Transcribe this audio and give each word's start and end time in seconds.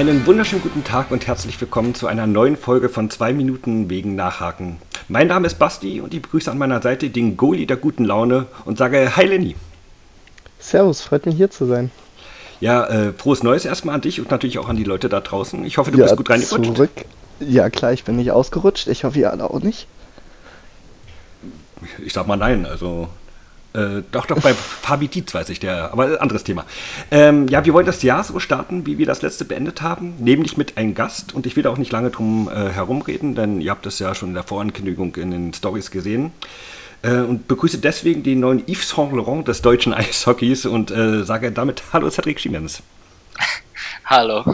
Einen 0.00 0.24
wunderschönen 0.24 0.62
guten 0.62 0.82
Tag 0.82 1.10
und 1.10 1.26
herzlich 1.26 1.60
willkommen 1.60 1.94
zu 1.94 2.06
einer 2.06 2.26
neuen 2.26 2.56
Folge 2.56 2.88
von 2.88 3.10
2 3.10 3.34
Minuten 3.34 3.90
wegen 3.90 4.14
Nachhaken. 4.14 4.78
Mein 5.08 5.26
Name 5.26 5.46
ist 5.46 5.58
Basti 5.58 6.00
und 6.00 6.14
ich 6.14 6.22
begrüße 6.22 6.50
an 6.50 6.56
meiner 6.56 6.80
Seite 6.80 7.10
den 7.10 7.36
Goli 7.36 7.66
der 7.66 7.76
guten 7.76 8.06
Laune 8.06 8.46
und 8.64 8.78
sage 8.78 9.14
Hi 9.14 9.26
Lenny. 9.26 9.56
Servus, 10.58 11.02
freut 11.02 11.26
mich 11.26 11.36
hier 11.36 11.50
zu 11.50 11.66
sein. 11.66 11.90
Ja, 12.60 12.86
äh, 12.86 13.12
frohes 13.12 13.42
Neues 13.42 13.66
erstmal 13.66 13.94
an 13.94 14.00
dich 14.00 14.22
und 14.22 14.30
natürlich 14.30 14.58
auch 14.58 14.70
an 14.70 14.76
die 14.76 14.84
Leute 14.84 15.10
da 15.10 15.20
draußen. 15.20 15.66
Ich 15.66 15.76
hoffe, 15.76 15.90
du 15.90 15.98
ja, 15.98 16.04
bist 16.04 16.16
gut 16.16 16.30
reingerutscht. 16.30 16.76
Zurück. 16.76 16.90
Ja, 17.38 17.68
klar, 17.68 17.92
ich 17.92 18.04
bin 18.04 18.16
nicht 18.16 18.30
ausgerutscht. 18.30 18.86
Ich 18.86 19.04
hoffe, 19.04 19.18
ihr 19.18 19.30
alle 19.30 19.50
auch 19.50 19.60
nicht. 19.60 19.86
Ich 22.02 22.14
sag 22.14 22.26
mal 22.26 22.38
nein, 22.38 22.64
also 22.64 23.08
äh, 23.72 24.02
doch, 24.10 24.26
doch, 24.26 24.40
bei 24.40 24.52
Fabi 24.52 25.08
Dietz 25.08 25.32
weiß 25.32 25.48
ich, 25.50 25.60
der, 25.60 25.92
aber 25.92 26.20
anderes 26.20 26.44
Thema. 26.44 26.64
Ähm, 27.10 27.46
ja, 27.48 27.64
wir 27.64 27.72
wollen 27.72 27.86
das 27.86 28.02
Jahr 28.02 28.24
so 28.24 28.40
starten, 28.40 28.86
wie 28.86 28.98
wir 28.98 29.06
das 29.06 29.22
letzte 29.22 29.44
beendet 29.44 29.80
haben, 29.82 30.14
nämlich 30.18 30.56
mit 30.56 30.76
einem 30.76 30.94
Gast 30.94 31.34
und 31.34 31.46
ich 31.46 31.56
will 31.56 31.66
auch 31.66 31.78
nicht 31.78 31.92
lange 31.92 32.10
drum 32.10 32.48
äh, 32.48 32.70
herumreden, 32.70 33.34
denn 33.34 33.60
ihr 33.60 33.70
habt 33.70 33.86
es 33.86 33.98
ja 33.98 34.14
schon 34.14 34.30
in 34.30 34.34
der 34.34 34.42
Vorankündigung 34.42 35.14
in 35.16 35.30
den 35.30 35.54
Stories 35.54 35.90
gesehen. 35.90 36.32
Äh, 37.02 37.20
und 37.20 37.48
begrüße 37.48 37.78
deswegen 37.78 38.22
den 38.22 38.40
neuen 38.40 38.64
Yves 38.66 38.90
Saint 38.90 39.12
Laurent 39.12 39.46
des 39.46 39.62
deutschen 39.62 39.94
Eishockeys 39.94 40.66
und 40.66 40.90
äh, 40.90 41.24
sage 41.24 41.52
damit 41.52 41.82
Hallo 41.92 42.10
Cedric 42.10 42.40
Schiemens. 42.40 42.82
Hallo. 44.04 44.44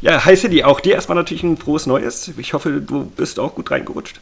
Ja, 0.00 0.24
hi 0.24 0.36
Cindy, 0.36 0.62
auch 0.62 0.78
dir 0.78 0.94
erstmal 0.94 1.16
natürlich 1.16 1.42
ein 1.42 1.56
frohes 1.56 1.86
Neues. 1.86 2.30
Ich 2.38 2.54
hoffe, 2.54 2.80
du 2.80 3.04
bist 3.04 3.40
auch 3.40 3.56
gut 3.56 3.70
reingerutscht. 3.70 4.20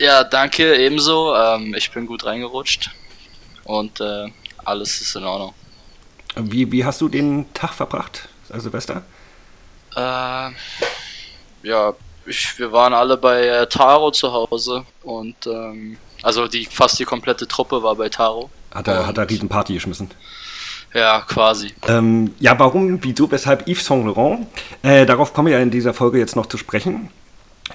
Ja, 0.00 0.24
danke, 0.24 0.76
ebenso. 0.76 1.36
Ähm, 1.36 1.74
ich 1.76 1.90
bin 1.90 2.06
gut 2.06 2.24
reingerutscht 2.24 2.90
und 3.64 4.00
äh, 4.00 4.28
alles 4.64 4.98
ist 5.02 5.14
in 5.14 5.24
Ordnung. 5.24 5.52
Wie, 6.36 6.72
wie 6.72 6.86
hast 6.86 7.02
du 7.02 7.10
den 7.10 7.52
Tag 7.52 7.74
verbracht, 7.74 8.26
also 8.48 8.62
Silvester? 8.62 9.02
Äh, 9.94 10.50
ja, 11.62 11.92
ich, 12.24 12.58
wir 12.58 12.72
waren 12.72 12.94
alle 12.94 13.18
bei 13.18 13.46
äh, 13.46 13.66
Taro 13.66 14.10
zu 14.10 14.32
Hause 14.32 14.86
und 15.02 15.46
ähm, 15.46 15.98
also 16.22 16.48
die 16.48 16.64
fast 16.64 16.98
die 16.98 17.04
komplette 17.04 17.46
Truppe 17.46 17.82
war 17.82 17.94
bei 17.94 18.08
Taro. 18.08 18.48
Hat 18.70 18.88
er, 18.88 19.06
hat 19.06 19.18
er 19.18 19.28
riesen 19.28 19.50
Party 19.50 19.74
geschmissen? 19.74 20.10
Ja, 20.94 21.20
quasi. 21.20 21.74
Ähm, 21.86 22.34
ja, 22.40 22.58
warum, 22.58 23.04
wieso, 23.04 23.30
weshalb 23.30 23.68
Yves 23.68 23.84
Saint 23.84 24.06
Laurent? 24.06 24.46
Äh, 24.82 25.04
darauf 25.04 25.34
kommen 25.34 25.48
wir 25.48 25.58
ja 25.58 25.62
in 25.62 25.70
dieser 25.70 25.92
Folge 25.92 26.18
jetzt 26.18 26.36
noch 26.36 26.46
zu 26.46 26.56
sprechen. 26.56 27.10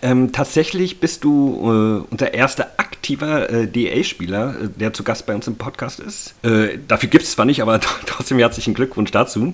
Ähm, 0.01 0.31
tatsächlich 0.31 0.99
bist 0.99 1.23
du 1.23 1.59
äh, 1.61 2.11
unser 2.11 2.33
erster 2.33 2.71
aktiver 2.77 3.49
äh, 3.49 3.67
DA-Spieler, 3.67 4.55
äh, 4.61 4.67
der 4.67 4.93
zu 4.93 5.03
Gast 5.03 5.25
bei 5.25 5.35
uns 5.35 5.47
im 5.47 5.55
Podcast 5.55 5.99
ist. 5.99 6.33
Äh, 6.43 6.79
dafür 6.87 7.09
gibt 7.09 7.23
es 7.23 7.31
zwar 7.31 7.45
nicht, 7.45 7.61
aber 7.61 7.79
trotzdem 8.05 8.37
herzlichen 8.39 8.73
Glückwunsch 8.73 9.11
dazu. 9.11 9.53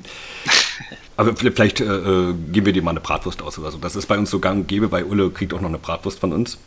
Aber 1.17 1.35
vielleicht 1.35 1.81
äh, 1.81 1.85
äh, 1.85 2.33
geben 2.51 2.65
wir 2.65 2.73
dir 2.73 2.81
mal 2.81 2.91
eine 2.91 3.01
Bratwurst 3.01 3.41
aus 3.41 3.59
oder 3.59 3.71
so. 3.71 3.77
Das 3.77 3.95
ist 3.95 4.07
bei 4.07 4.17
uns 4.17 4.29
so 4.29 4.39
gang 4.39 4.61
und 4.61 4.67
gäbe, 4.67 4.91
weil 4.91 5.03
Ulle 5.03 5.29
kriegt 5.29 5.53
auch 5.53 5.61
noch 5.61 5.69
eine 5.69 5.77
Bratwurst 5.77 6.19
von 6.19 6.33
uns. 6.33 6.57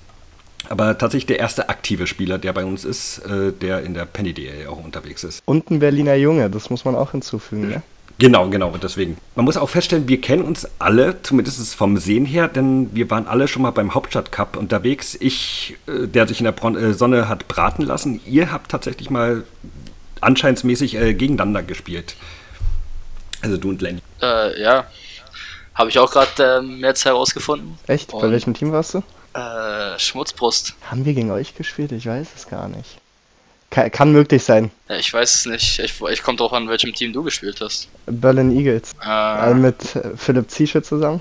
Aber 0.69 0.97
tatsächlich 0.97 1.27
der 1.27 1.41
erste 1.41 1.69
aktive 1.69 2.07
Spieler, 2.07 2.39
der 2.39 2.55
bei 2.55 2.65
uns 2.65 2.87
ist, 2.87 3.21
der 3.61 3.83
in 3.83 3.93
der 3.93 4.07
Penny 4.07 4.33
DA 4.33 4.71
auch 4.71 4.83
unterwegs 4.83 5.23
ist. 5.23 5.43
Und 5.45 5.71
ein 5.71 5.79
Berliner 5.79 6.15
Junge, 6.15 6.49
das 6.49 6.71
muss 6.71 6.87
man 6.87 6.95
auch 6.95 7.11
hinzufügen, 7.11 7.71
ja? 7.71 7.83
Genau, 8.19 8.49
genau, 8.49 8.69
und 8.71 8.83
deswegen. 8.85 9.17
Man 9.35 9.45
muss 9.45 9.57
auch 9.57 9.69
feststellen, 9.69 10.07
wir 10.09 10.21
kennen 10.21 10.45
uns 10.45 10.69
alle, 10.79 11.21
zumindest 11.23 11.75
vom 11.75 11.97
Sehen 11.97 12.25
her, 12.25 12.47
denn 12.49 12.95
wir 12.95 13.11
waren 13.11 13.27
alle 13.27 13.49
schon 13.49 13.63
mal 13.63 13.73
beim 13.73 13.95
Hauptstadtcup 13.95 14.57
unterwegs. 14.57 15.17
Ich, 15.19 15.77
äh, 15.87 16.07
der 16.07 16.29
sich 16.29 16.41
in 16.41 16.45
der 16.45 16.65
äh, 16.77 16.93
Sonne 16.93 17.29
hat 17.29 17.49
braten 17.49 17.85
lassen, 17.85 18.21
ihr 18.27 18.53
habt 18.53 18.71
tatsächlich 18.71 19.11
mal 19.11 19.45
anscheinsmäßig 20.21 20.95
äh, 20.95 21.15
gegeneinander 21.15 21.63
gespielt. 21.63 22.15
Also 23.43 23.57
du 23.57 23.71
und 23.71 23.83
Lenny. 23.83 24.01
Äh, 24.23 24.63
ja. 24.63 24.87
Habe 25.75 25.91
ich 25.91 25.99
auch 25.99 26.11
gerade 26.11 26.61
ähm, 26.61 26.79
jetzt 26.79 27.05
herausgefunden. 27.05 27.77
Echt? 27.89 28.13
Bei 28.13 28.31
welchem 28.31 28.55
Team 28.55 28.71
warst 28.71 28.95
du? 28.95 29.03
Äh, 29.35 29.99
Schmutzbrust. 29.99 30.75
Haben 30.89 31.05
wir 31.05 31.15
gegen 31.15 31.33
euch 31.33 31.57
gespielt? 31.57 31.91
Ich 31.91 32.07
weiß 32.07 32.29
es 32.37 32.49
gar 32.49 32.69
nicht. 32.69 32.99
Kann, 33.75 33.91
kann 33.91 34.13
möglich 34.13 34.45
sein. 34.45 34.71
Ja, 34.89 34.95
ich 34.95 35.13
weiß 35.13 35.35
es 35.35 35.47
nicht. 35.47 35.81
Ich, 35.81 36.01
ich 36.01 36.23
komme 36.23 36.39
drauf 36.39 36.53
an, 36.53 36.69
welchem 36.69 36.95
Team 36.95 37.13
du 37.13 37.25
gespielt 37.25 37.61
hast. 37.61 37.89
Berlin 38.07 38.57
Eagles. 38.57 38.93
Äh, 39.05 39.53
mit 39.53 39.97
äh, 39.97 40.17
Philipp 40.17 40.49
Ziesche 40.49 40.81
zusammen. 40.81 41.21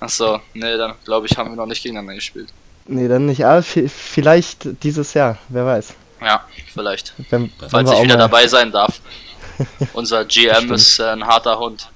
Achso, 0.00 0.40
nee, 0.54 0.78
dann 0.78 0.94
glaube 1.04 1.26
ich, 1.26 1.36
haben 1.36 1.50
wir 1.50 1.56
noch 1.56 1.66
nicht 1.66 1.82
gegeneinander 1.82 2.14
gespielt. 2.14 2.48
Nee, 2.86 3.06
dann 3.06 3.26
nicht. 3.26 3.44
Aber 3.44 3.62
vielleicht 3.62 4.82
dieses 4.82 5.12
Jahr, 5.12 5.36
wer 5.50 5.66
weiß. 5.66 5.92
Ja, 6.22 6.42
vielleicht. 6.72 7.12
Wenn, 7.28 7.52
Falls 7.68 7.92
ich 7.92 8.02
wieder 8.02 8.16
dabei 8.16 8.46
sein 8.46 8.72
darf. 8.72 8.98
Unser 9.92 10.24
GM 10.24 10.72
ist 10.72 11.00
äh, 11.00 11.04
ein 11.04 11.26
harter 11.26 11.58
Hund. 11.58 11.86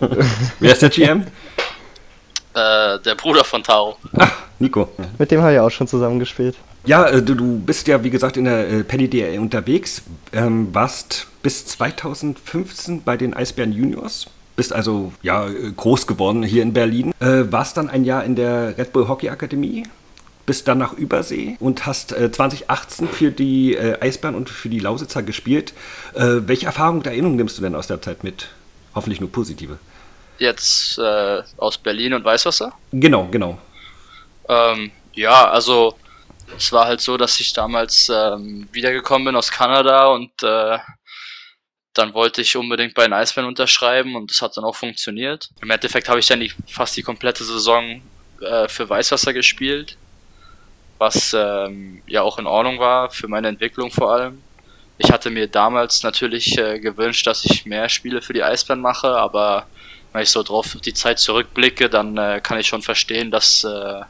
wer 0.58 0.72
ist 0.72 0.80
der 0.80 0.88
GM? 0.88 1.26
Äh, 2.54 2.98
der 2.98 3.14
Bruder 3.14 3.44
von 3.44 3.62
Taro. 3.62 3.98
Ach, 4.16 4.32
Nico. 4.58 4.88
Mit 5.18 5.30
dem 5.30 5.42
habe 5.42 5.52
ich 5.52 5.60
auch 5.60 5.70
schon 5.70 5.86
zusammen 5.86 6.18
gespielt. 6.18 6.56
Ja, 6.86 7.06
äh, 7.06 7.22
du, 7.22 7.58
bist 7.60 7.86
ja, 7.88 8.04
wie 8.04 8.10
gesagt, 8.10 8.36
in 8.36 8.44
der 8.44 8.68
äh, 8.68 8.84
Penny 8.84 9.08
DL 9.08 9.38
unterwegs, 9.38 10.02
ähm, 10.32 10.74
warst 10.74 11.26
bis 11.42 11.64
2015 11.66 13.02
bei 13.02 13.16
den 13.16 13.32
Eisbären 13.32 13.72
Juniors, 13.72 14.26
bist 14.54 14.72
also 14.72 15.12
ja 15.22 15.48
äh, 15.48 15.72
groß 15.74 16.06
geworden 16.06 16.42
hier 16.42 16.62
in 16.62 16.74
Berlin, 16.74 17.12
äh, 17.20 17.50
warst 17.50 17.78
dann 17.78 17.88
ein 17.88 18.04
Jahr 18.04 18.22
in 18.24 18.36
der 18.36 18.76
Red 18.76 18.92
Bull 18.92 19.08
Hockey 19.08 19.30
Akademie, 19.30 19.84
bist 20.44 20.68
dann 20.68 20.76
nach 20.76 20.92
Übersee 20.92 21.56
und 21.58 21.86
hast 21.86 22.12
äh, 22.12 22.30
2018 22.30 23.08
für 23.08 23.30
die 23.30 23.76
äh, 23.76 23.98
Eisbären 24.02 24.34
und 24.34 24.50
für 24.50 24.68
die 24.68 24.80
Lausitzer 24.80 25.22
gespielt. 25.22 25.72
Welche 26.12 26.66
Erfahrungen 26.66 26.98
und 26.98 27.06
Erinnerungen 27.06 27.38
nimmst 27.38 27.58
du 27.58 27.62
denn 27.62 27.74
aus 27.74 27.86
der 27.86 28.00
Zeit 28.00 28.22
mit? 28.22 28.48
Hoffentlich 28.94 29.20
nur 29.20 29.32
positive. 29.32 29.78
Jetzt 30.38 31.00
aus 31.56 31.78
Berlin 31.78 32.14
und 32.14 32.24
Weißwasser? 32.24 32.72
Genau, 32.92 33.26
genau. 33.30 33.58
Ähm, 34.48 34.92
ja, 35.14 35.48
also 35.50 35.94
es 36.56 36.72
war 36.72 36.86
halt 36.86 37.00
so, 37.00 37.16
dass 37.16 37.40
ich 37.40 37.52
damals 37.52 38.08
ähm, 38.08 38.68
wiedergekommen 38.72 39.26
bin 39.26 39.36
aus 39.36 39.50
Kanada 39.50 40.06
und 40.08 40.30
äh, 40.42 40.78
dann 41.92 42.12
wollte 42.14 42.42
ich 42.42 42.56
unbedingt 42.56 42.94
bei 42.94 43.04
den 43.04 43.12
Eisbären 43.12 43.48
unterschreiben 43.48 44.16
und 44.16 44.30
das 44.30 44.42
hat 44.42 44.56
dann 44.56 44.64
auch 44.64 44.74
funktioniert. 44.74 45.50
Im 45.60 45.70
Endeffekt 45.70 46.08
habe 46.08 46.18
ich 46.18 46.26
dann 46.26 46.40
die, 46.40 46.52
fast 46.66 46.96
die 46.96 47.02
komplette 47.02 47.44
Saison 47.44 48.02
äh, 48.40 48.68
für 48.68 48.88
Weißwasser 48.88 49.32
gespielt, 49.32 49.96
was 50.98 51.34
ähm, 51.38 52.02
ja 52.06 52.22
auch 52.22 52.38
in 52.38 52.46
Ordnung 52.46 52.78
war, 52.78 53.10
für 53.10 53.28
meine 53.28 53.48
Entwicklung 53.48 53.90
vor 53.90 54.12
allem. 54.12 54.42
Ich 54.98 55.10
hatte 55.10 55.30
mir 55.30 55.48
damals 55.48 56.02
natürlich 56.02 56.56
äh, 56.58 56.78
gewünscht, 56.78 57.26
dass 57.26 57.44
ich 57.44 57.66
mehr 57.66 57.88
Spiele 57.88 58.22
für 58.22 58.32
die 58.32 58.44
Eisbären 58.44 58.80
mache, 58.80 59.08
aber 59.08 59.66
wenn 60.12 60.22
ich 60.22 60.30
so 60.30 60.42
drauf 60.42 60.76
die 60.84 60.94
Zeit 60.94 61.18
zurückblicke, 61.18 61.88
dann 61.88 62.16
äh, 62.16 62.40
kann 62.40 62.58
ich 62.58 62.68
schon 62.68 62.82
verstehen, 62.82 63.30
dass 63.30 63.64
äh, 63.64 64.02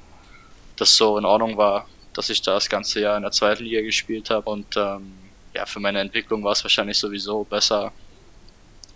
das 0.77 0.97
so 0.97 1.17
in 1.17 1.25
Ordnung 1.25 1.57
war 1.57 1.87
dass 2.15 2.31
ich 2.31 2.41
da 2.43 2.55
das 2.55 2.69
ganze 2.69 3.01
Jahr 3.01 3.17
in 3.17 3.23
der 3.23 3.33
zweiten 3.33 3.65
Liga 3.65 3.83
gespielt 3.83 4.31
habe 4.31 4.49
und 4.51 4.77
ähm, 4.77 5.13
ja, 5.55 5.67
für 5.67 5.81
meine 5.81 6.01
Entwicklung 6.01 6.43
war 6.43 6.53
es 6.53 6.65
wahrscheinlich 6.65 6.99
sowieso 6.99 7.45
besser, 7.45 7.93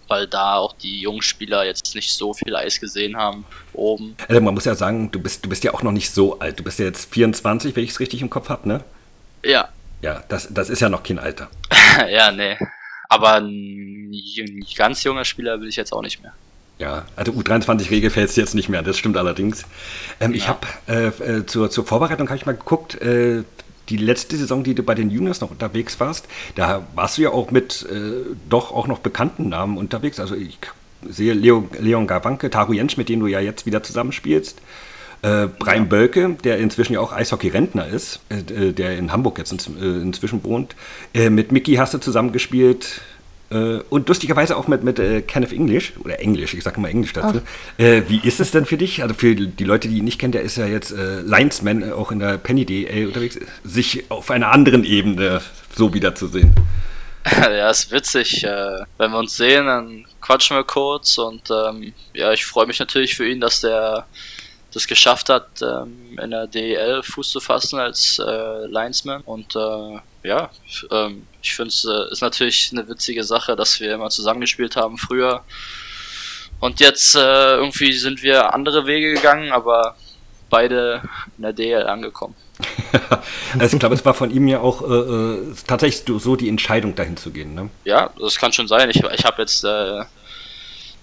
weil 0.08 0.26
da 0.26 0.56
auch 0.56 0.72
die 0.72 1.00
jungen 1.00 1.22
Spieler 1.22 1.64
jetzt 1.64 1.94
nicht 1.94 2.10
so 2.10 2.34
viel 2.34 2.54
Eis 2.56 2.80
gesehen 2.80 3.16
haben 3.16 3.44
oben. 3.72 4.16
Also 4.26 4.40
man 4.40 4.54
muss 4.54 4.64
ja 4.64 4.74
sagen, 4.74 5.10
du 5.10 5.20
bist, 5.20 5.44
du 5.44 5.48
bist 5.48 5.62
ja 5.64 5.74
auch 5.74 5.82
noch 5.82 5.92
nicht 5.92 6.10
so 6.10 6.38
alt. 6.40 6.58
Du 6.58 6.64
bist 6.64 6.78
ja 6.78 6.86
jetzt 6.86 7.12
24, 7.12 7.76
wenn 7.76 7.84
ich 7.84 7.90
es 7.90 8.00
richtig 8.00 8.22
im 8.22 8.30
Kopf 8.30 8.48
habe, 8.48 8.66
ne? 8.66 8.84
Ja. 9.44 9.68
Ja, 10.00 10.24
das, 10.28 10.48
das 10.50 10.70
ist 10.70 10.80
ja 10.80 10.88
noch 10.88 11.02
kein 11.02 11.18
Alter. 11.18 11.48
ja, 12.10 12.32
nee. 12.32 12.56
Aber 13.08 13.34
ein 13.34 14.12
ganz 14.76 15.02
junger 15.04 15.24
Spieler 15.24 15.60
will 15.60 15.68
ich 15.68 15.76
jetzt 15.76 15.92
auch 15.92 16.02
nicht 16.02 16.22
mehr. 16.22 16.32
Ja, 16.78 17.04
also 17.16 17.32
U23-Regel 17.32 18.10
fällt 18.10 18.34
jetzt 18.36 18.54
nicht 18.54 18.68
mehr, 18.68 18.82
das 18.82 18.96
stimmt 18.96 19.16
allerdings. 19.16 19.64
Ähm, 20.20 20.32
ja. 20.32 20.36
Ich 20.36 20.48
habe 20.48 20.66
äh, 20.86 21.06
äh, 21.08 21.46
zur, 21.46 21.70
zur 21.70 21.84
Vorbereitung 21.84 22.28
habe 22.28 22.36
ich 22.36 22.46
mal 22.46 22.54
geguckt, 22.54 23.00
äh, 23.00 23.42
die 23.88 23.96
letzte 23.96 24.36
Saison, 24.36 24.62
die 24.62 24.74
du 24.74 24.82
bei 24.82 24.94
den 24.94 25.10
Juniors 25.10 25.40
noch 25.40 25.50
unterwegs 25.50 25.98
warst, 25.98 26.26
da 26.54 26.86
warst 26.94 27.18
du 27.18 27.22
ja 27.22 27.30
auch 27.30 27.50
mit 27.50 27.86
äh, 27.90 28.34
doch 28.48 28.72
auch 28.72 28.86
noch 28.86 28.98
bekannten 29.00 29.48
Namen 29.48 29.76
unterwegs. 29.76 30.20
Also 30.20 30.34
ich 30.34 30.58
sehe 31.08 31.32
Leo, 31.32 31.68
Leon 31.78 32.06
Gawanke, 32.06 32.50
Taru 32.50 32.74
Jentsch, 32.74 32.96
mit 32.96 33.08
dem 33.08 33.20
du 33.20 33.26
ja 33.26 33.40
jetzt 33.40 33.66
wieder 33.66 33.82
zusammenspielst. 33.82 34.60
Äh, 35.22 35.48
Brian. 35.58 35.88
Bölke, 35.88 36.36
der 36.44 36.58
inzwischen 36.58 36.92
ja 36.92 37.00
auch 37.00 37.12
Eishockey-Rentner 37.12 37.88
ist, 37.88 38.20
äh, 38.28 38.72
der 38.72 38.96
in 38.96 39.10
Hamburg 39.10 39.38
jetzt 39.38 39.52
in, 39.52 39.58
äh, 39.80 40.02
inzwischen 40.02 40.44
wohnt. 40.44 40.76
Äh, 41.12 41.30
mit 41.30 41.50
Mickey 41.50 41.74
hast 41.74 41.94
du 41.94 41.98
zusammengespielt. 41.98 43.00
Äh, 43.50 43.80
und 43.88 44.08
lustigerweise 44.08 44.56
auch 44.56 44.68
mit, 44.68 44.84
mit 44.84 44.98
äh, 44.98 45.22
Kenneth 45.22 45.52
English, 45.52 45.94
oder 46.04 46.20
Englisch, 46.20 46.54
ich 46.54 46.62
sage 46.62 46.76
immer 46.76 46.88
Englisch 46.88 47.12
dazu. 47.12 47.40
Äh, 47.78 48.02
wie 48.08 48.20
ist 48.22 48.40
es 48.40 48.50
denn 48.50 48.66
für 48.66 48.76
dich? 48.76 49.02
Also 49.02 49.14
für 49.14 49.34
die 49.34 49.64
Leute, 49.64 49.88
die 49.88 49.98
ihn 49.98 50.04
nicht 50.04 50.18
kennen, 50.18 50.32
der 50.32 50.42
ist 50.42 50.56
ja 50.56 50.66
jetzt 50.66 50.92
äh, 50.92 51.20
Linesman, 51.20 51.82
äh, 51.82 51.92
auch 51.92 52.12
in 52.12 52.18
der 52.18 52.38
Penny 52.38 52.66
DA 52.66 53.06
unterwegs, 53.06 53.38
sich 53.64 54.10
auf 54.10 54.30
einer 54.30 54.50
anderen 54.50 54.84
Ebene 54.84 55.40
so 55.74 55.94
wiederzusehen. 55.94 56.54
Ja, 57.30 57.68
ist 57.68 57.90
witzig. 57.90 58.42
Äh, 58.44 58.84
wenn 58.96 59.10
wir 59.10 59.18
uns 59.18 59.36
sehen, 59.36 59.66
dann 59.66 60.06
quatschen 60.20 60.56
wir 60.56 60.64
kurz 60.64 61.18
und 61.18 61.50
ähm, 61.50 61.92
ja, 62.14 62.32
ich 62.32 62.46
freue 62.46 62.66
mich 62.66 62.78
natürlich 62.78 63.16
für 63.16 63.28
ihn, 63.28 63.40
dass 63.40 63.60
der 63.60 64.06
das 64.72 64.86
geschafft 64.86 65.28
hat, 65.28 65.48
ähm, 65.62 66.18
in 66.22 66.30
der 66.30 66.46
DEL 66.46 67.02
Fuß 67.02 67.30
zu 67.30 67.40
fassen 67.40 67.78
als 67.78 68.18
äh, 68.18 68.66
Linesman. 68.66 69.22
Und 69.22 69.56
äh, 69.56 69.98
ja, 70.28 70.50
ähm, 70.90 71.26
ich 71.42 71.54
finde 71.54 71.68
es 71.68 71.84
äh, 71.84 72.12
ist 72.12 72.20
natürlich 72.20 72.70
eine 72.72 72.88
witzige 72.88 73.24
Sache, 73.24 73.56
dass 73.56 73.80
wir 73.80 73.94
immer 73.94 74.10
zusammengespielt 74.10 74.76
haben 74.76 74.98
früher. 74.98 75.42
Und 76.60 76.80
jetzt 76.80 77.14
äh, 77.14 77.54
irgendwie 77.54 77.92
sind 77.92 78.22
wir 78.22 78.52
andere 78.52 78.86
Wege 78.86 79.14
gegangen, 79.14 79.52
aber 79.52 79.96
beide 80.50 81.02
in 81.36 81.42
der 81.42 81.52
DL 81.52 81.86
angekommen. 81.86 82.34
also 83.58 83.76
ich 83.76 83.80
glaube, 83.80 83.94
es 83.94 84.04
war 84.04 84.14
von 84.14 84.30
ihm 84.30 84.48
ja 84.48 84.60
auch 84.60 84.82
äh, 84.82 84.94
äh 84.94 85.54
tatsächlich 85.66 86.20
so 86.20 86.34
die 86.34 86.48
Entscheidung, 86.48 86.94
dahin 86.94 87.16
zu 87.16 87.30
gehen. 87.30 87.54
Ne? 87.54 87.70
Ja, 87.84 88.10
das 88.18 88.36
kann 88.36 88.52
schon 88.52 88.66
sein. 88.66 88.90
Ich, 88.90 89.02
ich 89.02 89.24
habe 89.24 89.42
jetzt 89.42 89.64
äh, 89.64 90.02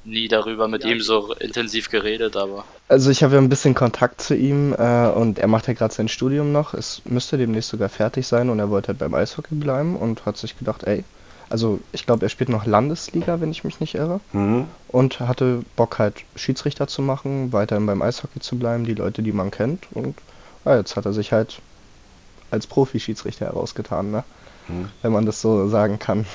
nie 0.06 0.28
darüber 0.28 0.68
mit 0.68 0.84
ja. 0.84 0.92
ihm 0.92 1.02
so 1.02 1.34
intensiv 1.34 1.90
geredet, 1.90 2.36
aber. 2.36 2.66
Also 2.88 3.10
ich 3.10 3.24
habe 3.24 3.36
ja 3.36 3.42
ein 3.42 3.50
bisschen 3.50 3.74
Kontakt 3.74 4.22
zu 4.22 4.36
ihm 4.36 4.74
äh, 4.74 5.08
und 5.10 5.40
er 5.40 5.48
macht 5.48 5.68
ja 5.68 5.74
gerade 5.74 5.94
sein 5.94 6.08
Studium 6.08 6.52
noch. 6.52 6.74
Es 6.74 7.02
müsste 7.06 7.38
demnächst 7.38 7.70
sogar 7.70 7.90
fertig 7.90 8.28
sein 8.28 8.50
und 8.50 8.60
er 8.60 8.70
wollte 8.70 8.90
halt 8.90 9.00
beim 9.00 9.14
Eishockey 9.14 9.56
bleiben 9.56 9.96
und 9.96 10.26
hat 10.26 10.38
sich 10.38 10.58
gedacht, 10.58 10.84
ey, 10.84 11.04
also 11.50 11.80
ich 11.92 12.06
glaube, 12.06 12.26
er 12.26 12.30
spielt 12.30 12.50
noch 12.50 12.66
Landesliga, 12.66 13.40
wenn 13.40 13.52
ich 13.52 13.64
mich 13.64 13.80
nicht 13.80 13.96
irre. 13.96 14.20
Mhm. 14.34 14.68
Und 14.88 15.20
hatte 15.20 15.64
Bock 15.76 16.00
halt 16.00 16.24
Schiedsrichter 16.36 16.88
zu 16.88 17.02
machen, 17.02 17.54
weiterhin 17.54 17.86
beim 17.86 18.02
Eishockey 18.02 18.40
zu 18.40 18.58
bleiben, 18.58 18.86
die 18.86 18.94
Leute, 18.94 19.22
die 19.22 19.32
man 19.32 19.52
kennt. 19.52 19.88
Und 19.92 20.16
ja, 20.64 20.78
jetzt 20.78 20.96
hat 20.96 21.06
er 21.06 21.14
sich 21.14 21.32
halt 21.32 21.60
als 22.52 22.68
Profi-Schiedsrichter 22.68 23.46
herausgetan, 23.46 24.12
ne? 24.12 24.24
Mhm. 24.68 24.90
Wenn 25.02 25.12
man 25.12 25.26
das 25.26 25.42
so 25.42 25.68
sagen 25.68 26.00
kann. 26.00 26.26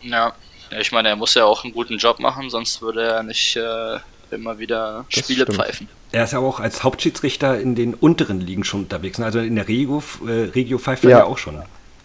Ja, 0.00 0.34
ich 0.78 0.92
meine, 0.92 1.08
er 1.08 1.16
muss 1.16 1.34
ja 1.34 1.44
auch 1.44 1.64
einen 1.64 1.72
guten 1.72 1.98
Job 1.98 2.18
machen, 2.18 2.50
sonst 2.50 2.82
würde 2.82 3.02
er 3.02 3.22
nicht 3.22 3.56
äh, 3.56 3.98
immer 4.30 4.58
wieder 4.58 5.04
das 5.12 5.24
Spiele 5.24 5.42
stimmt. 5.42 5.58
pfeifen. 5.58 5.88
Er 6.12 6.24
ist 6.24 6.32
ja 6.32 6.38
auch 6.38 6.60
als 6.60 6.82
Hauptschiedsrichter 6.82 7.58
in 7.60 7.74
den 7.74 7.94
unteren 7.94 8.40
Ligen 8.40 8.64
schon 8.64 8.82
unterwegs. 8.82 9.18
Ne? 9.18 9.24
Also 9.24 9.38
in 9.38 9.56
der 9.56 9.68
Regio, 9.68 10.02
äh, 10.26 10.50
Regio 10.54 10.78
pfeift 10.78 11.04
er 11.04 11.10
ja. 11.10 11.18
ja 11.18 11.24
auch 11.24 11.38
schon. 11.38 11.62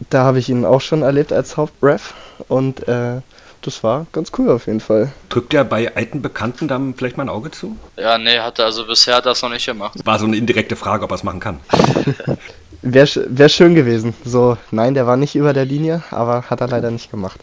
Da 0.09 0.23
habe 0.23 0.39
ich 0.39 0.49
ihn 0.49 0.65
auch 0.65 0.81
schon 0.81 1.03
erlebt 1.03 1.31
als 1.31 1.57
Hauptref 1.57 2.13
und 2.47 2.87
äh, 2.87 3.21
das 3.61 3.83
war 3.83 4.07
ganz 4.11 4.31
cool 4.37 4.49
auf 4.49 4.65
jeden 4.65 4.79
Fall. 4.79 5.11
Drückt 5.29 5.53
er 5.53 5.63
bei 5.63 5.95
alten 5.95 6.21
Bekannten 6.21 6.67
dann 6.67 6.95
vielleicht 6.95 7.17
mal 7.17 7.23
ein 7.23 7.29
Auge 7.29 7.51
zu? 7.51 7.77
Ja, 7.97 8.17
nee, 8.17 8.39
hat 8.39 8.57
er 8.57 8.65
also 8.65 8.87
bisher 8.87 9.21
das 9.21 9.43
noch 9.43 9.49
nicht 9.49 9.67
gemacht. 9.67 10.03
War 10.03 10.17
so 10.17 10.25
eine 10.25 10.37
indirekte 10.37 10.75
Frage, 10.75 11.03
ob 11.03 11.11
er 11.11 11.15
es 11.15 11.23
machen 11.23 11.39
kann. 11.39 11.59
Wäre 12.81 13.07
wär 13.27 13.49
schön 13.49 13.75
gewesen. 13.75 14.15
So, 14.25 14.57
nein, 14.71 14.95
der 14.95 15.05
war 15.05 15.15
nicht 15.15 15.35
über 15.35 15.53
der 15.53 15.65
Linie, 15.65 16.01
aber 16.09 16.43
hat 16.49 16.61
er 16.61 16.67
leider 16.67 16.89
nicht 16.89 17.11
gemacht. 17.11 17.39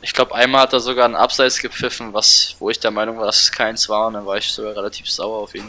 Ich 0.00 0.12
glaube, 0.12 0.34
einmal 0.34 0.62
hat 0.62 0.72
er 0.72 0.80
sogar 0.80 1.04
einen 1.04 1.16
Abseits 1.16 1.60
gepfiffen, 1.60 2.12
was, 2.12 2.54
wo 2.58 2.70
ich 2.70 2.78
der 2.78 2.90
Meinung 2.90 3.18
war, 3.18 3.26
dass 3.26 3.40
es 3.40 3.52
keins 3.52 3.88
war, 3.88 4.06
und 4.06 4.14
dann 4.14 4.26
war 4.26 4.36
ich 4.36 4.46
sogar 4.46 4.76
relativ 4.76 5.10
sauer 5.10 5.42
auf 5.42 5.54
ihn. 5.54 5.68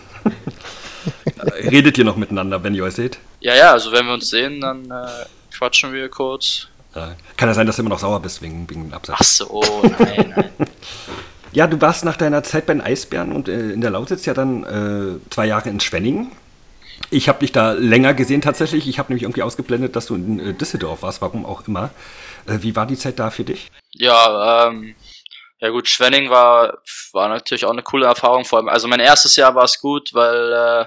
Redet 1.72 1.98
ihr 1.98 2.06
noch 2.06 2.16
miteinander, 2.16 2.64
wenn 2.64 2.76
ihr 2.76 2.84
euch 2.84 2.96
seht? 2.96 3.18
Ja, 3.40 3.56
ja, 3.56 3.72
also 3.72 3.92
wenn 3.92 4.06
wir 4.06 4.14
uns 4.14 4.30
sehen, 4.30 4.62
dann 4.62 4.86
äh, 4.86 5.26
quatschen 5.56 5.94
wir 5.94 6.10
kurz. 6.10 6.68
Ja. 6.96 7.16
Kann 7.38 7.50
ja 7.50 7.54
sein, 7.54 7.68
dass 7.68 7.78
du 7.78 7.82
immer 7.82 7.90
noch 7.90 8.00
sauer 8.00 8.20
bist 8.20 8.42
wegen, 8.42 8.70
wegen 8.70 8.90
dem 8.90 8.94
Absatz. 8.94 9.18
Ach 9.20 9.24
so, 9.24 9.64
nein, 10.00 10.34
nein. 10.36 10.50
ja, 11.52 11.68
du 11.68 11.80
warst 11.82 12.04
nach 12.04 12.18
deiner 12.18 12.44
Zeit 12.44 12.66
bei 12.66 12.74
den 12.74 12.82
Eisbären 12.82 13.32
und 13.32 13.48
äh, 13.48 13.72
in 13.72 13.82
der 13.82 13.92
Lausitz 13.92 14.26
ja 14.26 14.34
dann 14.34 14.64
äh, 14.64 15.30
zwei 15.30 15.46
Jahre 15.46 15.70
in 15.70 15.80
Schwenningen. 15.80 16.32
Ich 17.12 17.30
habe 17.30 17.40
dich 17.40 17.52
da 17.52 17.72
länger 17.72 18.14
gesehen 18.14 18.42
tatsächlich. 18.42 18.88
Ich 18.88 19.00
habe 19.00 19.10
nämlich 19.10 19.24
irgendwie 19.24 19.44
ausgeblendet, 19.44 19.96
dass 19.96 20.08
du 20.08 20.16
in 20.16 20.40
äh, 20.40 20.54
Düsseldorf 20.54 21.02
warst, 21.02 21.22
warum 21.22 21.46
auch 21.46 21.68
immer. 21.68 21.92
Äh, 22.50 22.64
wie 22.64 22.76
war 22.76 22.86
die 22.86 22.98
Zeit 22.98 23.20
da 23.20 23.30
für 23.30 23.44
dich? 23.44 23.72
Ja, 23.94 24.68
ähm, 24.68 24.96
ja 25.60 25.70
gut, 25.70 25.88
Schwenning 25.88 26.30
war, 26.30 26.80
war 27.14 27.30
natürlich 27.30 27.66
auch 27.66 27.72
eine 27.72 27.84
coole 27.84 28.06
Erfahrung. 28.06 28.46
Vor 28.46 28.60
allem, 28.60 28.70
also 28.70 28.88
mein 28.88 29.00
erstes 29.00 29.36
Jahr 29.36 29.54
war 29.56 29.66
es 29.66 29.80
gut, 29.80 30.14
weil 30.14 30.54
äh, 30.54 30.86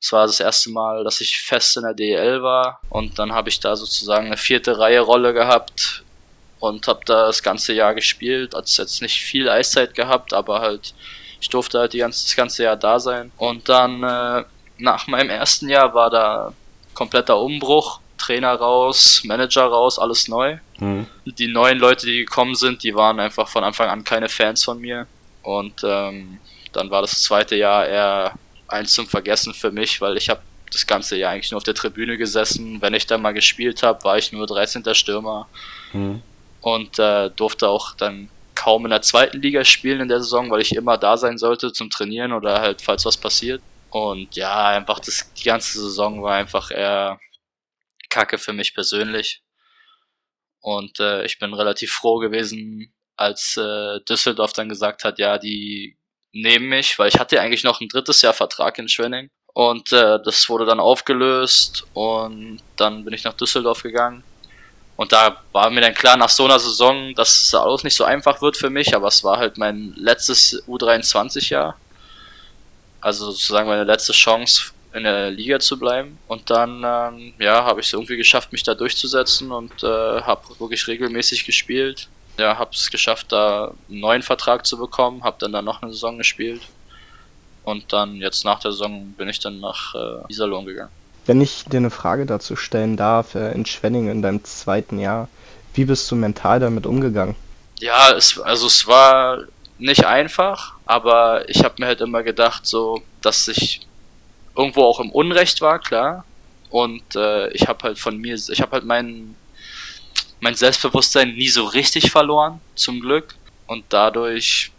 es 0.00 0.12
war 0.12 0.26
das 0.26 0.40
erste 0.40 0.70
Mal, 0.70 1.04
dass 1.04 1.20
ich 1.20 1.38
fest 1.38 1.76
in 1.76 1.82
der 1.82 1.94
DEL 1.94 2.42
war 2.42 2.80
und 2.88 3.18
dann 3.18 3.32
habe 3.32 3.48
ich 3.48 3.60
da 3.60 3.76
sozusagen 3.76 4.26
eine 4.26 4.36
vierte 4.36 4.78
Reihe 4.78 5.00
Rolle 5.00 5.34
gehabt 5.34 6.04
und 6.58 6.86
habe 6.86 7.00
da 7.04 7.26
das 7.26 7.42
ganze 7.42 7.72
Jahr 7.72 7.94
gespielt. 7.94 8.54
Also 8.54 8.82
jetzt 8.82 9.02
nicht 9.02 9.20
viel 9.20 9.48
Eiszeit 9.48 9.94
gehabt, 9.94 10.32
aber 10.32 10.60
halt 10.60 10.94
ich 11.40 11.48
durfte 11.48 11.78
halt 11.78 11.92
die 11.92 11.98
ganze, 11.98 12.26
das 12.26 12.36
ganze 12.36 12.64
Jahr 12.64 12.76
da 12.76 13.00
sein. 13.00 13.32
Und 13.36 13.68
dann 13.68 14.02
äh, 14.02 14.44
nach 14.78 15.06
meinem 15.06 15.30
ersten 15.30 15.68
Jahr 15.68 15.94
war 15.94 16.10
da 16.10 16.52
kompletter 16.94 17.40
Umbruch. 17.40 18.00
Trainer 18.18 18.54
raus, 18.54 19.22
Manager 19.24 19.64
raus, 19.64 19.98
alles 19.98 20.28
neu. 20.28 20.58
Mhm. 20.80 21.06
Die 21.24 21.48
neuen 21.48 21.78
Leute, 21.78 22.06
die 22.06 22.18
gekommen 22.18 22.54
sind, 22.54 22.82
die 22.82 22.94
waren 22.94 23.20
einfach 23.20 23.48
von 23.48 23.64
Anfang 23.64 23.88
an 23.88 24.04
keine 24.04 24.28
Fans 24.28 24.64
von 24.64 24.80
mir. 24.80 25.06
Und 25.42 25.82
ähm, 25.84 26.38
dann 26.72 26.90
war 26.90 27.02
das 27.02 27.22
zweite 27.22 27.56
Jahr 27.56 27.86
eher 27.86 28.34
eins 28.68 28.92
zum 28.92 29.06
Vergessen 29.06 29.54
für 29.54 29.70
mich, 29.70 30.00
weil 30.00 30.16
ich 30.16 30.28
habe 30.28 30.40
das 30.72 30.86
ganze 30.86 31.16
Jahr 31.16 31.32
eigentlich 31.32 31.50
nur 31.50 31.58
auf 31.58 31.64
der 31.64 31.74
Tribüne 31.74 32.16
gesessen. 32.16 32.80
Wenn 32.80 32.94
ich 32.94 33.06
dann 33.06 33.22
mal 33.22 33.32
gespielt 33.32 33.82
habe, 33.82 34.04
war 34.04 34.18
ich 34.18 34.32
nur 34.32 34.46
13. 34.46 34.82
Stürmer 34.94 35.48
mhm. 35.92 36.22
und 36.60 36.98
äh, 36.98 37.30
durfte 37.30 37.68
auch 37.68 37.94
dann 37.96 38.28
kaum 38.54 38.84
in 38.84 38.90
der 38.90 39.02
zweiten 39.02 39.40
Liga 39.40 39.64
spielen 39.64 40.00
in 40.00 40.08
der 40.08 40.20
Saison, 40.20 40.50
weil 40.50 40.60
ich 40.60 40.74
immer 40.74 40.98
da 40.98 41.16
sein 41.16 41.38
sollte 41.38 41.72
zum 41.72 41.90
Trainieren 41.90 42.32
oder 42.32 42.60
halt 42.60 42.82
falls 42.82 43.04
was 43.04 43.16
passiert. 43.16 43.62
Und 43.90 44.36
ja, 44.36 44.68
einfach 44.68 45.00
das, 45.00 45.32
die 45.34 45.44
ganze 45.44 45.80
Saison 45.80 46.22
war 46.22 46.34
einfach 46.34 46.70
eher 46.70 47.18
Kacke 48.08 48.38
für 48.38 48.52
mich 48.52 48.74
persönlich. 48.74 49.42
Und 50.60 51.00
äh, 51.00 51.24
ich 51.24 51.38
bin 51.38 51.54
relativ 51.54 51.92
froh 51.92 52.18
gewesen, 52.18 52.92
als 53.16 53.56
äh, 53.56 54.00
Düsseldorf 54.08 54.52
dann 54.52 54.68
gesagt 54.68 55.04
hat, 55.04 55.18
ja, 55.18 55.38
die 55.38 55.96
neben 56.32 56.68
mich, 56.68 56.98
weil 56.98 57.08
ich 57.08 57.18
hatte 57.18 57.40
eigentlich 57.40 57.64
noch 57.64 57.80
ein 57.80 57.88
drittes 57.88 58.22
Jahr 58.22 58.32
Vertrag 58.32 58.78
in 58.78 58.88
Schwenning. 58.88 59.30
Und 59.52 59.92
äh, 59.92 60.18
das 60.24 60.48
wurde 60.48 60.64
dann 60.64 60.80
aufgelöst 60.80 61.84
und 61.92 62.62
dann 62.76 63.04
bin 63.04 63.14
ich 63.14 63.24
nach 63.24 63.34
Düsseldorf 63.34 63.82
gegangen. 63.82 64.22
Und 64.96 65.12
da 65.12 65.42
war 65.52 65.70
mir 65.70 65.80
dann 65.80 65.94
klar 65.94 66.16
nach 66.16 66.28
so 66.28 66.44
einer 66.44 66.58
Saison, 66.58 67.14
dass 67.14 67.42
es 67.42 67.54
alles 67.54 67.84
nicht 67.84 67.96
so 67.96 68.04
einfach 68.04 68.42
wird 68.42 68.56
für 68.56 68.70
mich, 68.70 68.94
aber 68.94 69.08
es 69.08 69.24
war 69.24 69.38
halt 69.38 69.58
mein 69.58 69.94
letztes 69.96 70.62
U23-Jahr. 70.68 71.76
Also 73.00 73.30
sozusagen 73.30 73.66
meine 73.66 73.84
letzte 73.84 74.12
Chance 74.12 74.72
in 74.92 75.04
der 75.04 75.30
Liga 75.30 75.60
zu 75.60 75.78
bleiben. 75.78 76.18
Und 76.26 76.50
dann 76.50 76.82
ähm, 76.84 77.34
ja, 77.38 77.64
habe 77.64 77.80
ich 77.80 77.86
es 77.86 77.92
irgendwie 77.92 78.16
geschafft, 78.16 78.52
mich 78.52 78.62
da 78.62 78.74
durchzusetzen 78.74 79.52
und 79.52 79.82
äh, 79.82 79.86
habe 79.86 80.42
wirklich 80.58 80.86
regelmäßig 80.86 81.44
gespielt 81.44 82.08
ja, 82.40 82.58
habe 82.58 82.70
es 82.72 82.90
geschafft, 82.90 83.32
da 83.32 83.72
einen 83.88 84.00
neuen 84.00 84.22
Vertrag 84.22 84.66
zu 84.66 84.78
bekommen, 84.78 85.22
habe 85.22 85.36
dann 85.38 85.52
da 85.52 85.62
noch 85.62 85.82
eine 85.82 85.92
Saison 85.92 86.18
gespielt 86.18 86.62
und 87.64 87.92
dann 87.92 88.16
jetzt 88.16 88.44
nach 88.44 88.60
der 88.60 88.72
Saison 88.72 89.12
bin 89.16 89.28
ich 89.28 89.38
dann 89.38 89.60
nach 89.60 89.94
äh, 89.94 90.24
Iserlohn 90.28 90.64
gegangen. 90.64 90.90
Wenn 91.26 91.40
ich 91.40 91.64
dir 91.64 91.76
eine 91.76 91.90
Frage 91.90 92.26
dazu 92.26 92.56
stellen 92.56 92.96
darf, 92.96 93.34
äh, 93.34 93.52
in 93.52 93.66
Schwenningen 93.66 94.10
in 94.10 94.22
deinem 94.22 94.42
zweiten 94.42 94.98
Jahr, 94.98 95.28
wie 95.74 95.84
bist 95.84 96.10
du 96.10 96.16
mental 96.16 96.58
damit 96.58 96.86
umgegangen? 96.86 97.36
Ja, 97.78 98.10
es, 98.16 98.38
also 98.40 98.66
es 98.66 98.86
war 98.86 99.44
nicht 99.78 100.04
einfach, 100.04 100.74
aber 100.86 101.48
ich 101.48 101.62
habe 101.62 101.74
mir 101.78 101.86
halt 101.86 102.00
immer 102.00 102.22
gedacht, 102.22 102.66
so, 102.66 103.02
dass 103.20 103.48
ich 103.48 103.86
irgendwo 104.60 104.84
auch 104.84 105.00
im 105.00 105.10
Unrecht 105.10 105.60
war, 105.60 105.78
klar. 105.78 106.24
Und 106.70 107.16
äh, 107.16 107.48
ich 107.50 107.66
habe 107.66 107.82
halt 107.82 107.98
von 107.98 108.18
mir, 108.18 108.34
ich 108.34 108.60
habe 108.60 108.72
halt 108.72 108.84
meinen 108.84 109.36
mein 110.40 110.54
Selbstbewusstsein 110.54 111.34
nie 111.34 111.48
so 111.48 111.64
richtig 111.64 112.10
verloren, 112.10 112.60
zum 112.74 113.00
Glück. 113.00 113.34
Und 113.66 113.84
dadurch 113.90 114.72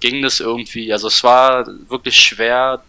ging 0.00 0.22
das 0.22 0.40
irgendwie. 0.40 0.92
Also 0.92 1.08
es 1.08 1.22
war 1.24 1.66
wirklich 1.88 2.18
schwer, 2.18 2.82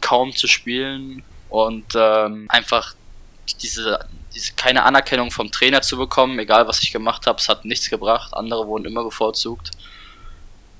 kaum 0.00 0.34
zu 0.34 0.46
spielen 0.46 1.22
und 1.50 1.84
ähm, 1.94 2.46
einfach 2.48 2.94
diese, 3.60 4.06
diese 4.34 4.54
keine 4.54 4.84
Anerkennung 4.84 5.30
vom 5.30 5.50
Trainer 5.50 5.82
zu 5.82 5.98
bekommen, 5.98 6.38
egal 6.38 6.66
was 6.66 6.82
ich 6.82 6.92
gemacht 6.92 7.26
habe, 7.26 7.38
es 7.38 7.48
hat 7.48 7.64
nichts 7.64 7.90
gebracht. 7.90 8.32
Andere 8.34 8.66
wurden 8.66 8.86
immer 8.86 9.04
bevorzugt. 9.04 9.72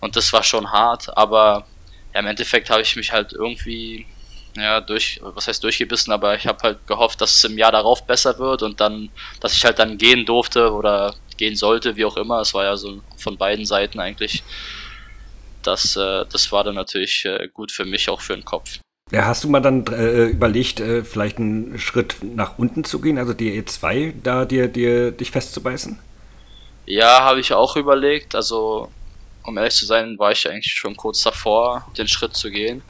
Und 0.00 0.16
das 0.16 0.32
war 0.32 0.42
schon 0.42 0.70
hart, 0.72 1.16
aber 1.16 1.66
ja, 2.14 2.20
im 2.20 2.26
Endeffekt 2.26 2.70
habe 2.70 2.82
ich 2.82 2.96
mich 2.96 3.12
halt 3.12 3.32
irgendwie 3.32 4.06
ja, 4.56 4.80
durch, 4.80 5.20
was 5.22 5.46
heißt 5.46 5.62
durchgebissen, 5.62 6.12
aber 6.12 6.34
ich 6.34 6.46
habe 6.46 6.62
halt 6.62 6.86
gehofft, 6.86 7.20
dass 7.20 7.36
es 7.36 7.44
im 7.44 7.58
Jahr 7.58 7.72
darauf 7.72 8.06
besser 8.06 8.38
wird 8.38 8.62
und 8.62 8.80
dann, 8.80 9.10
dass 9.40 9.54
ich 9.54 9.64
halt 9.64 9.78
dann 9.78 9.98
gehen 9.98 10.26
durfte 10.26 10.72
oder 10.72 11.14
gehen 11.36 11.56
sollte, 11.56 11.96
wie 11.96 12.04
auch 12.04 12.16
immer. 12.16 12.40
Es 12.40 12.54
war 12.54 12.64
ja 12.64 12.76
so 12.76 13.00
von 13.16 13.36
beiden 13.36 13.64
Seiten 13.64 14.00
eigentlich. 14.00 14.42
Das, 15.62 15.96
äh, 15.96 16.24
das 16.30 16.50
war 16.52 16.64
dann 16.64 16.74
natürlich 16.74 17.24
äh, 17.24 17.48
gut 17.52 17.72
für 17.72 17.84
mich, 17.84 18.08
auch 18.08 18.20
für 18.20 18.34
den 18.34 18.44
Kopf. 18.44 18.78
Ja, 19.10 19.24
hast 19.24 19.42
du 19.42 19.48
mal 19.48 19.60
dann 19.60 19.86
äh, 19.88 20.26
überlegt, 20.26 20.78
äh, 20.78 21.02
vielleicht 21.02 21.38
einen 21.38 21.78
Schritt 21.78 22.16
nach 22.22 22.58
unten 22.58 22.84
zu 22.84 23.00
gehen, 23.00 23.18
also 23.18 23.34
die 23.34 23.60
E2, 23.60 24.14
da 24.22 24.44
dir, 24.44 24.68
dir 24.68 25.10
dich 25.10 25.32
festzubeißen? 25.32 25.98
Ja, 26.86 27.20
habe 27.20 27.40
ich 27.40 27.52
auch 27.52 27.76
überlegt. 27.76 28.34
Also, 28.34 28.90
um 29.42 29.58
ehrlich 29.58 29.74
zu 29.74 29.86
sein, 29.86 30.18
war 30.18 30.30
ich 30.30 30.48
eigentlich 30.48 30.72
schon 30.72 30.96
kurz 30.96 31.22
davor, 31.22 31.86
den 31.98 32.06
Schritt 32.06 32.36
zu 32.36 32.50
gehen. 32.50 32.82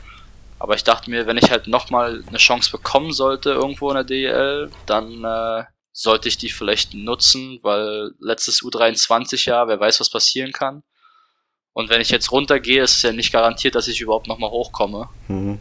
Aber 0.60 0.74
ich 0.74 0.84
dachte 0.84 1.10
mir, 1.10 1.26
wenn 1.26 1.38
ich 1.38 1.50
halt 1.50 1.66
nochmal 1.66 2.22
eine 2.28 2.38
Chance 2.38 2.70
bekommen 2.70 3.12
sollte 3.12 3.50
irgendwo 3.50 3.88
in 3.88 3.94
der 3.94 4.04
DEL, 4.04 4.70
dann 4.86 5.24
äh, 5.24 5.64
sollte 5.90 6.28
ich 6.28 6.36
die 6.36 6.50
vielleicht 6.50 6.94
nutzen, 6.94 7.58
weil 7.62 8.12
letztes 8.20 8.60
U23-Jahr, 8.60 9.68
wer 9.68 9.80
weiß, 9.80 10.00
was 10.00 10.10
passieren 10.10 10.52
kann. 10.52 10.82
Und 11.72 11.88
wenn 11.88 12.02
ich 12.02 12.10
jetzt 12.10 12.30
runtergehe, 12.30 12.82
ist 12.82 12.96
es 12.96 13.02
ja 13.02 13.12
nicht 13.12 13.32
garantiert, 13.32 13.74
dass 13.74 13.88
ich 13.88 14.00
überhaupt 14.00 14.28
nochmal 14.28 14.50
hochkomme. 14.50 15.08
Mhm. 15.28 15.58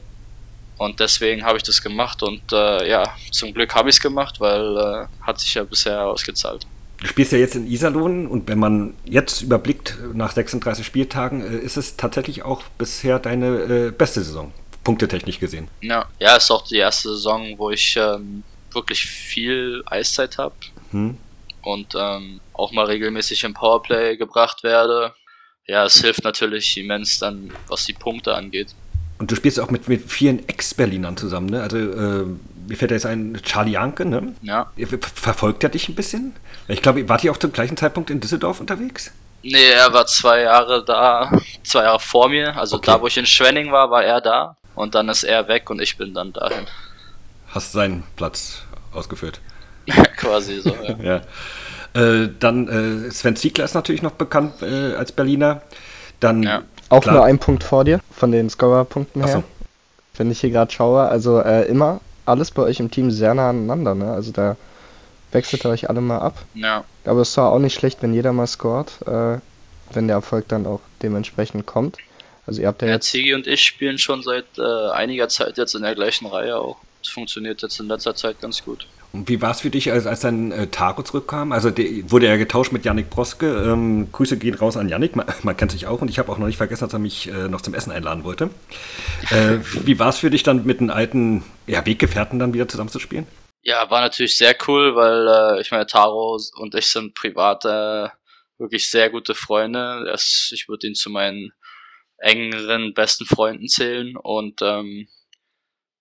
Und 0.77 0.99
deswegen 0.99 1.43
habe 1.45 1.57
ich 1.57 1.63
das 1.63 1.81
gemacht 1.81 2.21
und 2.21 2.51
äh, 2.51 2.89
ja, 2.89 3.15
zum 3.31 3.53
Glück 3.53 3.75
habe 3.75 3.89
ich 3.89 3.95
es 3.95 4.01
gemacht, 4.01 4.39
weil 4.39 4.77
äh, 4.77 5.25
hat 5.25 5.39
sich 5.39 5.53
ja 5.53 5.63
bisher 5.63 6.05
ausgezahlt. 6.07 6.67
Du 7.01 7.07
spielst 7.07 7.31
ja 7.31 7.37
jetzt 7.37 7.55
in 7.55 7.67
Iserlohn 7.67 8.27
und 8.27 8.49
wenn 8.49 8.59
man 8.59 8.93
jetzt 9.05 9.41
überblickt 9.41 9.97
nach 10.13 10.31
36 10.31 10.85
Spieltagen, 10.85 11.41
äh, 11.41 11.57
ist 11.57 11.77
es 11.77 11.95
tatsächlich 11.95 12.43
auch 12.43 12.63
bisher 12.77 13.19
deine 13.19 13.47
äh, 13.47 13.91
beste 13.91 14.21
Saison, 14.21 14.53
punktetechnisch 14.83 15.39
gesehen. 15.39 15.67
Ja, 15.81 16.07
ja, 16.19 16.35
ist 16.35 16.51
auch 16.51 16.65
die 16.65 16.77
erste 16.77 17.09
Saison, 17.09 17.57
wo 17.57 17.69
ich 17.69 17.95
ähm, 17.97 18.43
wirklich 18.71 19.05
viel 19.05 19.83
Eiszeit 19.85 20.37
habe 20.37 20.55
hm. 20.91 21.17
und 21.63 21.95
ähm, 21.97 22.39
auch 22.53 22.71
mal 22.71 22.85
regelmäßig 22.85 23.43
im 23.43 23.53
Powerplay 23.53 24.17
gebracht 24.17 24.63
werde. 24.63 25.13
Ja, 25.67 25.85
es 25.85 26.01
hilft 26.01 26.23
natürlich 26.23 26.77
immens 26.77 27.19
dann, 27.19 27.51
was 27.67 27.85
die 27.85 27.93
Punkte 27.93 28.35
angeht. 28.35 28.73
Und 29.19 29.29
du 29.29 29.35
spielst 29.35 29.59
auch 29.59 29.69
mit, 29.69 29.87
mit 29.87 30.09
vielen 30.09 30.47
Ex-Berlinern 30.47 31.17
zusammen, 31.17 31.49
ne? 31.49 31.61
Also, 31.61 31.77
äh, 31.77 32.25
mir 32.67 32.77
fällt 32.77 32.91
da 32.91 32.95
jetzt 32.95 33.05
ein 33.05 33.39
Charlie 33.43 33.73
Janke, 33.73 34.05
ne? 34.05 34.33
Ja. 34.41 34.71
Verfolgt 35.13 35.63
er 35.63 35.69
dich 35.69 35.89
ein 35.89 35.95
bisschen? 35.95 36.35
Ich 36.67 36.81
glaube, 36.81 37.07
wart 37.09 37.23
ihr 37.23 37.31
auch 37.31 37.37
zum 37.37 37.51
gleichen 37.51 37.75
Zeitpunkt 37.75 38.09
in 38.09 38.21
Düsseldorf 38.21 38.59
unterwegs? 38.61 39.11
Nee, 39.41 39.69
er 39.71 39.91
war 39.93 40.05
zwei 40.05 40.41
Jahre 40.41 40.83
da, 40.85 41.31
zwei 41.63 41.83
Jahre 41.83 41.99
vor 41.99 42.29
mir. 42.29 42.55
Also 42.55 42.77
okay. 42.77 42.91
da, 42.91 43.01
wo 43.01 43.07
ich 43.07 43.17
in 43.17 43.25
Schwenning 43.25 43.71
war, 43.71 43.89
war 43.91 44.03
er 44.03 44.21
da. 44.21 44.55
Und 44.79 44.95
dann 44.95 45.09
ist 45.09 45.23
er 45.23 45.49
weg 45.49 45.69
und 45.69 45.81
ich 45.81 45.97
bin 45.97 46.13
dann 46.13 46.31
dahin. 46.31 46.65
Hast 47.49 47.73
seinen 47.73 48.03
Platz 48.15 48.61
ausgeführt. 48.93 49.41
Quasi 50.15 50.61
so, 50.61 50.73
ja. 51.03 51.21
ja. 51.93 52.01
Äh, 52.01 52.29
dann 52.39 53.07
äh, 53.07 53.11
Sven 53.11 53.35
Ziegler 53.35 53.65
ist 53.65 53.73
natürlich 53.73 54.03
noch 54.03 54.13
bekannt 54.13 54.61
äh, 54.61 54.93
als 54.95 55.11
Berliner. 55.11 55.63
Dann 56.21 56.43
ja. 56.43 56.63
Auch 56.87 57.01
Klar. 57.01 57.15
nur 57.15 57.25
ein 57.25 57.39
Punkt 57.39 57.65
vor 57.65 57.83
dir, 57.83 57.99
von 58.09 58.31
den 58.31 58.49
Scorer-Punkten 58.49 59.21
her. 59.25 59.33
So. 59.33 59.43
Wenn 60.15 60.31
ich 60.31 60.39
hier 60.39 60.51
gerade 60.51 60.71
schaue, 60.71 61.09
also 61.09 61.41
äh, 61.41 61.65
immer 61.65 61.99
alles 62.25 62.49
bei 62.51 62.61
euch 62.61 62.79
im 62.79 62.89
Team 62.89 63.11
sehr 63.11 63.33
nah 63.33 63.49
aneinander, 63.49 63.95
ne? 63.95 64.13
Also 64.13 64.31
da 64.31 64.55
wechselt 65.33 65.65
ihr 65.65 65.71
euch 65.71 65.89
alle 65.89 65.99
mal 65.99 66.19
ab. 66.19 66.37
Ja. 66.53 66.85
Aber 67.03 67.19
es 67.19 67.35
war 67.35 67.51
auch 67.51 67.59
nicht 67.59 67.73
schlecht, 67.75 68.01
wenn 68.01 68.13
jeder 68.13 68.31
mal 68.31 68.47
scoret, 68.47 68.93
äh, 69.05 69.39
wenn 69.91 70.07
der 70.07 70.15
Erfolg 70.15 70.47
dann 70.47 70.65
auch 70.65 70.79
dementsprechend 71.01 71.65
kommt. 71.65 71.97
Also 72.49 72.63
ihr 72.63 72.67
habt 72.67 72.81
ja, 72.81 72.87
ja. 72.87 72.99
Ziggy 72.99 73.35
und 73.35 73.45
ich 73.45 73.61
spielen 73.63 73.99
schon 73.99 74.23
seit 74.23 74.57
äh, 74.57 74.89
einiger 74.89 75.29
Zeit 75.29 75.59
jetzt 75.59 75.75
in 75.75 75.83
der 75.83 75.93
gleichen 75.93 76.25
Reihe 76.25 76.57
auch. 76.57 76.77
Es 77.03 77.09
funktioniert 77.09 77.61
jetzt 77.61 77.79
in 77.79 77.87
letzter 77.87 78.15
Zeit 78.15 78.41
ganz 78.41 78.65
gut. 78.65 78.87
Und 79.13 79.29
wie 79.29 79.39
war 79.39 79.51
es 79.51 79.61
für 79.61 79.69
dich, 79.69 79.91
als, 79.91 80.07
als 80.07 80.21
dann 80.21 80.51
äh, 80.51 80.65
Taro 80.65 81.03
zurückkam? 81.03 81.51
Also 81.51 81.69
der, 81.69 81.85
wurde 82.09 82.25
er 82.25 82.39
getauscht 82.39 82.71
mit 82.71 82.85
Yannick 82.85 83.11
Broske. 83.11 83.45
Ähm, 83.45 84.11
Grüße 84.11 84.37
gehen 84.37 84.55
raus 84.55 84.77
an 84.77 84.89
Yannick, 84.89 85.15
man, 85.15 85.27
man 85.43 85.55
kennt 85.55 85.71
sich 85.71 85.85
auch 85.85 86.01
und 86.01 86.09
ich 86.09 86.17
habe 86.17 86.31
auch 86.31 86.39
noch 86.39 86.47
nicht 86.47 86.57
vergessen, 86.57 86.85
dass 86.85 86.93
er 86.93 86.99
mich 86.99 87.27
äh, 87.27 87.47
noch 87.47 87.61
zum 87.61 87.75
Essen 87.75 87.91
einladen 87.91 88.23
wollte. 88.23 88.49
Äh, 89.29 89.59
wie 89.85 89.99
war 89.99 90.09
es 90.09 90.17
für 90.17 90.31
dich 90.31 90.41
dann 90.41 90.65
mit 90.65 90.79
den 90.79 90.89
alten 90.89 91.43
ja, 91.67 91.85
Weggefährten 91.85 92.39
dann 92.39 92.55
wieder 92.55 92.67
zusammenzuspielen? 92.67 93.27
Ja, 93.61 93.91
war 93.91 94.01
natürlich 94.01 94.35
sehr 94.35 94.55
cool, 94.67 94.95
weil 94.95 95.59
äh, 95.59 95.61
ich 95.61 95.69
meine, 95.69 95.85
Taro 95.85 96.39
und 96.55 96.73
ich 96.73 96.87
sind 96.87 97.13
privat 97.13 97.65
äh, 97.65 98.07
wirklich 98.57 98.89
sehr 98.89 99.11
gute 99.11 99.35
Freunde. 99.35 100.05
Das, 100.05 100.49
ich 100.51 100.67
würde 100.67 100.87
ihn 100.87 100.95
zu 100.95 101.11
meinen 101.11 101.51
engeren, 102.19 102.93
besten 102.93 103.25
Freunden 103.25 103.67
zählen 103.67 104.15
und 104.15 104.61
ähm, 104.61 105.07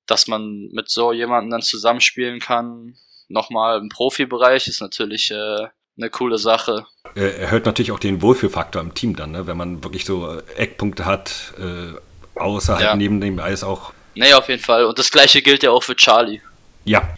dass 0.07 0.27
man 0.27 0.69
mit 0.73 0.89
so 0.89 1.13
jemandem 1.13 1.51
dann 1.51 1.63
zusammenspielen 1.63 2.41
kann, 2.41 2.95
nochmal 3.29 3.79
im 3.79 3.89
Profibereich, 3.89 4.67
ist 4.67 4.81
natürlich 4.81 5.31
äh, 5.31 5.67
eine 5.99 6.11
coole 6.11 6.39
Sache. 6.39 6.87
Er 7.15 7.39
erhöht 7.39 7.67
natürlich 7.67 7.93
auch 7.93 7.99
den 7.99 8.23
Wohlfühlfaktor 8.23 8.81
im 8.81 8.95
Team 8.95 9.17
dann, 9.17 9.33
ne? 9.33 9.47
wenn 9.47 9.57
man 9.57 9.85
wirklich 9.85 10.05
so 10.05 10.39
äh, 10.39 10.43
Eckpunkte 10.57 11.05
hat, 11.05 11.53
äh, 11.59 12.41
außerhalb 12.41 12.83
ja. 12.83 12.97
neben 12.97 13.21
dem 13.21 13.39
Eis 13.39 13.63
auch. 13.63 13.93
Nee, 14.15 14.33
auf 14.33 14.49
jeden 14.49 14.63
Fall. 14.63 14.85
Und 14.85 14.99
das 14.99 15.11
gleiche 15.11 15.43
gilt 15.43 15.63
ja 15.63 15.71
auch 15.71 15.83
für 15.83 15.95
Charlie. 15.95 16.41
Ja. 16.85 17.17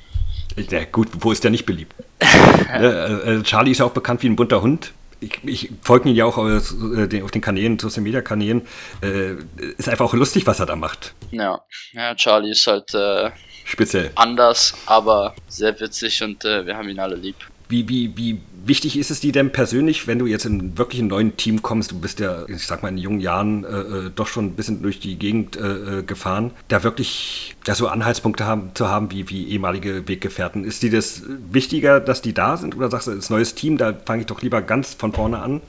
ja 0.56 0.84
gut, 0.84 1.08
wo 1.20 1.30
ist 1.30 1.44
der 1.44 1.50
nicht 1.50 1.64
beliebt? 1.64 1.94
ne? 2.20 3.22
Äh, 3.24 3.42
Charlie 3.44 3.70
ist 3.70 3.78
ja 3.78 3.84
auch 3.84 3.92
bekannt 3.92 4.22
wie 4.22 4.28
ein 4.28 4.36
bunter 4.36 4.62
Hund 4.62 4.92
ich, 5.20 5.44
ich 5.44 5.70
folge 5.82 6.08
ihn 6.08 6.16
ja 6.16 6.24
auch 6.24 6.38
auf, 6.38 6.74
äh, 6.96 7.22
auf 7.22 7.30
den 7.30 7.40
Kanälen, 7.40 7.78
Social 7.78 8.02
Media 8.02 8.22
Kanälen. 8.22 8.62
Äh, 9.02 9.34
ist 9.76 9.88
einfach 9.88 10.06
auch 10.06 10.14
lustig, 10.14 10.46
was 10.46 10.60
er 10.60 10.66
da 10.66 10.76
macht. 10.76 11.14
Ja, 11.30 11.60
ja 11.92 12.14
Charlie 12.14 12.50
ist 12.50 12.66
halt 12.66 12.92
äh, 12.94 13.30
speziell 13.64 14.10
anders, 14.14 14.74
aber 14.86 15.34
sehr 15.48 15.78
witzig 15.78 16.22
und 16.22 16.44
äh, 16.44 16.66
wir 16.66 16.76
haben 16.76 16.88
ihn 16.88 16.98
alle 16.98 17.16
lieb. 17.16 17.36
Wie, 17.70 17.88
wie, 17.88 18.16
wie 18.16 18.40
wichtig 18.64 18.98
ist 18.98 19.12
es 19.12 19.20
dir 19.20 19.30
denn 19.30 19.52
persönlich, 19.52 20.08
wenn 20.08 20.18
du 20.18 20.26
jetzt 20.26 20.44
in 20.44 20.76
wirklich 20.76 21.00
ein 21.00 21.06
neuen 21.06 21.36
Team 21.36 21.62
kommst? 21.62 21.92
Du 21.92 22.00
bist 22.00 22.18
ja, 22.18 22.44
ich 22.48 22.66
sag 22.66 22.82
mal, 22.82 22.88
in 22.88 22.98
jungen 22.98 23.20
Jahren 23.20 23.64
äh, 23.64 23.68
äh, 23.68 24.10
doch 24.14 24.26
schon 24.26 24.46
ein 24.46 24.56
bisschen 24.56 24.82
durch 24.82 24.98
die 24.98 25.16
Gegend 25.16 25.56
äh, 25.56 25.98
äh, 25.98 26.02
gefahren. 26.02 26.50
Da 26.66 26.82
wirklich 26.82 27.54
ja, 27.64 27.76
so 27.76 27.86
Anhaltspunkte 27.86 28.44
haben, 28.44 28.72
zu 28.74 28.88
haben 28.88 29.12
wie, 29.12 29.30
wie 29.30 29.48
ehemalige 29.48 30.08
Weggefährten. 30.08 30.64
Ist 30.64 30.82
dir 30.82 30.90
das 30.90 31.22
wichtiger, 31.50 32.00
dass 32.00 32.22
die 32.22 32.34
da 32.34 32.56
sind? 32.56 32.76
Oder 32.76 32.90
sagst 32.90 33.06
du, 33.06 33.14
das 33.14 33.30
neues 33.30 33.54
Team, 33.54 33.78
da 33.78 33.94
fange 34.04 34.22
ich 34.22 34.26
doch 34.26 34.42
lieber 34.42 34.62
ganz 34.62 34.94
von 34.94 35.12
vorne 35.12 35.38
an? 35.38 35.60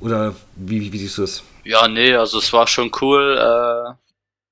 Oder 0.00 0.34
wie, 0.56 0.92
wie 0.92 0.98
siehst 0.98 1.18
du 1.18 1.22
es? 1.22 1.44
Ja, 1.62 1.86
nee, 1.86 2.14
also 2.14 2.38
es 2.38 2.52
war 2.52 2.66
schon 2.66 2.90
cool. 3.00 3.38
Äh, 3.38 4.05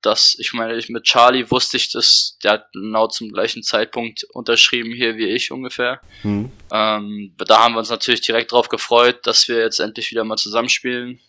dass, 0.04 0.36
ich 0.38 0.52
meine, 0.52 0.74
ich 0.76 0.88
mit 0.88 1.04
Charlie 1.04 1.50
wusste 1.50 1.76
ich 1.76 1.90
das, 1.90 2.36
der 2.42 2.52
hat 2.52 2.72
genau 2.72 3.06
zum 3.06 3.32
gleichen 3.32 3.62
Zeitpunkt 3.62 4.24
unterschrieben 4.24 4.92
hier 4.92 5.16
wie 5.16 5.26
ich 5.26 5.50
ungefähr. 5.50 6.00
Mhm. 6.22 6.52
Ähm, 6.70 7.34
da 7.38 7.60
haben 7.60 7.74
wir 7.74 7.78
uns 7.78 7.90
natürlich 7.90 8.20
direkt 8.20 8.52
drauf 8.52 8.68
gefreut, 8.68 9.26
dass 9.26 9.48
wir 9.48 9.58
jetzt 9.58 9.80
endlich 9.80 10.10
wieder 10.10 10.24
mal 10.24 10.36
zusammenspielen. 10.36 11.20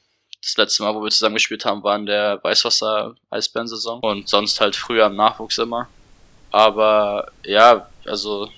Das 0.42 0.58
letzte 0.58 0.84
Mal, 0.84 0.94
wo 0.94 1.02
wir 1.02 1.10
zusammengespielt 1.10 1.66
haben, 1.66 1.84
war 1.84 1.96
in 1.96 2.06
der 2.06 2.44
Weißwasser-Eisbären-Saison 2.44 4.02
und 4.02 4.28
sonst 4.28 4.60
halt 4.60 4.76
früher 4.76 5.08
im 5.08 5.16
Nachwuchs 5.16 5.58
immer. 5.58 5.88
Aber 6.52 7.32
ja, 7.44 7.90
also 8.06 8.50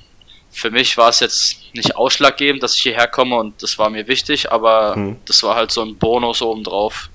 für 0.50 0.72
mich 0.72 0.98
war 0.98 1.10
es 1.10 1.20
jetzt 1.20 1.58
nicht 1.74 1.96
ausschlaggebend, 1.96 2.64
dass 2.64 2.76
ich 2.76 2.82
hierher 2.82 3.08
komme 3.08 3.36
und 3.36 3.62
das 3.62 3.78
war 3.78 3.90
mir 3.90 4.08
wichtig, 4.08 4.52
aber 4.52 4.96
mhm. 4.96 5.18
das 5.26 5.44
war 5.44 5.56
halt 5.56 5.72
so 5.72 5.82
ein 5.84 5.98
Bonus 5.98 6.42
obendrauf. 6.42 7.10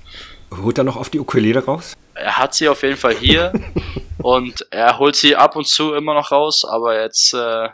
Holt 0.57 0.79
er 0.79 0.85
noch 0.85 0.97
auf 0.97 1.11
die 1.11 1.19
Ukulele 1.19 1.65
raus? 1.65 1.97
Er 2.15 2.39
hat 2.39 2.55
sie 2.55 2.69
auf 2.69 2.83
jeden 2.83 2.97
Fall 2.97 3.15
hier 3.15 3.53
und 4.19 4.67
er 4.71 4.99
holt 4.99 5.17
sie 5.17 5.37
ab 5.37 5.57
und 5.57 5.67
zu 5.67 5.95
immer 5.95 6.15
noch 6.15 6.33
raus, 6.33 6.65
aber 6.65 7.01
jetzt, 7.01 7.35
äh, 7.35 7.69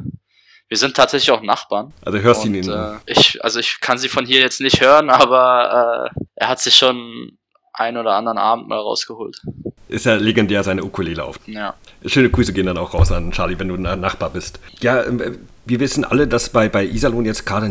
wir 0.68 0.76
sind 0.76 0.96
tatsächlich 0.96 1.30
auch 1.30 1.42
Nachbarn. 1.42 1.92
Also 2.04 2.18
hörst 2.18 2.44
du 2.44 2.48
ihn 2.48 2.68
äh, 2.68 2.94
ich, 3.06 3.42
Also 3.42 3.60
ich 3.60 3.80
kann 3.80 3.98
sie 3.98 4.08
von 4.08 4.26
hier 4.26 4.40
jetzt 4.40 4.60
nicht 4.60 4.80
hören, 4.80 5.10
aber 5.10 6.10
äh, 6.14 6.20
er 6.36 6.48
hat 6.48 6.60
sich 6.60 6.74
schon 6.74 7.38
einen 7.72 7.96
oder 7.96 8.14
anderen 8.14 8.38
Abend 8.38 8.68
mal 8.68 8.78
rausgeholt. 8.78 9.40
Ist 9.88 10.04
ja 10.04 10.16
legendär 10.16 10.62
seine 10.64 10.84
Ukulele 10.84 11.24
auf. 11.24 11.38
Ja. 11.46 11.74
Schöne 12.04 12.28
Grüße 12.28 12.52
gehen 12.52 12.66
dann 12.66 12.76
auch 12.76 12.92
raus 12.92 13.10
an 13.10 13.30
Charlie, 13.30 13.58
wenn 13.58 13.68
du 13.68 13.74
ein 13.74 14.00
Nachbar 14.00 14.30
bist. 14.30 14.60
Ja, 14.80 15.02
ähm, 15.04 15.38
wir 15.64 15.80
wissen 15.80 16.04
alle, 16.04 16.26
dass 16.26 16.50
bei, 16.50 16.68
bei 16.68 16.84
Iserlohn 16.84 17.24
jetzt 17.24 17.46
gerade 17.46 17.70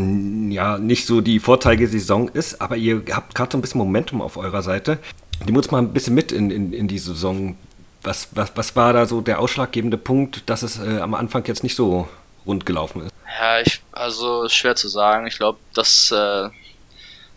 ja, 0.50 0.78
nicht 0.78 1.06
so 1.06 1.20
die 1.20 1.38
Vorzeigesaison 1.38 2.28
ist, 2.28 2.60
aber 2.60 2.76
ihr 2.76 3.02
habt 3.12 3.34
gerade 3.34 3.52
so 3.52 3.58
ein 3.58 3.60
bisschen 3.60 3.78
Momentum 3.78 4.22
auf 4.22 4.36
eurer 4.36 4.62
Seite. 4.62 4.98
Nimm 5.44 5.56
uns 5.56 5.70
mal 5.70 5.78
ein 5.78 5.92
bisschen 5.92 6.14
mit 6.14 6.32
in, 6.32 6.50
in, 6.50 6.72
in 6.72 6.88
die 6.88 6.98
Saison. 6.98 7.56
Was, 8.02 8.28
was, 8.32 8.52
was 8.54 8.76
war 8.76 8.92
da 8.92 9.06
so 9.06 9.20
der 9.20 9.40
ausschlaggebende 9.40 9.98
Punkt, 9.98 10.48
dass 10.48 10.62
es 10.62 10.78
äh, 10.78 11.00
am 11.00 11.14
Anfang 11.14 11.44
jetzt 11.46 11.62
nicht 11.62 11.74
so 11.74 12.08
rund 12.46 12.64
gelaufen 12.66 13.02
ist? 13.02 13.12
Ja, 13.40 13.60
ich, 13.60 13.82
also 13.92 14.48
schwer 14.48 14.76
zu 14.76 14.88
sagen. 14.88 15.26
Ich 15.26 15.36
glaube, 15.36 15.58
dass 15.74 16.10
äh, 16.10 16.48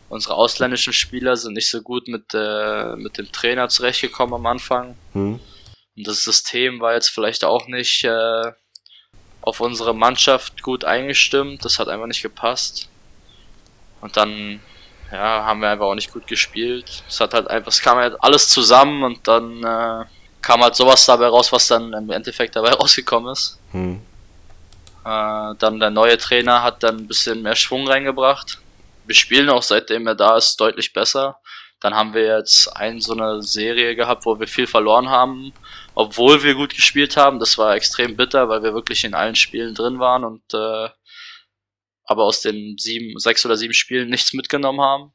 unsere 0.09 0.35
ausländischen 0.35 0.93
Spieler 0.93 1.35
sind 1.35 1.53
nicht 1.53 1.69
so 1.69 1.81
gut 1.81 2.07
mit, 2.07 2.33
äh, 2.33 2.95
mit 2.95 3.17
dem 3.17 3.31
Trainer 3.31 3.69
zurechtgekommen 3.69 4.35
am 4.35 4.45
Anfang. 4.45 4.95
Hm. 5.13 5.39
Und 5.95 6.07
das 6.07 6.23
System 6.23 6.79
war 6.79 6.93
jetzt 6.93 7.09
vielleicht 7.09 7.43
auch 7.43 7.67
nicht 7.67 8.03
äh, 8.03 8.51
auf 9.41 9.59
unsere 9.59 9.93
Mannschaft 9.93 10.61
gut 10.63 10.85
eingestimmt. 10.85 11.65
Das 11.65 11.79
hat 11.79 11.87
einfach 11.87 12.07
nicht 12.07 12.21
gepasst. 12.21 12.89
Und 14.01 14.17
dann 14.17 14.59
ja, 15.11 15.45
haben 15.45 15.59
wir 15.61 15.69
einfach 15.69 15.85
auch 15.85 15.95
nicht 15.95 16.13
gut 16.13 16.27
gespielt. 16.27 17.03
Es 17.07 17.19
hat 17.19 17.33
halt 17.33 17.49
einfach, 17.49 17.71
es 17.71 17.81
kam 17.81 17.97
halt 17.97 18.15
alles 18.19 18.49
zusammen 18.49 19.03
und 19.03 19.27
dann 19.27 19.63
äh, 19.63 20.05
kam 20.41 20.61
halt 20.61 20.75
sowas 20.75 21.05
dabei 21.05 21.27
raus, 21.27 21.51
was 21.51 21.67
dann 21.67 21.93
im 21.93 22.09
Endeffekt 22.09 22.55
dabei 22.55 22.71
rausgekommen 22.73 23.31
ist. 23.31 23.59
Hm. 23.71 24.01
Äh, 25.03 25.55
dann 25.57 25.79
der 25.79 25.89
neue 25.89 26.17
Trainer 26.17 26.63
hat 26.63 26.83
dann 26.83 26.97
ein 26.97 27.07
bisschen 27.07 27.41
mehr 27.41 27.55
Schwung 27.55 27.87
reingebracht. 27.87 28.59
Wir 29.05 29.15
spielen 29.15 29.49
auch 29.49 29.63
seitdem 29.63 30.07
er 30.07 30.15
da 30.15 30.37
ist 30.37 30.59
deutlich 30.59 30.93
besser. 30.93 31.37
Dann 31.81 31.95
haben 31.95 32.13
wir 32.13 32.37
jetzt 32.37 32.67
ein 32.77 33.01
so 33.01 33.13
eine 33.13 33.41
Serie 33.41 33.95
gehabt, 33.95 34.25
wo 34.25 34.39
wir 34.39 34.47
viel 34.47 34.67
verloren 34.67 35.09
haben, 35.09 35.51
obwohl 35.95 36.43
wir 36.43 36.53
gut 36.53 36.75
gespielt 36.75 37.17
haben. 37.17 37.39
Das 37.39 37.57
war 37.57 37.75
extrem 37.75 38.15
bitter, 38.15 38.47
weil 38.47 38.61
wir 38.61 38.75
wirklich 38.75 39.03
in 39.03 39.15
allen 39.15 39.35
Spielen 39.35 39.73
drin 39.73 39.99
waren 39.99 40.23
und 40.23 40.53
äh, 40.53 40.89
aber 42.11 42.23
aus 42.23 42.41
den 42.41 42.77
sieben, 42.77 43.17
sechs 43.17 43.45
oder 43.45 43.57
sieben 43.57 43.73
Spielen 43.73 44.09
nichts 44.09 44.33
mitgenommen 44.33 44.81
haben. 44.81 45.11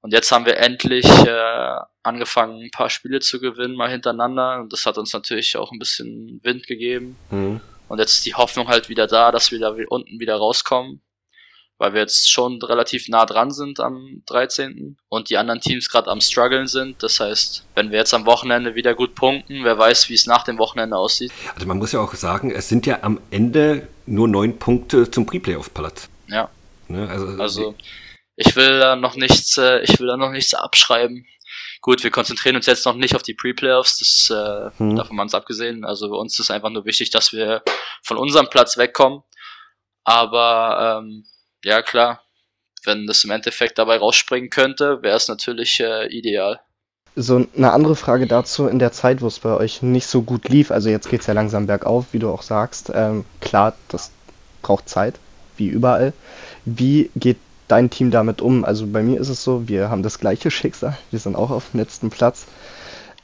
Und 0.00 0.12
jetzt 0.12 0.32
haben 0.32 0.46
wir 0.46 0.56
endlich 0.56 1.06
äh, 1.06 1.76
angefangen, 2.02 2.60
ein 2.60 2.70
paar 2.70 2.90
Spiele 2.90 3.20
zu 3.20 3.40
gewinnen, 3.40 3.76
mal 3.76 3.90
hintereinander. 3.90 4.60
Und 4.60 4.72
das 4.72 4.84
hat 4.84 4.98
uns 4.98 5.12
natürlich 5.12 5.56
auch 5.56 5.70
ein 5.70 5.78
bisschen 5.78 6.40
Wind 6.42 6.66
gegeben. 6.66 7.16
Mhm. 7.30 7.60
Und 7.88 7.98
jetzt 7.98 8.14
ist 8.14 8.26
die 8.26 8.34
Hoffnung 8.34 8.68
halt 8.68 8.88
wieder 8.88 9.06
da, 9.06 9.30
dass 9.30 9.52
wir 9.52 9.60
da 9.60 9.74
unten 9.88 10.18
wieder 10.18 10.36
rauskommen 10.36 11.00
weil 11.82 11.94
wir 11.94 12.00
jetzt 12.00 12.30
schon 12.30 12.62
relativ 12.62 13.08
nah 13.08 13.26
dran 13.26 13.50
sind 13.50 13.80
am 13.80 14.22
13. 14.26 14.96
und 15.08 15.30
die 15.30 15.36
anderen 15.36 15.60
Teams 15.60 15.90
gerade 15.90 16.08
am 16.12 16.20
struggeln 16.20 16.68
sind. 16.68 17.02
Das 17.02 17.18
heißt, 17.18 17.64
wenn 17.74 17.90
wir 17.90 17.98
jetzt 17.98 18.14
am 18.14 18.24
Wochenende 18.24 18.76
wieder 18.76 18.94
gut 18.94 19.16
punkten, 19.16 19.64
wer 19.64 19.76
weiß, 19.76 20.08
wie 20.08 20.14
es 20.14 20.28
nach 20.28 20.44
dem 20.44 20.58
Wochenende 20.58 20.96
aussieht. 20.96 21.32
Also 21.56 21.66
man 21.66 21.78
muss 21.78 21.90
ja 21.90 21.98
auch 21.98 22.14
sagen, 22.14 22.52
es 22.52 22.68
sind 22.68 22.86
ja 22.86 23.00
am 23.02 23.20
Ende 23.32 23.88
nur 24.06 24.28
neun 24.28 24.58
Punkte 24.58 25.10
zum 25.10 25.26
Pre-Playoff-Platz. 25.26 26.08
Ja. 26.28 26.50
Ne? 26.88 27.08
Also, 27.08 27.26
also 27.42 27.74
ich 28.36 28.56
will 28.56 28.78
da 28.80 28.96
noch 28.96 29.16
nichts, 29.16 29.56
äh, 29.58 29.80
ich 29.80 29.98
will 30.00 30.06
da 30.06 30.16
noch 30.16 30.30
nichts 30.30 30.54
abschreiben. 30.54 31.26
Gut, 31.80 32.04
wir 32.04 32.10
konzentrieren 32.10 32.56
uns 32.56 32.66
jetzt 32.66 32.86
noch 32.86 32.94
nicht 32.94 33.16
auf 33.16 33.22
die 33.22 33.34
Pre-Playoffs, 33.34 33.98
das 33.98 34.30
äh, 34.30 34.70
hm. 34.78 34.96
davon 34.96 35.16
mal 35.16 35.24
uns 35.24 35.34
abgesehen. 35.34 35.84
Also 35.84 36.08
bei 36.08 36.16
uns 36.16 36.38
ist 36.38 36.50
einfach 36.50 36.70
nur 36.70 36.84
wichtig, 36.84 37.10
dass 37.10 37.32
wir 37.32 37.62
von 38.02 38.16
unserem 38.16 38.48
Platz 38.48 38.76
wegkommen. 38.76 39.22
Aber 40.04 41.02
ähm, 41.02 41.24
ja 41.64 41.82
klar, 41.82 42.22
wenn 42.84 43.06
das 43.06 43.24
im 43.24 43.30
Endeffekt 43.30 43.78
dabei 43.78 43.98
rausspringen 43.98 44.50
könnte, 44.50 45.02
wäre 45.02 45.16
es 45.16 45.28
natürlich 45.28 45.80
äh, 45.80 46.06
ideal. 46.06 46.60
So 47.14 47.44
eine 47.56 47.72
andere 47.72 47.94
Frage 47.94 48.26
dazu, 48.26 48.66
in 48.66 48.78
der 48.78 48.92
Zeit, 48.92 49.20
wo 49.20 49.26
es 49.26 49.40
bei 49.40 49.54
euch 49.54 49.82
nicht 49.82 50.06
so 50.06 50.22
gut 50.22 50.48
lief, 50.48 50.70
also 50.70 50.88
jetzt 50.88 51.10
geht 51.10 51.20
es 51.20 51.26
ja 51.26 51.34
langsam 51.34 51.66
bergauf, 51.66 52.06
wie 52.12 52.18
du 52.18 52.30
auch 52.30 52.42
sagst, 52.42 52.90
ähm, 52.94 53.24
klar, 53.40 53.74
das 53.88 54.10
braucht 54.62 54.88
Zeit, 54.88 55.16
wie 55.56 55.68
überall. 55.68 56.14
Wie 56.64 57.10
geht 57.14 57.36
dein 57.68 57.90
Team 57.90 58.10
damit 58.10 58.40
um? 58.40 58.64
Also 58.64 58.86
bei 58.86 59.02
mir 59.02 59.20
ist 59.20 59.28
es 59.28 59.44
so, 59.44 59.68
wir 59.68 59.90
haben 59.90 60.02
das 60.02 60.18
gleiche 60.18 60.50
Schicksal, 60.52 60.96
wir 61.10 61.18
sind 61.18 61.36
auch 61.36 61.50
auf 61.50 61.70
dem 61.72 61.80
letzten 61.80 62.08
Platz. 62.08 62.46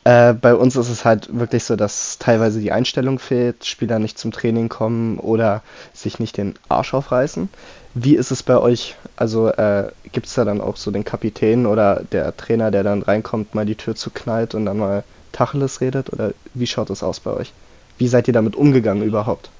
Äh, 0.08 0.32
bei 0.32 0.54
uns 0.54 0.74
ist 0.74 0.88
es 0.88 1.04
halt 1.04 1.38
wirklich 1.38 1.64
so, 1.64 1.76
dass 1.76 2.16
teilweise 2.16 2.60
die 2.60 2.72
Einstellung 2.72 3.18
fehlt, 3.18 3.66
Spieler 3.66 3.98
nicht 3.98 4.18
zum 4.18 4.32
Training 4.32 4.70
kommen 4.70 5.18
oder 5.18 5.62
sich 5.92 6.18
nicht 6.18 6.38
den 6.38 6.54
Arsch 6.70 6.94
aufreißen. 6.94 7.50
Wie 7.92 8.16
ist 8.16 8.30
es 8.30 8.42
bei 8.42 8.56
euch? 8.56 8.94
Also 9.16 9.48
äh, 9.48 9.92
gibt 10.10 10.24
es 10.24 10.32
da 10.32 10.46
dann 10.46 10.62
auch 10.62 10.78
so 10.78 10.90
den 10.90 11.04
Kapitän 11.04 11.66
oder 11.66 12.04
der 12.10 12.34
Trainer, 12.34 12.70
der 12.70 12.84
dann 12.84 13.02
reinkommt, 13.02 13.54
mal 13.54 13.66
die 13.66 13.74
Tür 13.74 13.96
zu 13.96 14.08
knallt 14.08 14.54
und 14.54 14.64
dann 14.64 14.78
mal 14.78 15.04
Tacheles 15.32 15.82
redet? 15.82 16.10
Oder 16.10 16.32
wie 16.54 16.66
schaut 16.66 16.88
es 16.88 17.02
aus 17.02 17.20
bei 17.20 17.32
euch? 17.32 17.52
Wie 17.98 18.08
seid 18.08 18.28
ihr 18.28 18.34
damit 18.34 18.56
umgegangen 18.56 19.02
überhaupt? 19.02 19.50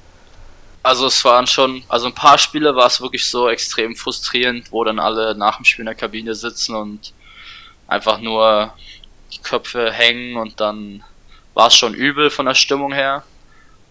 Also 0.83 1.09
es 1.09 1.23
waren 1.27 1.47
schon, 1.47 1.83
also 1.91 2.07
ein 2.07 2.15
paar 2.15 2.39
Spiele 2.39 2.75
war 2.75 2.87
es 2.87 3.03
wirklich 3.03 3.27
so 3.27 3.51
extrem 3.51 3.95
frustrierend, 3.95 4.73
wo 4.73 4.83
dann 4.83 4.99
alle 4.99 5.35
nach 5.35 5.57
dem 5.57 5.67
Spiel 5.67 5.83
in 5.83 5.87
der 5.87 5.95
Kabine 5.95 6.35
sitzen 6.35 6.75
und 6.75 7.13
einfach 7.87 8.21
nur 8.21 8.73
die 9.33 9.39
Köpfe 9.39 9.93
hängen 9.93 10.37
und 10.37 10.61
dann 10.61 11.05
war 11.55 11.69
es 11.69 11.75
schon 11.75 11.95
übel 11.95 12.31
von 12.31 12.47
der 12.47 12.55
Stimmung 12.55 12.93
her. 12.93 13.25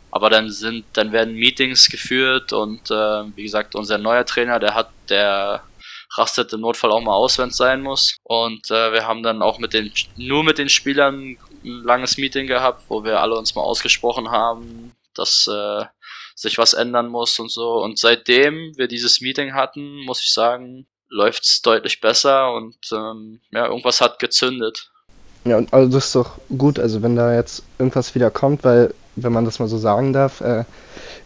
Aber 0.10 0.30
dann 0.30 0.50
sind, 0.50 0.86
dann 0.94 1.12
werden 1.12 1.36
Meetings 1.36 1.90
geführt 1.90 2.54
und 2.54 2.90
äh, 2.90 3.36
wie 3.36 3.44
gesagt, 3.44 3.76
unser 3.76 3.98
neuer 3.98 4.26
Trainer, 4.26 4.58
der 4.60 4.74
hat, 4.74 4.90
der 5.10 5.64
rastet 6.16 6.54
im 6.54 6.62
Notfall 6.62 6.92
auch 6.92 7.02
mal 7.02 7.14
aus, 7.14 7.38
wenn 7.38 7.50
es 7.50 7.58
sein 7.58 7.82
muss. 7.82 8.18
Und 8.24 8.72
äh, 8.72 8.94
wir 8.94 9.06
haben 9.06 9.22
dann 9.22 9.42
auch 9.42 9.60
mit 9.60 9.74
den, 9.74 9.92
nur 10.16 10.44
mit 10.44 10.58
den 10.58 10.70
Spielern 10.70 11.38
ein 11.64 11.84
langes 11.84 12.18
Meeting 12.18 12.48
gehabt, 12.48 12.84
wo 12.88 13.04
wir 13.04 13.20
alle 13.20 13.36
uns 13.36 13.54
mal 13.56 13.62
ausgesprochen 13.62 14.32
haben, 14.32 14.96
dass 15.14 15.48
äh, 15.48 15.86
sich 16.36 16.58
was 16.58 16.74
ändern 16.74 17.08
muss 17.08 17.38
und 17.40 17.52
so. 17.52 17.84
Und 17.84 18.00
seitdem 18.00 18.74
wir 18.78 18.88
dieses 18.88 19.22
Meeting 19.22 19.54
hatten, 19.54 20.06
muss 20.06 20.22
ich 20.22 20.32
sagen, 20.32 20.88
läuft 21.10 21.44
es 21.44 21.62
deutlich 21.62 22.00
besser 22.00 22.54
und 22.54 22.78
ähm, 22.92 23.42
ja, 23.52 23.66
irgendwas 23.66 24.02
hat 24.02 24.20
gezündet. 24.20 24.92
Ja, 25.50 25.58
und 25.58 25.74
also 25.74 25.90
das 25.90 26.08
ist 26.08 26.16
doch 26.16 26.38
gut, 26.58 26.80
also 26.80 27.02
wenn 27.02 27.16
da 27.16 27.34
jetzt 27.34 27.64
irgendwas 27.80 28.16
wieder 28.16 28.30
kommt, 28.32 28.64
weil, 28.64 28.94
wenn 29.16 29.32
man 29.32 29.46
das 29.46 29.60
mal 29.60 29.68
so 29.68 29.78
sagen 29.78 30.14
darf, 30.14 30.42
äh, 30.42 30.64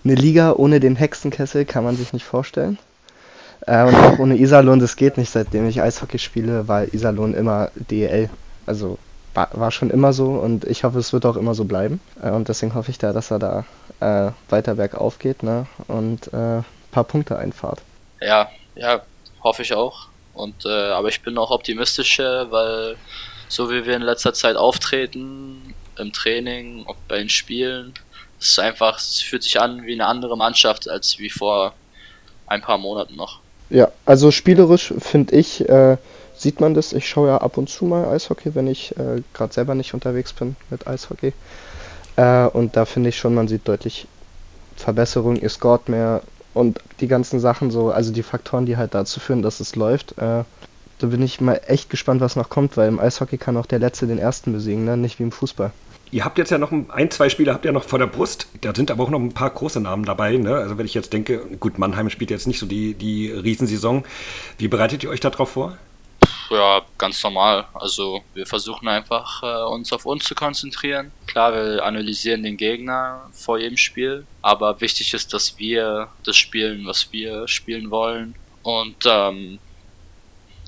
eine 0.03 0.15
Liga 0.15 0.53
ohne 0.53 0.79
den 0.79 0.95
Hexenkessel 0.95 1.65
kann 1.65 1.83
man 1.83 1.95
sich 1.95 2.13
nicht 2.13 2.25
vorstellen. 2.25 2.77
Äh, 3.67 3.83
und 3.83 3.95
auch 3.95 4.19
ohne 4.19 4.37
Iserlohn, 4.37 4.79
das 4.79 4.95
geht 4.95 5.17
nicht, 5.17 5.31
seitdem 5.31 5.67
ich 5.67 5.81
Eishockey 5.81 6.19
spiele, 6.19 6.67
war 6.67 6.93
Iserlohn 6.93 7.33
immer 7.33 7.71
DEL. 7.75 8.29
Also 8.65 8.97
war, 9.33 9.49
war, 9.53 9.71
schon 9.71 9.89
immer 9.89 10.13
so 10.13 10.31
und 10.31 10.65
ich 10.65 10.83
hoffe, 10.83 10.99
es 10.99 11.13
wird 11.13 11.25
auch 11.25 11.37
immer 11.37 11.53
so 11.53 11.65
bleiben. 11.65 11.99
Äh, 12.21 12.31
und 12.31 12.49
deswegen 12.49 12.75
hoffe 12.75 12.91
ich 12.91 12.97
da, 12.97 13.13
dass 13.13 13.31
er 13.31 13.39
da 13.39 13.65
äh, 13.99 14.31
weiter 14.49 14.75
bergauf 14.75 15.19
geht 15.19 15.43
ne? 15.43 15.67
und 15.87 16.33
ein 16.33 16.59
äh, 16.59 16.63
paar 16.91 17.03
Punkte 17.03 17.37
einfahrt. 17.37 17.81
Ja, 18.19 18.49
ja, 18.75 19.01
hoffe 19.43 19.61
ich 19.61 19.73
auch. 19.73 20.07
Und 20.33 20.65
äh, 20.65 20.89
aber 20.91 21.09
ich 21.09 21.21
bin 21.21 21.37
auch 21.37 21.51
optimistisch, 21.51 22.19
weil 22.19 22.95
so 23.51 23.69
wie 23.69 23.85
wir 23.85 23.95
in 23.97 24.01
letzter 24.01 24.33
Zeit 24.33 24.55
auftreten, 24.55 25.73
im 25.97 26.13
Training, 26.13 26.85
auch 26.87 26.95
bei 27.09 27.17
den 27.17 27.29
Spielen, 27.29 27.93
es 28.39 28.51
ist 28.51 28.59
einfach, 28.59 28.97
es 28.97 29.19
fühlt 29.19 29.43
sich 29.43 29.59
an 29.59 29.83
wie 29.83 29.93
eine 29.93 30.05
andere 30.05 30.37
Mannschaft 30.37 30.89
als 30.89 31.19
wie 31.19 31.29
vor 31.29 31.73
ein 32.47 32.61
paar 32.61 32.77
Monaten 32.77 33.15
noch. 33.15 33.39
Ja, 33.69 33.91
also 34.05 34.31
spielerisch 34.31 34.93
finde 34.97 35.35
ich, 35.35 35.67
äh, 35.67 35.97
sieht 36.35 36.61
man 36.61 36.73
das. 36.73 36.93
Ich 36.93 37.07
schaue 37.07 37.27
ja 37.27 37.37
ab 37.37 37.57
und 37.57 37.69
zu 37.69 37.85
mal 37.85 38.05
Eishockey, 38.05 38.55
wenn 38.55 38.67
ich 38.67 38.97
äh, 38.97 39.21
gerade 39.33 39.53
selber 39.53 39.75
nicht 39.75 39.93
unterwegs 39.93 40.33
bin 40.33 40.55
mit 40.69 40.87
Eishockey. 40.87 41.33
Äh, 42.15 42.47
und 42.47 42.77
da 42.77 42.85
finde 42.85 43.09
ich 43.09 43.17
schon, 43.17 43.35
man 43.35 43.47
sieht 43.47 43.67
deutlich 43.67 44.07
Verbesserung, 44.75 45.35
ihr 45.35 45.49
scoret 45.49 45.89
mehr 45.89 46.21
und 46.53 46.79
die 47.01 47.07
ganzen 47.07 47.39
Sachen 47.39 47.69
so, 47.69 47.91
also 47.91 48.11
die 48.11 48.23
Faktoren, 48.23 48.65
die 48.65 48.77
halt 48.77 48.93
dazu 48.93 49.19
führen, 49.19 49.41
dass 49.41 49.59
es 49.59 49.75
läuft. 49.75 50.17
Äh, 50.17 50.43
da 51.01 51.07
bin 51.07 51.21
ich 51.21 51.41
mal 51.41 51.59
echt 51.67 51.89
gespannt, 51.89 52.21
was 52.21 52.35
noch 52.35 52.49
kommt, 52.49 52.77
weil 52.77 52.87
im 52.87 52.99
Eishockey 52.99 53.37
kann 53.37 53.57
auch 53.57 53.65
der 53.65 53.79
Letzte 53.79 54.07
den 54.07 54.19
Ersten 54.19 54.53
besiegen, 54.53 54.85
ne? 54.85 54.97
nicht 54.97 55.19
wie 55.19 55.23
im 55.23 55.31
Fußball. 55.31 55.71
Ihr 56.11 56.25
habt 56.25 56.37
jetzt 56.37 56.51
ja 56.51 56.57
noch 56.57 56.73
ein, 56.89 57.09
zwei 57.09 57.29
Spiele 57.29 57.53
habt 57.53 57.63
ihr 57.63 57.71
noch 57.71 57.85
vor 57.85 57.97
der 57.97 58.07
Brust. 58.07 58.47
Da 58.59 58.75
sind 58.75 58.91
aber 58.91 59.05
auch 59.05 59.09
noch 59.09 59.19
ein 59.19 59.33
paar 59.33 59.49
große 59.49 59.79
Namen 59.79 60.03
dabei. 60.03 60.35
Ne? 60.35 60.53
Also 60.55 60.77
wenn 60.77 60.85
ich 60.85 60.93
jetzt 60.93 61.13
denke, 61.13 61.39
gut, 61.59 61.79
Mannheim 61.79 62.09
spielt 62.09 62.31
jetzt 62.31 62.47
nicht 62.47 62.59
so 62.59 62.65
die, 62.65 62.93
die 62.95 63.31
Riesensaison. 63.31 64.03
Wie 64.57 64.67
bereitet 64.67 65.03
ihr 65.03 65.09
euch 65.09 65.21
darauf 65.21 65.51
vor? 65.51 65.77
Ja, 66.49 66.81
ganz 66.97 67.23
normal. 67.23 67.65
Also 67.73 68.21
wir 68.33 68.45
versuchen 68.45 68.89
einfach 68.89 69.41
äh, 69.41 69.63
uns 69.71 69.93
auf 69.93 70.05
uns 70.05 70.25
zu 70.25 70.35
konzentrieren. 70.35 71.13
Klar, 71.27 71.53
wir 71.53 71.85
analysieren 71.85 72.43
den 72.43 72.57
Gegner 72.57 73.29
vor 73.31 73.57
jedem 73.57 73.77
Spiel, 73.77 74.25
aber 74.41 74.81
wichtig 74.81 75.13
ist, 75.13 75.33
dass 75.33 75.57
wir 75.57 76.09
das 76.25 76.35
spielen, 76.35 76.85
was 76.85 77.13
wir 77.13 77.47
spielen 77.47 77.89
wollen. 77.89 78.35
Und 78.63 78.97
ähm, 79.05 79.59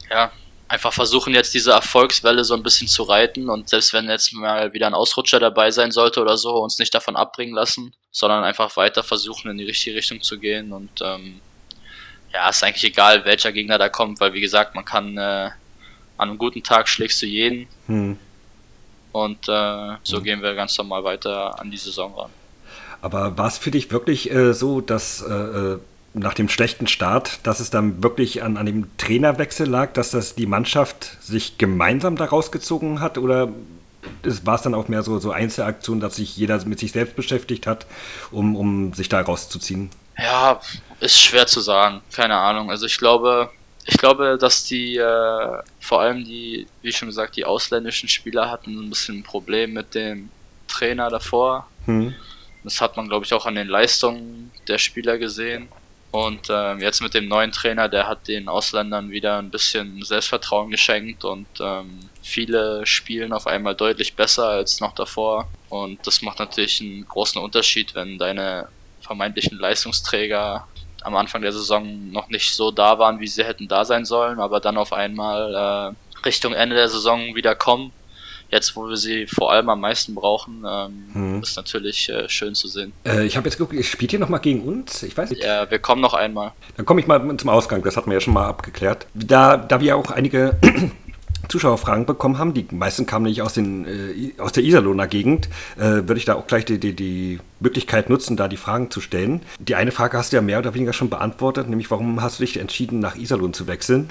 ja, 0.09 0.31
einfach 0.67 0.93
versuchen 0.93 1.33
jetzt 1.33 1.53
diese 1.53 1.71
Erfolgswelle 1.71 2.43
so 2.43 2.55
ein 2.55 2.63
bisschen 2.63 2.87
zu 2.87 3.03
reiten 3.03 3.49
und 3.49 3.69
selbst 3.69 3.93
wenn 3.93 4.09
jetzt 4.09 4.33
mal 4.33 4.73
wieder 4.73 4.87
ein 4.87 4.93
Ausrutscher 4.93 5.39
dabei 5.39 5.69
sein 5.71 5.91
sollte 5.91 6.21
oder 6.21 6.37
so, 6.37 6.55
uns 6.55 6.79
nicht 6.79 6.93
davon 6.95 7.15
abbringen 7.15 7.53
lassen, 7.53 7.93
sondern 8.11 8.43
einfach 8.43 8.75
weiter 8.75 9.03
versuchen 9.03 9.51
in 9.51 9.57
die 9.57 9.65
richtige 9.65 9.95
Richtung 9.95 10.21
zu 10.21 10.39
gehen 10.39 10.71
und 10.71 11.01
ähm, 11.01 11.41
ja, 12.33 12.49
ist 12.49 12.63
eigentlich 12.63 12.85
egal, 12.85 13.23
welcher 13.25 13.51
Gegner 13.51 13.77
da 13.77 13.89
kommt, 13.89 14.19
weil 14.19 14.33
wie 14.33 14.41
gesagt, 14.41 14.73
man 14.73 14.83
kann 14.83 15.15
äh, 15.17 15.51
an 16.17 16.29
einem 16.29 16.37
guten 16.37 16.63
Tag 16.63 16.87
schlägst 16.87 17.21
du 17.21 17.27
jeden 17.27 17.67
hm. 17.85 18.17
und 19.11 19.47
äh, 19.47 19.97
so 20.03 20.17
hm. 20.17 20.23
gehen 20.23 20.41
wir 20.41 20.55
ganz 20.55 20.77
normal 20.77 21.03
weiter 21.03 21.59
an 21.59 21.69
die 21.69 21.77
Saison 21.77 22.15
ran. 22.15 22.31
Aber 23.01 23.37
war 23.37 23.47
es 23.47 23.57
für 23.57 23.69
dich 23.69 23.91
wirklich 23.91 24.31
äh, 24.31 24.53
so, 24.53 24.81
dass 24.81 25.21
äh, 25.21 25.33
äh 25.33 25.79
nach 26.13 26.33
dem 26.33 26.49
schlechten 26.49 26.87
Start, 26.87 27.39
dass 27.43 27.59
es 27.59 27.69
dann 27.69 28.03
wirklich 28.03 28.43
an, 28.43 28.57
an 28.57 28.65
dem 28.65 28.97
Trainerwechsel 28.97 29.67
lag, 29.67 29.93
dass 29.93 30.11
das 30.11 30.35
die 30.35 30.45
Mannschaft 30.45 31.17
sich 31.21 31.57
gemeinsam 31.57 32.15
daraus 32.15 32.51
gezogen 32.51 33.01
hat? 33.01 33.17
Oder 33.17 33.49
war 34.43 34.55
es 34.55 34.61
dann 34.61 34.75
auch 34.75 34.87
mehr 34.87 35.03
so, 35.03 35.19
so 35.19 35.31
Einzelaktionen, 35.31 36.01
dass 36.01 36.17
sich 36.17 36.37
jeder 36.37 36.63
mit 36.65 36.79
sich 36.79 36.91
selbst 36.91 37.15
beschäftigt 37.15 37.65
hat, 37.65 37.87
um, 38.31 38.55
um 38.55 38.93
sich 38.93 39.09
da 39.09 39.21
rauszuziehen? 39.21 39.89
Ja, 40.17 40.61
ist 40.99 41.19
schwer 41.19 41.47
zu 41.47 41.61
sagen. 41.61 42.01
Keine 42.11 42.35
Ahnung. 42.35 42.69
Also 42.69 42.85
ich 42.85 42.97
glaube, 42.97 43.49
ich 43.85 43.97
glaube, 43.97 44.37
dass 44.39 44.63
die 44.65 44.97
äh, 44.97 45.57
vor 45.79 46.01
allem 46.01 46.23
die, 46.23 46.67
wie 46.81 46.91
schon 46.91 47.07
gesagt, 47.07 47.35
die 47.35 47.45
ausländischen 47.45 48.07
Spieler 48.07 48.49
hatten 48.49 48.77
ein 48.77 48.89
bisschen 48.89 49.19
ein 49.19 49.23
Problem 49.23 49.73
mit 49.73 49.95
dem 49.95 50.29
Trainer 50.67 51.09
davor. 51.09 51.67
Hm. 51.85 52.13
Das 52.63 52.79
hat 52.79 52.95
man, 52.95 53.09
glaube 53.09 53.25
ich, 53.25 53.33
auch 53.33 53.45
an 53.45 53.55
den 53.55 53.67
Leistungen 53.67 54.51
der 54.67 54.77
Spieler 54.77 55.17
gesehen. 55.17 55.67
Und 56.13 56.47
ähm, 56.51 56.79
jetzt 56.79 57.01
mit 57.01 57.15
dem 57.15 57.27
neuen 57.27 57.51
Trainer, 57.51 57.89
der 57.89 58.07
hat 58.07 58.27
den 58.27 58.47
Ausländern 58.47 59.09
wieder 59.09 59.39
ein 59.39 59.49
bisschen 59.49 60.03
Selbstvertrauen 60.03 60.69
geschenkt 60.69 61.25
und 61.25 61.47
ähm, 61.59 62.01
viele 62.21 62.85
spielen 62.85 63.33
auf 63.33 63.47
einmal 63.47 63.73
deutlich 63.73 64.15
besser 64.15 64.47
als 64.47 64.79
noch 64.79 64.93
davor. 64.93 65.49
Und 65.69 66.05
das 66.05 66.21
macht 66.21 66.37
natürlich 66.37 66.81
einen 66.81 67.07
großen 67.07 67.41
Unterschied, 67.41 67.95
wenn 67.95 68.19
deine 68.19 68.67
vermeintlichen 69.01 69.57
Leistungsträger 69.57 70.67
am 71.01 71.15
Anfang 71.15 71.41
der 71.41 71.51
Saison 71.51 72.11
noch 72.11 72.29
nicht 72.29 72.53
so 72.53 72.69
da 72.69 72.99
waren, 72.99 73.19
wie 73.19 73.25
sie 73.25 73.43
hätten 73.43 73.67
da 73.67 73.83
sein 73.83 74.05
sollen, 74.05 74.39
aber 74.39 74.59
dann 74.59 74.77
auf 74.77 74.93
einmal 74.93 75.95
äh, 75.95 76.25
Richtung 76.27 76.53
Ende 76.53 76.75
der 76.75 76.89
Saison 76.89 77.33
wieder 77.33 77.55
kommen 77.55 77.91
jetzt, 78.53 78.75
wo 78.75 78.87
wir 78.87 78.97
sie 78.97 79.27
vor 79.27 79.51
allem 79.51 79.69
am 79.69 79.81
meisten 79.81 80.15
brauchen, 80.15 80.63
ähm, 80.65 81.03
hm. 81.13 81.41
ist 81.41 81.57
natürlich 81.57 82.09
äh, 82.09 82.29
schön 82.29 82.55
zu 82.55 82.67
sehen. 82.67 82.93
Äh, 83.05 83.25
ich 83.25 83.35
habe 83.35 83.47
jetzt 83.49 83.57
geguckt, 83.57 83.83
spielt 83.83 84.13
ihr 84.13 84.19
noch 84.19 84.29
mal 84.29 84.37
gegen 84.37 84.61
uns? 84.61 85.03
Ich 85.03 85.17
weiß 85.17 85.31
nicht. 85.31 85.43
Ja, 85.43 85.69
wir 85.69 85.79
kommen 85.79 86.01
noch 86.01 86.13
einmal. 86.13 86.53
Dann 86.77 86.85
komme 86.85 87.01
ich 87.01 87.07
mal 87.07 87.35
zum 87.37 87.49
Ausgang, 87.49 87.83
das 87.83 87.97
hatten 87.97 88.09
wir 88.09 88.15
ja 88.15 88.21
schon 88.21 88.33
mal 88.33 88.47
abgeklärt. 88.47 89.07
Da, 89.13 89.57
da 89.57 89.81
wir 89.81 89.97
auch 89.97 90.11
einige 90.11 90.57
Zuschauerfragen 91.49 92.05
bekommen 92.05 92.37
haben, 92.37 92.53
die 92.53 92.65
meisten 92.71 93.05
kamen 93.05 93.25
nicht 93.25 93.41
aus, 93.41 93.53
den, 93.53 93.85
äh, 93.85 94.39
aus 94.39 94.53
der 94.53 94.63
Iserlohner 94.63 95.07
Gegend, 95.07 95.49
äh, 95.77 95.81
würde 96.07 96.17
ich 96.17 96.25
da 96.25 96.35
auch 96.35 96.47
gleich 96.47 96.65
die, 96.65 96.79
die, 96.79 96.93
die 96.93 97.39
Möglichkeit 97.59 98.09
nutzen, 98.09 98.37
da 98.37 98.47
die 98.47 98.57
Fragen 98.57 98.91
zu 98.91 99.01
stellen. 99.01 99.41
Die 99.59 99.75
eine 99.75 99.91
Frage 99.91 100.17
hast 100.17 100.31
du 100.31 100.37
ja 100.37 100.41
mehr 100.41 100.59
oder 100.59 100.73
weniger 100.73 100.93
schon 100.93 101.09
beantwortet, 101.09 101.67
nämlich 101.67 101.91
warum 101.91 102.21
hast 102.21 102.39
du 102.39 102.43
dich 102.45 102.57
entschieden, 102.57 102.99
nach 102.99 103.15
Iserlohn 103.15 103.53
zu 103.53 103.67
wechseln? 103.67 104.09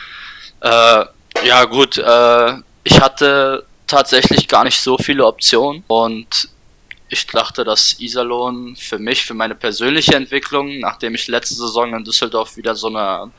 Äh, 0.60 1.04
ja 1.44 1.64
gut, 1.64 1.98
äh, 1.98 2.52
ich 2.84 3.00
hatte 3.00 3.64
tatsächlich 3.86 4.48
gar 4.48 4.64
nicht 4.64 4.80
so 4.80 4.96
viele 4.98 5.26
Optionen 5.26 5.84
und 5.86 6.48
ich 7.12 7.26
dachte, 7.26 7.62
dass 7.62 8.00
Iserlohn 8.00 8.74
für 8.74 8.98
mich, 8.98 9.24
für 9.24 9.34
meine 9.34 9.54
persönliche 9.54 10.14
Entwicklung, 10.14 10.78
nachdem 10.78 11.14
ich 11.14 11.28
letzte 11.28 11.54
Saison 11.54 11.92
in 11.94 12.04
Düsseldorf 12.04 12.56
wieder 12.56 12.74
so 12.74 12.88
eine 12.88 13.30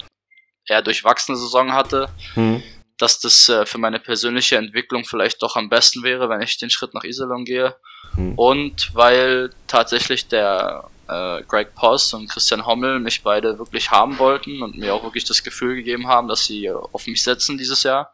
eher 0.67 0.83
durchwachsene 0.83 1.37
Saison 1.37 1.73
hatte, 1.73 2.09
hm. 2.35 2.61
dass 2.99 3.19
das 3.19 3.49
äh, 3.49 3.65
für 3.65 3.79
meine 3.79 3.99
persönliche 3.99 4.57
Entwicklung 4.57 5.05
vielleicht 5.05 5.41
doch 5.41 5.55
am 5.55 5.69
besten 5.69 6.03
wäre, 6.03 6.29
wenn 6.29 6.41
ich 6.41 6.57
den 6.57 6.69
Schritt 6.69 6.93
nach 6.93 7.03
Iserlohn 7.03 7.45
gehe. 7.45 7.75
Hm. 8.13 8.37
Und 8.37 8.93
weil 8.93 9.49
tatsächlich 9.67 10.27
der 10.27 10.87
äh, 11.07 11.41
Greg 11.43 11.73
Poss 11.75 12.13
und 12.13 12.29
Christian 12.29 12.65
Hommel 12.65 12.99
mich 12.99 13.23
beide 13.23 13.57
wirklich 13.57 13.91
haben 13.91 14.19
wollten 14.19 14.61
und 14.61 14.77
mir 14.77 14.93
auch 14.93 15.03
wirklich 15.03 15.25
das 15.25 15.43
Gefühl 15.43 15.75
gegeben 15.75 16.07
haben, 16.07 16.27
dass 16.27 16.45
sie 16.45 16.69
auf 16.69 17.07
mich 17.07 17.23
setzen 17.23 17.57
dieses 17.57 17.83
Jahr, 17.83 18.13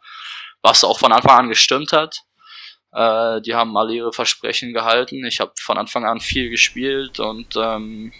was 0.61 0.83
auch 0.83 0.99
von 0.99 1.11
Anfang 1.11 1.39
an 1.39 1.49
gestimmt 1.49 1.91
hat. 1.91 2.23
Äh, 2.91 3.41
die 3.41 3.53
haben 3.53 3.77
alle 3.77 3.93
ihre 3.93 4.13
Versprechen 4.13 4.73
gehalten. 4.73 5.23
Ich 5.25 5.39
habe 5.39 5.51
von 5.59 5.77
Anfang 5.77 6.05
an 6.05 6.19
viel 6.19 6.49
gespielt 6.49 7.19
und 7.19 7.55
ähm, 7.55 8.11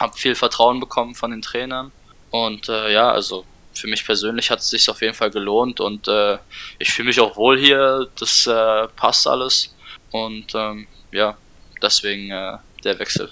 habe 0.00 0.16
viel 0.16 0.34
Vertrauen 0.34 0.80
bekommen 0.80 1.14
von 1.14 1.30
den 1.30 1.42
Trainern. 1.42 1.92
Und 2.30 2.68
äh, 2.68 2.92
ja, 2.92 3.10
also 3.10 3.44
für 3.72 3.88
mich 3.88 4.04
persönlich 4.04 4.50
hat 4.50 4.60
es 4.60 4.70
sich 4.70 4.88
auf 4.88 5.00
jeden 5.00 5.14
Fall 5.14 5.30
gelohnt 5.30 5.80
und 5.80 6.06
äh, 6.08 6.38
ich 6.78 6.92
fühle 6.92 7.08
mich 7.08 7.20
auch 7.20 7.36
wohl 7.36 7.58
hier. 7.58 8.08
Das 8.18 8.46
äh, 8.46 8.88
passt 8.96 9.26
alles. 9.26 9.74
Und 10.10 10.54
ähm, 10.54 10.86
ja, 11.10 11.36
deswegen 11.82 12.30
äh, 12.30 12.58
der 12.84 12.98
Wechsel. 12.98 13.30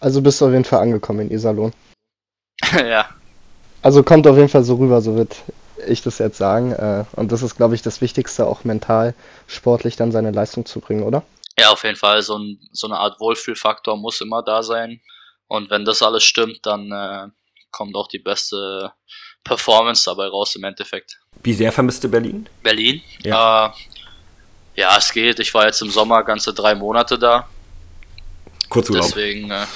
Also 0.00 0.22
bist 0.22 0.40
du 0.40 0.46
auf 0.46 0.52
jeden 0.52 0.64
Fall 0.64 0.80
angekommen 0.80 1.20
in 1.20 1.30
Iserlohn. 1.30 1.72
ja. 2.72 3.08
Also 3.82 4.02
kommt 4.02 4.26
auf 4.26 4.36
jeden 4.36 4.48
Fall 4.48 4.62
so 4.62 4.76
rüber, 4.76 5.00
so 5.00 5.16
wird 5.16 5.36
ich 5.86 6.02
das 6.02 6.18
jetzt 6.18 6.38
sagen. 6.38 6.72
Äh, 6.72 7.04
und 7.12 7.32
das 7.32 7.42
ist, 7.42 7.56
glaube 7.56 7.74
ich, 7.74 7.82
das 7.82 8.00
Wichtigste, 8.00 8.46
auch 8.46 8.64
mental, 8.64 9.14
sportlich 9.46 9.96
dann 9.96 10.12
seine 10.12 10.30
Leistung 10.30 10.66
zu 10.66 10.80
bringen, 10.80 11.02
oder? 11.02 11.22
Ja, 11.58 11.70
auf 11.70 11.84
jeden 11.84 11.96
Fall. 11.96 12.22
So, 12.22 12.38
ein, 12.38 12.58
so 12.72 12.86
eine 12.86 12.98
Art 12.98 13.20
Wohlfühlfaktor 13.20 13.96
muss 13.96 14.20
immer 14.20 14.42
da 14.42 14.62
sein. 14.62 15.00
Und 15.48 15.70
wenn 15.70 15.84
das 15.84 16.02
alles 16.02 16.24
stimmt, 16.24 16.60
dann 16.64 16.90
äh, 16.90 17.28
kommt 17.70 17.94
auch 17.94 18.08
die 18.08 18.18
beste 18.18 18.92
Performance 19.44 20.04
dabei 20.06 20.28
raus 20.28 20.56
im 20.56 20.64
Endeffekt. 20.64 21.18
Wie 21.42 21.52
sehr 21.52 21.72
vermisste 21.72 22.08
Berlin? 22.08 22.48
Berlin? 22.62 23.02
Ja. 23.22 23.66
Äh, 23.66 24.80
ja, 24.80 24.96
es 24.96 25.12
geht. 25.12 25.38
Ich 25.40 25.52
war 25.52 25.66
jetzt 25.66 25.82
im 25.82 25.90
Sommer 25.90 26.22
ganze 26.22 26.54
drei 26.54 26.74
Monate 26.74 27.18
da. 27.18 27.48
Kurzurlaub. 28.68 29.04
Deswegen, 29.06 29.50
äh, 29.50 29.66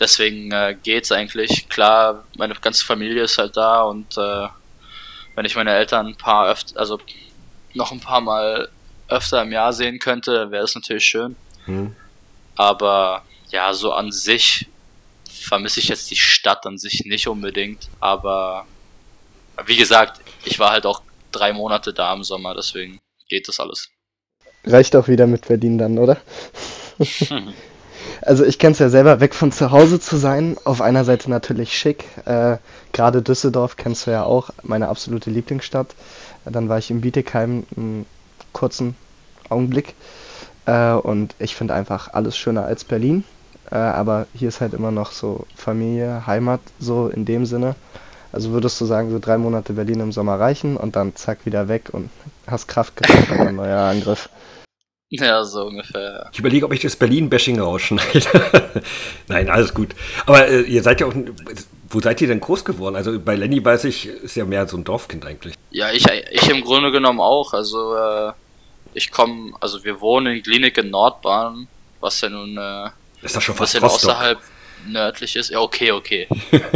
deswegen 0.00 0.50
äh, 0.50 0.76
geht's 0.82 1.12
eigentlich. 1.12 1.68
Klar, 1.68 2.24
meine 2.36 2.54
ganze 2.54 2.84
Familie 2.84 3.22
ist 3.22 3.38
halt 3.38 3.56
da 3.56 3.82
und 3.82 4.16
äh, 4.16 4.48
wenn 5.34 5.44
ich 5.44 5.56
meine 5.56 5.72
Eltern 5.72 6.08
ein 6.08 6.16
paar 6.16 6.48
öfter, 6.48 6.78
also 6.78 6.98
noch 7.74 7.92
ein 7.92 8.00
paar 8.00 8.20
Mal 8.20 8.68
öfter 9.08 9.42
im 9.42 9.52
Jahr 9.52 9.72
sehen 9.72 9.98
könnte, 9.98 10.50
wäre 10.50 10.64
es 10.64 10.74
natürlich 10.74 11.04
schön. 11.04 11.36
Hm. 11.64 11.94
Aber 12.56 13.22
ja, 13.50 13.72
so 13.72 13.92
an 13.92 14.12
sich 14.12 14.68
vermisse 15.30 15.80
ich 15.80 15.88
jetzt 15.88 16.10
die 16.10 16.16
Stadt 16.16 16.66
an 16.66 16.78
sich 16.78 17.04
nicht 17.04 17.28
unbedingt. 17.28 17.88
Aber 18.00 18.66
wie 19.66 19.76
gesagt, 19.76 20.20
ich 20.44 20.58
war 20.58 20.70
halt 20.70 20.86
auch 20.86 21.02
drei 21.30 21.52
Monate 21.52 21.92
da 21.92 22.12
im 22.12 22.24
Sommer, 22.24 22.54
deswegen 22.54 23.00
geht 23.28 23.48
das 23.48 23.60
alles. 23.60 23.90
Reicht 24.64 24.94
auch 24.94 25.08
wieder 25.08 25.26
mit 25.26 25.48
Berlin 25.48 25.78
dann, 25.78 25.98
oder? 25.98 26.20
Also 28.24 28.44
ich 28.44 28.58
kenne 28.60 28.72
es 28.72 28.78
ja 28.78 28.88
selber, 28.88 29.20
weg 29.20 29.34
von 29.34 29.50
zu 29.50 29.72
Hause 29.72 29.98
zu 29.98 30.16
sein. 30.16 30.56
Auf 30.64 30.80
einer 30.80 31.04
Seite 31.04 31.28
natürlich 31.28 31.76
schick. 31.76 32.04
Äh, 32.24 32.58
Gerade 32.92 33.20
Düsseldorf 33.20 33.76
kennst 33.76 34.06
du 34.06 34.12
ja 34.12 34.22
auch, 34.22 34.50
meine 34.62 34.88
absolute 34.88 35.30
Lieblingsstadt. 35.30 35.88
Dann 36.44 36.68
war 36.68 36.78
ich 36.78 36.90
in 36.90 37.00
Bietigheim 37.00 37.64
einen 37.76 38.06
kurzen 38.52 38.96
Augenblick. 39.48 39.94
Äh, 40.66 40.92
und 40.92 41.34
ich 41.40 41.56
finde 41.56 41.74
einfach 41.74 42.12
alles 42.12 42.36
schöner 42.36 42.64
als 42.64 42.84
Berlin. 42.84 43.24
Äh, 43.72 43.76
aber 43.76 44.26
hier 44.34 44.48
ist 44.48 44.60
halt 44.60 44.74
immer 44.74 44.92
noch 44.92 45.10
so 45.10 45.46
Familie, 45.56 46.26
Heimat, 46.26 46.60
so 46.78 47.08
in 47.08 47.24
dem 47.24 47.44
Sinne. 47.44 47.74
Also 48.30 48.50
würdest 48.52 48.80
du 48.80 48.86
sagen, 48.86 49.10
so 49.10 49.18
drei 49.18 49.36
Monate 49.36 49.72
Berlin 49.72 50.00
im 50.00 50.12
Sommer 50.12 50.38
reichen 50.38 50.76
und 50.76 50.94
dann 50.94 51.16
zack 51.16 51.44
wieder 51.44 51.68
weg 51.68 51.90
und 51.92 52.08
hast 52.46 52.68
Kraft 52.68 52.96
gehabt 52.96 53.26
für 53.26 53.40
ein 53.40 53.56
neuer 53.56 53.80
Angriff. 53.80 54.28
Ja, 55.14 55.44
so 55.44 55.66
ungefähr. 55.66 56.30
Ich 56.32 56.38
überlege, 56.38 56.64
ob 56.64 56.72
ich 56.72 56.80
das 56.80 56.96
Berlin-Bashing 56.96 57.60
rausschneide. 57.60 58.82
Nein, 59.28 59.50
alles 59.50 59.74
gut. 59.74 59.90
Aber 60.24 60.48
äh, 60.48 60.62
ihr 60.62 60.82
seid 60.82 61.00
ja 61.00 61.06
auch. 61.06 61.14
Wo 61.90 62.00
seid 62.00 62.22
ihr 62.22 62.28
denn 62.28 62.40
groß 62.40 62.64
geworden? 62.64 62.96
Also 62.96 63.20
bei 63.20 63.36
Lenny 63.36 63.62
weiß 63.62 63.84
ich, 63.84 64.06
ist 64.06 64.34
ja 64.36 64.46
mehr 64.46 64.66
so 64.66 64.78
ein 64.78 64.84
Dorfkind 64.84 65.26
eigentlich. 65.26 65.52
Ja, 65.70 65.92
ich, 65.92 66.06
ich 66.30 66.48
im 66.48 66.62
Grunde 66.62 66.90
genommen 66.90 67.20
auch. 67.20 67.52
Also 67.52 67.94
äh, 67.94 68.32
ich 68.94 69.10
komme, 69.10 69.52
also 69.60 69.84
wir 69.84 70.00
wohnen 70.00 70.36
in 70.36 70.42
Klinik 70.42 70.78
in 70.78 70.88
Nordbahn, 70.88 71.68
was 72.00 72.18
ja 72.22 72.30
nun 72.30 72.56
äh, 72.56 72.88
ist 73.20 73.36
das 73.36 73.44
schon 73.44 73.54
fast 73.54 73.74
bisschen 73.74 73.86
außerhalb 73.86 74.38
nördlich 74.86 75.36
ist. 75.36 75.50
Ja, 75.50 75.60
okay, 75.60 75.92
okay. 75.92 76.26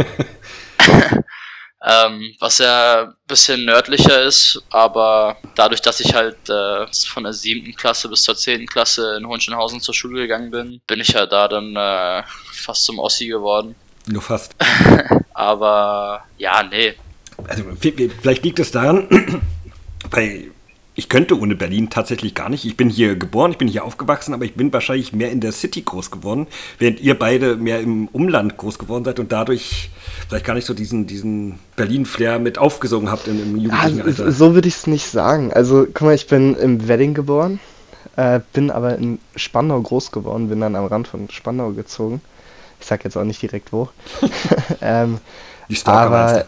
Ähm, 1.83 2.33
was 2.39 2.57
ja 2.57 3.03
ein 3.03 3.13
bisschen 3.27 3.63
nördlicher 3.65 4.23
ist, 4.23 4.63
aber 4.71 5.37
dadurch, 5.55 5.81
dass 5.81 5.99
ich 5.99 6.13
halt 6.15 6.49
äh, 6.49 6.87
von 7.07 7.23
der 7.23 7.33
siebten 7.33 7.75
Klasse 7.75 8.09
bis 8.09 8.23
zur 8.23 8.35
zehnten 8.35 8.65
Klasse 8.65 9.17
in 9.17 9.27
Hohenschönhausen 9.27 9.79
zur 9.79 9.93
Schule 9.93 10.21
gegangen 10.21 10.49
bin, 10.49 10.81
bin 10.87 10.99
ich 10.99 11.09
ja 11.09 11.27
da 11.27 11.47
dann 11.47 11.75
äh, 11.75 12.23
fast 12.51 12.83
zum 12.83 12.97
Ossi 12.97 13.27
geworden. 13.27 13.75
Nur 14.07 14.23
fast. 14.23 14.55
aber 15.33 16.23
ja, 16.37 16.63
nee. 16.63 16.95
Also 17.47 17.63
vielleicht 17.79 18.43
liegt 18.43 18.57
es 18.57 18.71
daran, 18.71 19.07
weil 20.09 20.51
ich 20.97 21.09
könnte 21.09 21.39
ohne 21.39 21.55
Berlin 21.55 21.91
tatsächlich 21.91 22.33
gar 22.33 22.49
nicht. 22.49 22.65
Ich 22.65 22.75
bin 22.75 22.89
hier 22.89 23.15
geboren, 23.15 23.51
ich 23.51 23.59
bin 23.59 23.67
hier 23.67 23.85
aufgewachsen, 23.85 24.33
aber 24.33 24.45
ich 24.45 24.55
bin 24.55 24.73
wahrscheinlich 24.73 25.13
mehr 25.13 25.31
in 25.31 25.39
der 25.39 25.51
City 25.51 25.83
groß 25.83 26.09
geworden, 26.09 26.47
während 26.79 26.99
ihr 26.99 27.17
beide 27.17 27.55
mehr 27.55 27.79
im 27.81 28.07
Umland 28.07 28.57
groß 28.57 28.79
geworden 28.79 29.05
seid 29.05 29.19
und 29.19 29.31
dadurch 29.31 29.91
vielleicht 30.27 30.43
gar 30.43 30.55
nicht 30.55 30.65
so 30.65 30.73
diesen, 30.73 31.05
diesen 31.05 31.59
Berlin-Flair 31.75 32.39
mit 32.39 32.57
aufgesogen 32.57 33.11
habt 33.11 33.27
im, 33.27 33.39
im 33.39 33.57
jugendlichen 33.57 34.01
Alter. 34.01 34.25
Ja, 34.25 34.31
so 34.31 34.55
würde 34.55 34.67
ich 34.67 34.73
es 34.73 34.87
nicht 34.87 35.05
sagen. 35.05 35.53
Also, 35.53 35.85
guck 35.85 36.01
mal, 36.01 36.15
ich 36.15 36.25
bin 36.25 36.55
im 36.55 36.87
Wedding 36.87 37.13
geboren, 37.13 37.59
äh, 38.15 38.39
bin 38.53 38.71
aber 38.71 38.97
in 38.97 39.19
Spandau 39.35 39.79
groß 39.79 40.11
geworden, 40.11 40.49
bin 40.49 40.61
dann 40.61 40.75
am 40.75 40.85
Rand 40.85 41.07
von 41.07 41.29
Spandau 41.29 41.73
gezogen. 41.73 42.21
Ich 42.79 42.87
sag 42.87 43.03
jetzt 43.03 43.15
auch 43.15 43.23
nicht 43.23 43.43
direkt 43.43 43.71
wo. 43.71 43.89
ähm, 44.81 45.19
Die 45.69 45.77
aber 45.85 46.47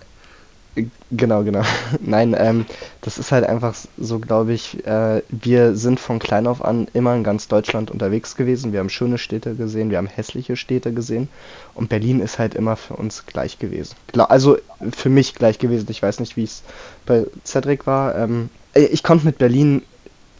Genau, 1.11 1.43
genau. 1.43 1.63
Nein, 2.01 2.35
ähm, 2.37 2.65
das 3.01 3.17
ist 3.17 3.31
halt 3.31 3.45
einfach 3.45 3.75
so, 3.97 4.19
glaube 4.19 4.53
ich, 4.53 4.85
äh, 4.85 5.21
wir 5.29 5.75
sind 5.75 5.99
von 5.99 6.19
klein 6.19 6.47
auf 6.47 6.63
an 6.63 6.87
immer 6.93 7.15
in 7.15 7.23
ganz 7.23 7.47
Deutschland 7.47 7.91
unterwegs 7.91 8.35
gewesen. 8.35 8.73
Wir 8.73 8.79
haben 8.79 8.89
schöne 8.89 9.17
Städte 9.17 9.55
gesehen, 9.55 9.89
wir 9.89 9.97
haben 9.97 10.07
hässliche 10.07 10.55
Städte 10.55 10.93
gesehen 10.93 11.29
und 11.73 11.89
Berlin 11.89 12.19
ist 12.19 12.39
halt 12.39 12.55
immer 12.55 12.75
für 12.75 12.95
uns 12.95 13.25
gleich 13.25 13.59
gewesen. 13.59 13.95
Also 14.17 14.57
für 14.91 15.09
mich 15.09 15.35
gleich 15.35 15.59
gewesen. 15.59 15.87
Ich 15.89 16.01
weiß 16.01 16.19
nicht, 16.19 16.37
wie 16.37 16.43
es 16.43 16.63
bei 17.05 17.25
Cedric 17.45 17.87
war. 17.87 18.15
Ähm, 18.15 18.49
äh, 18.73 18.85
ich 18.85 19.03
konnte 19.03 19.25
mit 19.25 19.37
Berlin 19.37 19.81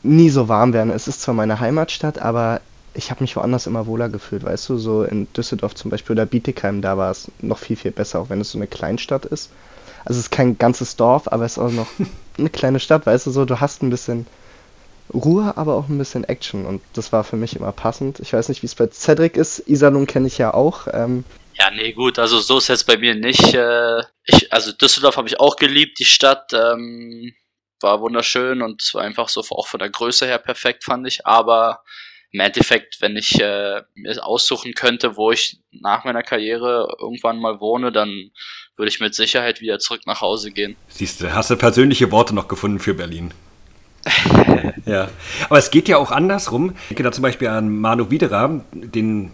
nie 0.04 0.30
so 0.30 0.48
warm 0.48 0.74
werden. 0.74 0.92
Es 0.92 1.08
ist 1.08 1.22
zwar 1.22 1.34
meine 1.36 1.60
Heimatstadt, 1.60 2.20
aber 2.20 2.62
ich 2.94 3.12
habe 3.12 3.24
mich 3.24 3.36
woanders 3.36 3.68
immer 3.68 3.88
wohler 3.88 4.10
gefühlt, 4.10 4.44
weißt 4.44 4.70
du, 4.70 4.78
so 4.78 5.04
in 5.04 5.32
Düsseldorf 5.34 5.76
zum 5.76 5.92
Beispiel 5.92 6.14
oder 6.14 6.26
Bietigheim, 6.26 6.82
da 6.82 6.98
war 6.98 7.12
es 7.12 7.32
noch 7.42 7.58
viel, 7.58 7.76
viel 7.76 7.92
besser, 7.92 8.20
auch 8.20 8.30
wenn 8.30 8.42
es 8.42 8.52
so 8.52 8.58
eine 8.58 8.68
Kleinstadt 8.68 9.26
ist. 9.26 9.50
Also 10.10 10.22
es 10.22 10.26
ist 10.26 10.32
kein 10.32 10.58
ganzes 10.58 10.96
Dorf, 10.96 11.32
aber 11.32 11.46
es 11.46 11.54
ist 11.54 11.58
auch 11.60 11.72
noch 11.72 11.88
eine 12.38 12.50
kleine 12.50 12.80
Stadt, 12.80 13.06
weißt 13.06 13.28
du 13.28 13.32
so, 13.32 13.46
du 13.46 13.60
hast 13.60 13.84
ein 13.84 13.92
bisschen 13.92 14.26
Ruhe, 15.14 15.54
aber 15.56 15.76
auch 15.76 15.88
ein 15.88 16.00
bisschen 16.00 16.24
Action 16.24 16.66
und 16.66 16.82
das 16.94 17.12
war 17.12 17.24
für 17.24 17.36
mich 17.36 17.56
immer 17.56 17.72
passend. 17.72 18.20
Ich 18.20 18.34
weiß 18.34 18.50
nicht, 18.50 18.64
wie 18.64 18.66
es 18.66 18.74
bei 18.74 18.88
Cedric 18.88 19.38
ist. 19.38 19.60
Iserlohn 19.68 20.08
kenne 20.08 20.26
ich 20.26 20.40
ja 20.40 20.54
auch. 20.54 20.88
Ähm, 20.92 21.26
ja, 21.54 21.70
nee, 21.70 21.94
gut, 21.94 22.18
also 22.18 22.40
so 22.40 22.58
ist 22.58 22.70
jetzt 22.70 22.88
bei 22.88 22.98
mir 22.98 23.14
nicht. 23.14 23.54
Äh, 23.54 24.00
ich, 24.24 24.52
also 24.52 24.72
Düsseldorf 24.72 25.18
habe 25.18 25.28
ich 25.28 25.40
auch 25.40 25.56
geliebt, 25.58 26.00
die 26.00 26.06
Stadt 26.06 26.54
ähm, 26.54 27.34
war 27.80 28.02
wunderschön 28.02 28.64
und 28.64 28.82
es 28.82 28.96
war 28.96 29.04
einfach 29.04 29.30
so 29.30 29.42
auch 29.42 29.68
von 29.68 29.80
der 29.80 29.92
Größe 29.92 30.26
her 30.26 30.40
perfekt, 30.40 30.86
fand 30.86 31.08
ich. 31.08 31.28
Aber 31.28 31.84
im 32.32 32.40
Endeffekt, 32.40 33.02
wenn 33.02 33.16
ich 33.16 33.40
äh, 33.40 33.82
mir 33.94 34.26
aussuchen 34.26 34.74
könnte, 34.74 35.18
wo 35.18 35.32
ich 35.32 35.60
nach 35.72 36.04
meiner 36.04 36.24
Karriere 36.24 36.96
irgendwann 37.00 37.40
mal 37.40 37.60
wohne, 37.60 37.92
dann 37.92 38.32
würde 38.80 38.90
ich 38.90 39.00
mit 39.00 39.14
Sicherheit 39.14 39.62
wieder 39.62 39.78
zurück 39.78 40.02
nach 40.08 40.22
Hause 40.22 40.52
gehen. 40.52 40.76
Siehst 40.88 41.22
du, 41.22 41.34
hast 41.34 41.52
du 41.52 41.58
persönliche 41.58 42.12
Worte 42.12 42.34
noch 42.34 42.48
gefunden 42.48 42.80
für 42.80 42.94
Berlin? 42.94 43.32
ja. 44.86 45.10
Aber 45.50 45.60
es 45.60 45.70
geht 45.70 45.88
ja 45.90 45.98
auch 45.98 46.12
andersrum. 46.12 46.74
Ich 46.84 46.88
denke 46.90 47.04
da 47.04 47.12
zum 47.12 47.22
Beispiel 47.22 47.50
an 47.50 47.78
Manu 47.78 48.10
Widerer, 48.10 48.62
den 48.72 49.32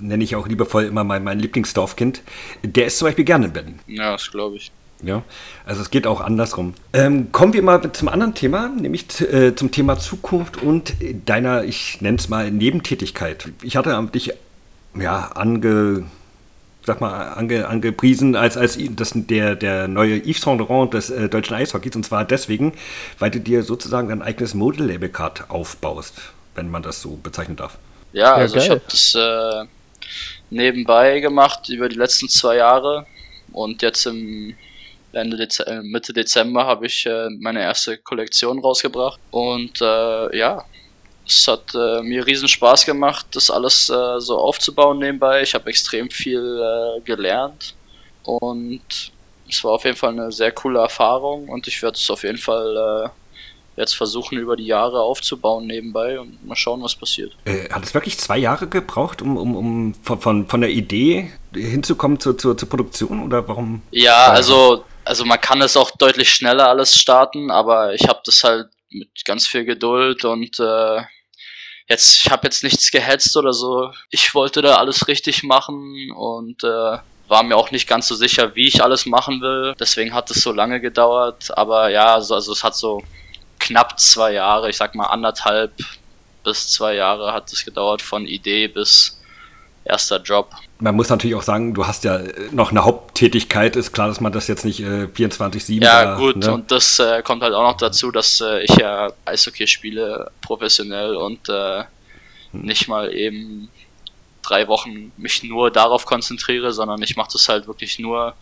nenne 0.00 0.24
ich 0.24 0.34
auch 0.36 0.48
liebevoll 0.48 0.84
immer 0.84 1.04
mein, 1.04 1.22
mein 1.22 1.38
Lieblingsdorfkind. 1.38 2.22
Der 2.62 2.86
ist 2.86 2.98
zum 2.98 3.06
Beispiel 3.08 3.24
gerne 3.24 3.46
in 3.46 3.52
Berlin. 3.52 3.78
Ja, 3.86 4.12
das 4.12 4.30
glaube 4.30 4.56
ich. 4.56 4.72
Ja, 5.02 5.22
also 5.64 5.80
es 5.82 5.90
geht 5.90 6.06
auch 6.06 6.20
andersrum. 6.20 6.74
Ähm, 6.92 7.30
kommen 7.30 7.52
wir 7.52 7.62
mal 7.62 7.92
zum 7.92 8.08
anderen 8.08 8.34
Thema, 8.34 8.68
nämlich 8.68 9.20
äh, 9.20 9.54
zum 9.54 9.70
Thema 9.70 9.98
Zukunft 9.98 10.60
und 10.60 10.94
deiner, 11.24 11.62
ich 11.62 12.00
nenne 12.00 12.18
es 12.18 12.28
mal, 12.28 12.50
Nebentätigkeit. 12.50 13.48
Ich 13.62 13.76
hatte 13.76 14.08
dich 14.12 14.32
ja 14.98 15.30
ange, 15.36 16.04
sag 16.88 17.00
mal, 17.00 17.34
ange, 17.34 17.68
angepriesen 17.68 18.34
als, 18.34 18.56
als 18.56 18.78
das, 18.90 19.12
der, 19.14 19.54
der 19.54 19.88
neue 19.88 20.16
Yves 20.16 20.40
Saint 20.40 20.58
Laurent 20.58 20.94
des 20.94 21.10
äh, 21.10 21.28
deutschen 21.28 21.54
Eishockeys 21.54 21.94
und 21.94 22.04
zwar 22.04 22.24
deswegen, 22.24 22.72
weil 23.18 23.30
du 23.30 23.38
dir 23.38 23.62
sozusagen 23.62 24.08
dein 24.08 24.22
eigenes 24.22 24.54
Model-Label-Card 24.54 25.50
aufbaust, 25.50 26.14
wenn 26.54 26.70
man 26.70 26.82
das 26.82 27.02
so 27.02 27.18
bezeichnen 27.22 27.56
darf. 27.56 27.78
Ja, 28.12 28.34
also 28.34 28.56
ja, 28.56 28.62
ich 28.62 28.70
habe 28.70 28.82
das 28.88 29.14
äh, 29.14 29.66
nebenbei 30.50 31.20
gemacht 31.20 31.68
über 31.68 31.88
die 31.90 31.96
letzten 31.96 32.28
zwei 32.28 32.56
Jahre 32.56 33.06
und 33.52 33.82
jetzt 33.82 34.06
im 34.06 34.54
Ende 35.12 35.36
Dez 35.36 35.60
äh, 35.60 35.82
Mitte 35.82 36.12
Dezember 36.12 36.66
habe 36.66 36.86
ich 36.86 37.04
äh, 37.06 37.28
meine 37.38 37.60
erste 37.60 37.98
Kollektion 37.98 38.58
rausgebracht. 38.58 39.18
Und 39.30 39.80
äh, 39.80 40.36
ja, 40.36 40.64
es 41.28 41.46
hat 41.46 41.74
äh, 41.74 42.02
mir 42.02 42.26
riesen 42.26 42.48
Spaß 42.48 42.86
gemacht, 42.86 43.26
das 43.32 43.50
alles 43.50 43.90
äh, 43.90 44.18
so 44.18 44.38
aufzubauen 44.38 44.98
nebenbei. 44.98 45.42
Ich 45.42 45.54
habe 45.54 45.68
extrem 45.68 46.10
viel 46.10 46.40
äh, 46.40 47.00
gelernt 47.02 47.74
und 48.22 49.12
es 49.48 49.62
war 49.64 49.72
auf 49.72 49.84
jeden 49.84 49.96
Fall 49.96 50.12
eine 50.12 50.32
sehr 50.32 50.52
coole 50.52 50.80
Erfahrung 50.80 51.48
und 51.48 51.68
ich 51.68 51.82
werde 51.82 51.96
es 51.96 52.10
auf 52.10 52.22
jeden 52.22 52.38
Fall 52.38 53.04
äh, 53.06 53.08
jetzt 53.78 53.94
versuchen, 53.94 54.38
über 54.38 54.56
die 54.56 54.66
Jahre 54.66 55.00
aufzubauen 55.00 55.66
nebenbei 55.66 56.18
und 56.18 56.44
mal 56.46 56.56
schauen, 56.56 56.82
was 56.82 56.94
passiert. 56.94 57.36
Äh, 57.44 57.68
hat 57.70 57.84
es 57.84 57.94
wirklich 57.94 58.18
zwei 58.18 58.38
Jahre 58.38 58.66
gebraucht, 58.66 59.22
um, 59.22 59.36
um, 59.36 59.54
um 59.54 59.94
von, 60.02 60.20
von, 60.20 60.48
von 60.48 60.60
der 60.60 60.70
Idee 60.70 61.30
hinzukommen 61.54 62.18
zur, 62.18 62.36
zur, 62.38 62.56
zur 62.56 62.68
Produktion 62.68 63.22
oder 63.22 63.46
warum? 63.46 63.82
Ja, 63.90 64.28
also, 64.28 64.84
also 65.04 65.24
man 65.24 65.40
kann 65.40 65.60
es 65.60 65.76
auch 65.76 65.90
deutlich 65.92 66.30
schneller 66.30 66.68
alles 66.68 66.94
starten, 66.94 67.50
aber 67.50 67.94
ich 67.94 68.08
habe 68.08 68.20
das 68.24 68.42
halt 68.42 68.68
mit 68.90 69.24
ganz 69.24 69.46
viel 69.46 69.64
Geduld 69.64 70.24
und 70.24 70.58
äh, 70.58 71.02
jetzt, 71.88 72.24
ich 72.24 72.30
habe 72.30 72.46
jetzt 72.46 72.62
nichts 72.62 72.90
gehetzt 72.90 73.36
oder 73.36 73.52
so. 73.52 73.92
Ich 74.10 74.34
wollte 74.34 74.62
da 74.62 74.76
alles 74.76 75.08
richtig 75.08 75.42
machen 75.42 76.10
und 76.12 76.62
äh, 76.64 76.98
war 77.28 77.42
mir 77.42 77.56
auch 77.56 77.70
nicht 77.70 77.88
ganz 77.88 78.08
so 78.08 78.14
sicher, 78.14 78.54
wie 78.54 78.68
ich 78.68 78.82
alles 78.82 79.06
machen 79.06 79.40
will. 79.40 79.74
Deswegen 79.78 80.14
hat 80.14 80.30
es 80.30 80.42
so 80.42 80.52
lange 80.52 80.80
gedauert. 80.80 81.56
Aber 81.56 81.88
ja, 81.90 82.14
also, 82.14 82.34
also 82.34 82.52
es 82.52 82.64
hat 82.64 82.76
so 82.76 83.02
knapp 83.58 83.98
zwei 83.98 84.32
Jahre, 84.32 84.70
ich 84.70 84.76
sag 84.76 84.94
mal 84.94 85.06
anderthalb 85.06 85.72
bis 86.44 86.70
zwei 86.70 86.94
Jahre 86.94 87.32
hat 87.32 87.52
es 87.52 87.64
gedauert 87.64 88.00
von 88.00 88.26
Idee 88.26 88.68
bis 88.68 89.20
erster 89.84 90.20
Job. 90.22 90.50
Man 90.80 90.94
muss 90.94 91.08
natürlich 91.08 91.34
auch 91.34 91.42
sagen, 91.42 91.74
du 91.74 91.86
hast 91.86 92.04
ja 92.04 92.20
noch 92.52 92.70
eine 92.70 92.84
Haupttätigkeit. 92.84 93.74
Ist 93.74 93.92
klar, 93.92 94.06
dass 94.06 94.20
man 94.20 94.32
das 94.32 94.46
jetzt 94.46 94.64
nicht 94.64 94.80
äh, 94.80 95.06
24-7. 95.06 95.82
Ja, 95.82 96.04
da, 96.04 96.14
gut. 96.16 96.36
Ne? 96.36 96.52
Und 96.52 96.70
das 96.70 97.00
äh, 97.00 97.22
kommt 97.22 97.42
halt 97.42 97.52
auch 97.52 97.64
noch 97.64 97.76
dazu, 97.76 98.12
dass 98.12 98.40
äh, 98.40 98.62
ich 98.62 98.76
ja 98.76 99.12
Eishockey 99.24 99.66
spiele 99.66 100.30
professionell 100.40 101.16
und 101.16 101.48
äh, 101.48 101.84
hm. 102.52 102.62
nicht 102.62 102.86
mal 102.86 103.12
eben 103.12 103.68
drei 104.42 104.68
Wochen 104.68 105.12
mich 105.16 105.42
nur 105.42 105.70
darauf 105.70 106.06
konzentriere, 106.06 106.72
sondern 106.72 107.02
ich 107.02 107.16
mache 107.16 107.30
das 107.32 107.48
halt 107.48 107.66
wirklich 107.66 107.98
nur 107.98 108.34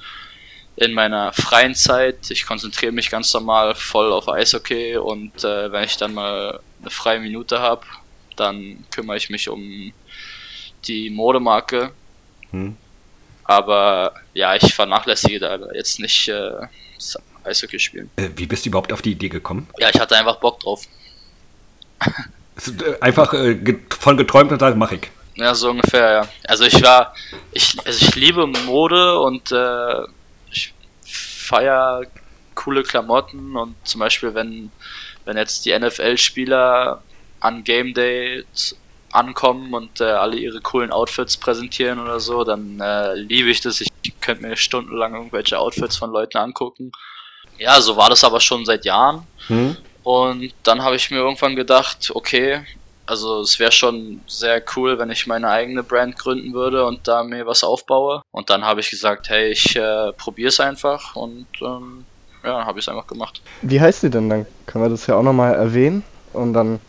in 0.77 0.92
meiner 0.92 1.33
freien 1.33 1.75
Zeit. 1.75 2.31
Ich 2.31 2.46
konzentriere 2.46 2.92
mich 2.92 3.11
ganz 3.11 3.33
normal 3.33 3.75
voll 3.75 4.12
auf 4.12 4.29
Eishockey 4.29 4.99
und 4.99 5.42
äh, 5.42 5.72
wenn 5.72 5.85
ich 5.85 5.96
dann 5.96 6.14
mal 6.14 6.61
eine 6.81 6.90
freie 6.90 7.18
Minute 7.18 7.61
habe, 7.61 7.87
dann 8.37 8.85
kümmere 8.90 9.16
ich 9.16 9.31
mich 9.31 9.49
um 9.49 9.92
die 10.87 11.11
Modemarke. 11.11 11.92
Hm. 12.64 12.77
Aber 13.45 14.14
ja, 14.35 14.55
ich 14.57 14.75
vernachlässige 14.75 15.38
da 15.38 15.59
jetzt 15.73 16.01
nicht 16.01 16.29
äh, 16.29 16.53
das 16.97 17.16
Eishockey 17.45 17.79
spielen. 17.79 18.11
Äh, 18.16 18.31
wie 18.35 18.47
bist 18.47 18.64
du 18.64 18.71
überhaupt 18.71 18.92
auf 18.92 19.03
die 19.03 19.12
Idee 19.12 19.29
gekommen? 19.29 19.69
Ja, 19.79 19.88
ich 19.92 20.01
hatte 20.01 20.16
einfach 20.16 20.37
Bock 20.37 20.61
drauf. 20.61 20.85
Äh, 22.01 23.01
einfach 23.01 23.33
äh, 23.35 23.79
von 23.90 24.16
geträumt 24.16 24.51
und 24.51 24.61
dann 24.62 24.79
mache 24.79 24.97
ich. 24.97 25.11
Ja, 25.37 25.55
so 25.55 25.71
ungefähr, 25.71 26.11
ja. 26.11 26.29
Also 26.49 26.64
ich 26.64 26.83
war, 26.83 27.14
ich, 27.53 27.77
also 27.85 28.05
ich 28.05 28.14
liebe 28.14 28.47
Mode 28.47 29.21
und 29.21 29.53
äh, 29.53 30.07
ich 30.51 30.73
feier 31.03 32.03
coole 32.55 32.83
Klamotten 32.83 33.55
und 33.55 33.77
zum 33.85 34.01
Beispiel 34.01 34.35
wenn, 34.35 34.73
wenn 35.27 35.37
jetzt 35.37 35.66
die 35.66 35.79
NFL-Spieler 35.79 37.03
an 37.40 37.64
Game 37.64 37.92
Day 37.92 38.45
ankommen 39.12 39.75
und 39.75 40.01
äh, 40.01 40.05
alle 40.05 40.37
ihre 40.37 40.61
coolen 40.61 40.90
Outfits 40.90 41.37
präsentieren 41.37 41.99
oder 41.99 42.21
so, 42.21 42.45
dann 42.45 42.81
äh, 42.81 43.14
liebe 43.14 43.51
ich 43.51 43.61
das. 43.61 43.81
Ich 43.81 43.90
könnte 44.21 44.42
mir 44.42 44.57
stundenlang 44.57 45.14
irgendwelche 45.14 45.59
Outfits 45.59 45.97
von 45.97 46.11
Leuten 46.11 46.38
angucken. 46.38 46.92
Ja, 47.59 47.81
so 47.81 47.97
war 47.97 48.11
das 48.11 48.25
aber 48.25 48.40
schon 48.40 48.64
seit 48.64 48.85
Jahren. 48.85 49.27
Hm. 49.47 49.77
Und 50.03 50.55
dann 50.62 50.83
habe 50.83 50.97
ich 50.97 51.11
mir 51.11 51.19
irgendwann 51.19 51.57
gedacht, 51.57 52.11
okay, 52.14 52.64
also 53.07 53.40
es 53.40 53.59
wäre 53.59 53.73
schon 53.73 54.21
sehr 54.27 54.62
cool, 54.77 54.99
wenn 54.99 55.11
ich 55.11 55.27
meine 55.27 55.49
eigene 55.49 55.83
Brand 55.83 56.19
gründen 56.19 56.53
würde 56.53 56.85
und 56.85 57.07
da 57.09 57.23
mir 57.23 57.47
was 57.47 57.64
aufbaue. 57.64 58.23
Und 58.33 58.51
dann 58.51 58.64
habe 58.64 58.81
ich 58.81 58.90
gesagt, 58.90 59.29
hey, 59.29 59.51
ich 59.51 59.77
äh, 59.77 60.12
probiere 60.12 60.49
es 60.49 60.61
einfach 60.61 61.16
und 61.16 61.47
ähm, 61.61 62.05
ja, 62.45 62.64
habe 62.64 62.79
ich 62.79 62.85
es 62.85 62.88
einfach 62.88 63.07
gemacht. 63.07 63.40
Wie 63.62 63.81
heißt 63.81 64.03
sie 64.03 64.11
denn? 64.11 64.29
Dann 64.29 64.47
können 64.66 64.85
wir 64.85 64.90
das 64.90 65.07
ja 65.07 65.16
auch 65.16 65.23
nochmal 65.23 65.55
erwähnen 65.55 66.03
und 66.33 66.53
dann 66.53 66.81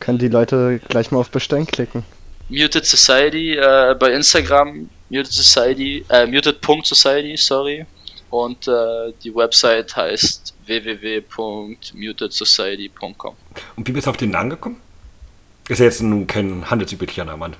können 0.00 0.18
die 0.18 0.28
Leute 0.28 0.80
gleich 0.88 1.10
mal 1.10 1.20
auf 1.20 1.30
Bestellen 1.30 1.66
klicken. 1.66 2.04
Muted 2.48 2.86
Society 2.86 3.56
äh, 3.56 3.96
bei 3.98 4.12
Instagram, 4.12 4.88
Muted 5.08 5.32
Society, 5.32 6.04
äh, 6.08 6.26
muted.society, 6.26 7.36
sorry. 7.36 7.84
Und 8.30 8.68
äh, 8.68 9.12
die 9.22 9.34
Website 9.34 9.96
heißt 9.96 10.54
www.mutedsociety.com. 10.64 13.34
Und 13.76 13.88
wie 13.88 13.92
bist 13.92 14.06
du 14.06 14.10
auf 14.10 14.16
den 14.16 14.30
Namen 14.30 14.50
gekommen? 14.50 14.80
Ist 15.68 15.78
ja 15.78 15.84
jetzt 15.86 16.02
nun 16.02 16.26
kein 16.26 16.70
handelsüblicher 16.70 17.24
Name. 17.24 17.52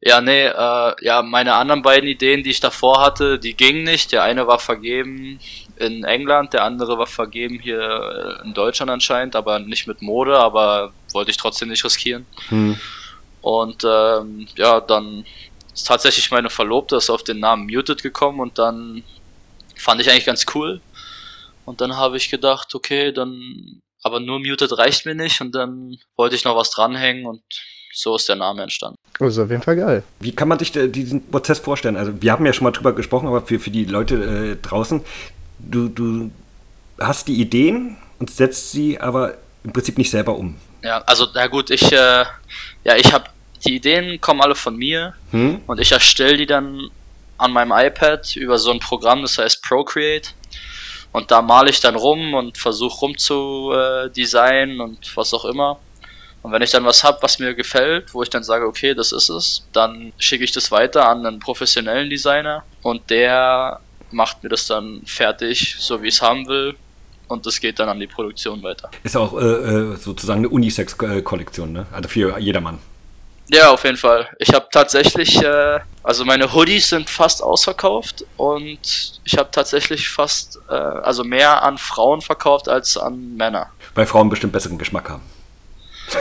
Ja, 0.00 0.20
nee, 0.20 0.46
äh, 0.46 0.92
ja, 1.00 1.22
meine 1.22 1.54
anderen 1.54 1.82
beiden 1.82 2.08
Ideen, 2.08 2.44
die 2.44 2.50
ich 2.50 2.60
davor 2.60 3.00
hatte, 3.00 3.38
die 3.38 3.54
gingen 3.54 3.84
nicht. 3.84 4.12
Der 4.12 4.22
eine 4.22 4.46
war 4.46 4.60
vergeben 4.60 5.40
in 5.78 6.04
England, 6.04 6.52
der 6.52 6.64
andere 6.64 6.98
war 6.98 7.06
vergeben 7.06 7.58
hier 7.58 8.40
in 8.44 8.54
Deutschland 8.54 8.90
anscheinend, 8.90 9.36
aber 9.36 9.58
nicht 9.58 9.86
mit 9.86 10.02
Mode, 10.02 10.38
aber 10.38 10.92
wollte 11.12 11.30
ich 11.30 11.36
trotzdem 11.36 11.68
nicht 11.68 11.84
riskieren. 11.84 12.26
Hm. 12.48 12.78
Und 13.40 13.84
ähm, 13.84 14.48
ja, 14.56 14.80
dann 14.80 15.24
ist 15.72 15.86
tatsächlich 15.86 16.30
meine 16.30 16.50
Verlobte 16.50 16.96
ist 16.96 17.10
auf 17.10 17.22
den 17.22 17.38
Namen 17.38 17.66
Muted 17.66 18.02
gekommen 18.02 18.40
und 18.40 18.58
dann 18.58 19.04
fand 19.76 20.00
ich 20.00 20.10
eigentlich 20.10 20.26
ganz 20.26 20.44
cool. 20.54 20.80
Und 21.64 21.80
dann 21.80 21.96
habe 21.96 22.16
ich 22.16 22.30
gedacht, 22.30 22.74
okay, 22.74 23.12
dann 23.12 23.82
aber 24.02 24.20
nur 24.20 24.38
Muted 24.38 24.76
reicht 24.78 25.06
mir 25.06 25.14
nicht 25.14 25.40
und 25.40 25.54
dann 25.54 25.98
wollte 26.16 26.34
ich 26.34 26.44
noch 26.44 26.56
was 26.56 26.70
dranhängen 26.70 27.26
und 27.26 27.42
so 27.92 28.16
ist 28.16 28.28
der 28.28 28.36
Name 28.36 28.62
entstanden. 28.62 28.96
Ist 29.18 29.38
auf 29.38 29.50
jeden 29.50 29.62
Fall 29.62 29.76
geil. 29.76 30.02
Wie 30.20 30.32
kann 30.32 30.48
man 30.48 30.58
sich 30.58 30.72
diesen 30.72 31.30
Prozess 31.30 31.58
vorstellen? 31.58 31.96
Also 31.96 32.22
wir 32.22 32.32
haben 32.32 32.46
ja 32.46 32.52
schon 32.52 32.64
mal 32.64 32.70
drüber 32.70 32.92
gesprochen, 32.92 33.26
aber 33.26 33.42
für, 33.42 33.58
für 33.58 33.70
die 33.70 33.84
Leute 33.84 34.14
äh, 34.14 34.56
draußen, 34.56 35.04
du, 35.58 35.88
du 35.88 36.30
hast 37.00 37.28
die 37.28 37.40
Ideen 37.40 37.96
und 38.18 38.30
setzt 38.30 38.72
sie 38.72 39.00
aber 39.00 39.34
im 39.64 39.72
Prinzip 39.72 39.98
nicht 39.98 40.10
selber 40.10 40.36
um. 40.36 40.56
Ja, 40.82 41.02
also 41.06 41.26
na 41.34 41.46
gut, 41.46 41.70
ich 41.70 41.92
äh, 41.92 42.24
ja, 42.84 42.96
ich 42.96 43.12
habe 43.12 43.24
die 43.64 43.76
Ideen 43.76 44.20
kommen 44.20 44.40
alle 44.40 44.54
von 44.54 44.76
mir 44.76 45.14
hm? 45.30 45.62
und 45.66 45.80
ich 45.80 45.92
erstelle 45.92 46.36
die 46.36 46.46
dann 46.46 46.90
an 47.38 47.52
meinem 47.52 47.72
iPad 47.72 48.36
über 48.36 48.58
so 48.58 48.70
ein 48.70 48.80
Programm, 48.80 49.22
das 49.22 49.38
heißt 49.38 49.62
Procreate. 49.62 50.30
Und 51.12 51.30
da 51.30 51.40
male 51.40 51.70
ich 51.70 51.80
dann 51.80 51.96
rum 51.96 52.34
und 52.34 52.58
versuche 52.58 52.98
rum 52.98 53.16
zu 53.16 53.72
äh, 53.72 54.10
designen 54.10 54.80
und 54.80 55.16
was 55.16 55.32
auch 55.32 55.44
immer. 55.44 55.78
Und 56.42 56.52
wenn 56.52 56.62
ich 56.62 56.70
dann 56.70 56.84
was 56.84 57.02
habe, 57.02 57.18
was 57.22 57.38
mir 57.38 57.54
gefällt, 57.54 58.14
wo 58.14 58.22
ich 58.22 58.30
dann 58.30 58.44
sage, 58.44 58.66
okay, 58.66 58.94
das 58.94 59.12
ist 59.12 59.28
es, 59.28 59.66
dann 59.72 60.12
schicke 60.18 60.44
ich 60.44 60.52
das 60.52 60.70
weiter 60.70 61.08
an 61.08 61.26
einen 61.26 61.40
professionellen 61.40 62.10
Designer 62.10 62.64
und 62.82 63.10
der 63.10 63.80
macht 64.10 64.42
mir 64.42 64.48
das 64.48 64.66
dann 64.66 65.02
fertig, 65.04 65.76
so 65.78 66.02
wie 66.02 66.08
ich 66.08 66.14
es 66.14 66.22
haben 66.22 66.46
will. 66.46 66.74
Und 67.28 67.44
das 67.44 67.60
geht 67.60 67.78
dann 67.78 67.88
an 67.90 68.00
die 68.00 68.06
Produktion 68.06 68.62
weiter. 68.62 68.90
Ist 69.02 69.16
auch 69.16 69.38
äh, 69.38 69.44
äh 69.44 69.96
sozusagen 69.96 70.40
eine 70.40 70.48
Unisex-Kollektion, 70.48 71.72
ne? 71.72 71.86
Also 71.92 72.08
für 72.08 72.38
jedermann. 72.38 72.78
Ja, 73.50 73.70
auf 73.70 73.84
jeden 73.84 73.96
Fall. 73.96 74.28
Ich 74.38 74.52
habe 74.52 74.68
tatsächlich, 74.70 75.42
äh, 75.42 75.80
also 76.02 76.24
meine 76.24 76.52
Hoodies 76.52 76.90
sind 76.90 77.08
fast 77.08 77.42
ausverkauft 77.42 78.24
und 78.36 79.20
ich 79.24 79.38
habe 79.38 79.48
tatsächlich 79.50 80.08
fast, 80.08 80.58
äh, 80.68 80.74
also 80.74 81.24
mehr 81.24 81.62
an 81.62 81.78
Frauen 81.78 82.20
verkauft 82.20 82.68
als 82.68 82.98
an 82.98 83.36
Männer. 83.36 83.70
Weil 83.94 84.06
Frauen 84.06 84.28
bestimmt 84.28 84.52
besseren 84.52 84.76
Geschmack 84.76 85.08
haben. 85.08 85.22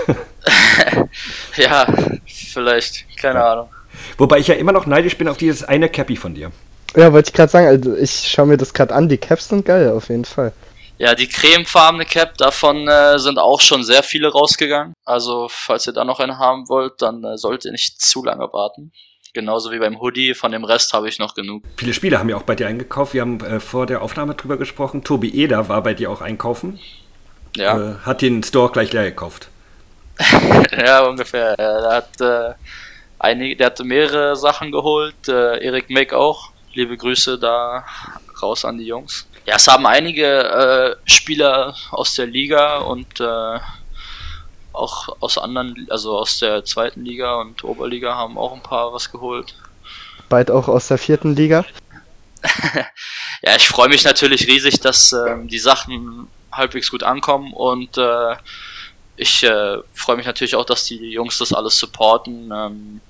ja, 1.58 1.88
vielleicht, 2.26 3.06
keine 3.18 3.40
ja. 3.40 3.52
Ahnung. 3.52 3.70
Wobei 4.18 4.40
ich 4.40 4.48
ja 4.48 4.56
immer 4.56 4.72
noch 4.72 4.86
neidisch 4.86 5.18
bin 5.18 5.28
auf 5.28 5.38
dieses 5.38 5.64
eine 5.64 5.90
Cappy 5.90 6.16
von 6.16 6.34
dir. 6.34 6.52
Ja, 6.96 7.14
wollte 7.14 7.30
ich 7.30 7.34
gerade 7.34 7.52
sagen, 7.52 7.68
also 7.68 7.96
ich 7.96 8.30
schaue 8.30 8.48
mir 8.48 8.58
das 8.58 8.74
gerade 8.74 8.94
an, 8.94 9.10
die 9.10 9.18
Caps 9.18 9.50
sind 9.50 9.66
geil, 9.66 9.92
auf 9.92 10.10
jeden 10.10 10.26
Fall. 10.26 10.54
Ja, 10.98 11.14
die 11.14 11.28
cremefarbene 11.28 12.06
Cap, 12.06 12.38
davon 12.38 12.88
äh, 12.88 13.20
sind 13.20 13.38
auch 13.38 13.62
schon 13.62 13.84
sehr 13.84 14.02
viele 14.02 14.32
rausgegangen. 14.32 14.94
Also, 15.06 15.48
falls 15.50 15.86
ihr 15.86 15.94
da 15.94 16.04
noch 16.04 16.20
eine 16.20 16.40
haben 16.40 16.68
wollt, 16.70 17.02
dann 17.04 17.24
äh, 17.24 17.38
solltet 17.38 17.66
ihr 17.66 17.72
nicht 17.72 18.02
zu 18.02 18.24
lange 18.24 18.52
warten. 18.52 18.92
Genauso 19.34 19.72
wie 19.72 19.78
beim 19.78 20.02
Hoodie, 20.02 20.34
von 20.34 20.52
dem 20.52 20.64
Rest 20.64 20.94
habe 20.94 21.08
ich 21.08 21.20
noch 21.20 21.36
genug. 21.36 21.64
Viele 21.78 21.94
Spieler 21.94 22.18
haben 22.18 22.30
ja 22.30 22.38
auch 22.38 22.44
bei 22.44 22.56
dir 22.56 22.66
eingekauft. 22.66 23.14
Wir 23.14 23.22
haben 23.22 23.40
äh, 23.42 23.60
vor 23.60 23.86
der 23.86 24.02
Aufnahme 24.02 24.34
drüber 24.34 24.58
gesprochen. 24.58 25.04
Tobi 25.04 25.30
Eder 25.30 25.70
war 25.70 25.84
bei 25.84 25.94
dir 25.94 26.10
auch 26.10 26.22
einkaufen. 26.22 26.80
Ja. 27.56 27.78
Äh, 27.78 27.96
hat 28.00 28.24
den 28.24 28.42
Store 28.42 28.72
gleich 28.72 28.92
leer 28.94 29.04
gekauft. 29.04 29.50
ja, 30.76 31.06
ungefähr. 31.06 31.56
Der 31.56 31.90
hat, 31.92 32.20
äh, 32.20 32.56
einige, 33.20 33.56
der 33.56 33.68
hatte 33.68 33.84
mehrere 33.84 34.36
Sachen 34.36 34.72
geholt. 34.72 35.28
Äh, 35.28 35.64
Erik 35.64 35.92
Meck 35.92 36.14
auch. 36.14 36.52
Liebe 36.78 36.96
Grüße 36.96 37.40
da 37.40 37.84
raus 38.40 38.64
an 38.64 38.78
die 38.78 38.86
Jungs. 38.86 39.28
Ja, 39.48 39.56
es 39.56 39.68
haben 39.68 39.88
einige 39.88 40.26
äh, 40.26 40.96
Spieler 41.10 41.76
aus 41.90 42.14
der 42.14 42.28
Liga 42.28 42.78
und 42.78 43.20
äh, 43.20 43.60
auch 44.74 45.18
aus 45.20 45.40
anderen, 45.40 45.88
also 45.90 46.16
aus 46.16 46.38
der 46.38 46.64
zweiten 46.66 47.04
Liga 47.04 47.42
und 47.42 47.64
Oberliga 47.64 48.14
haben 48.14 48.38
auch 48.38 48.54
ein 48.54 48.62
paar 48.62 48.94
was 48.94 49.12
geholt. 49.12 49.56
Bald 50.30 50.52
auch 50.52 50.68
aus 50.68 50.88
der 50.88 51.00
vierten 51.00 51.36
Liga? 51.36 51.66
Ja, 53.44 53.56
ich 53.56 53.68
freue 53.68 53.88
mich 53.88 54.04
natürlich 54.04 54.48
riesig, 54.48 54.80
dass 54.80 55.14
ähm, 55.14 55.48
die 55.48 55.60
Sachen 55.60 56.28
halbwegs 56.52 56.90
gut 56.90 57.04
ankommen 57.04 57.54
und 57.54 57.96
äh, 57.98 58.36
ich 59.16 59.44
äh, 59.44 59.78
freue 59.94 60.18
mich 60.18 60.26
natürlich 60.26 60.56
auch, 60.56 60.66
dass 60.66 60.86
die 60.86 61.12
Jungs 61.12 61.38
das 61.38 61.54
alles 61.54 61.78
supporten. 61.78 62.52
Ähm, 62.52 63.02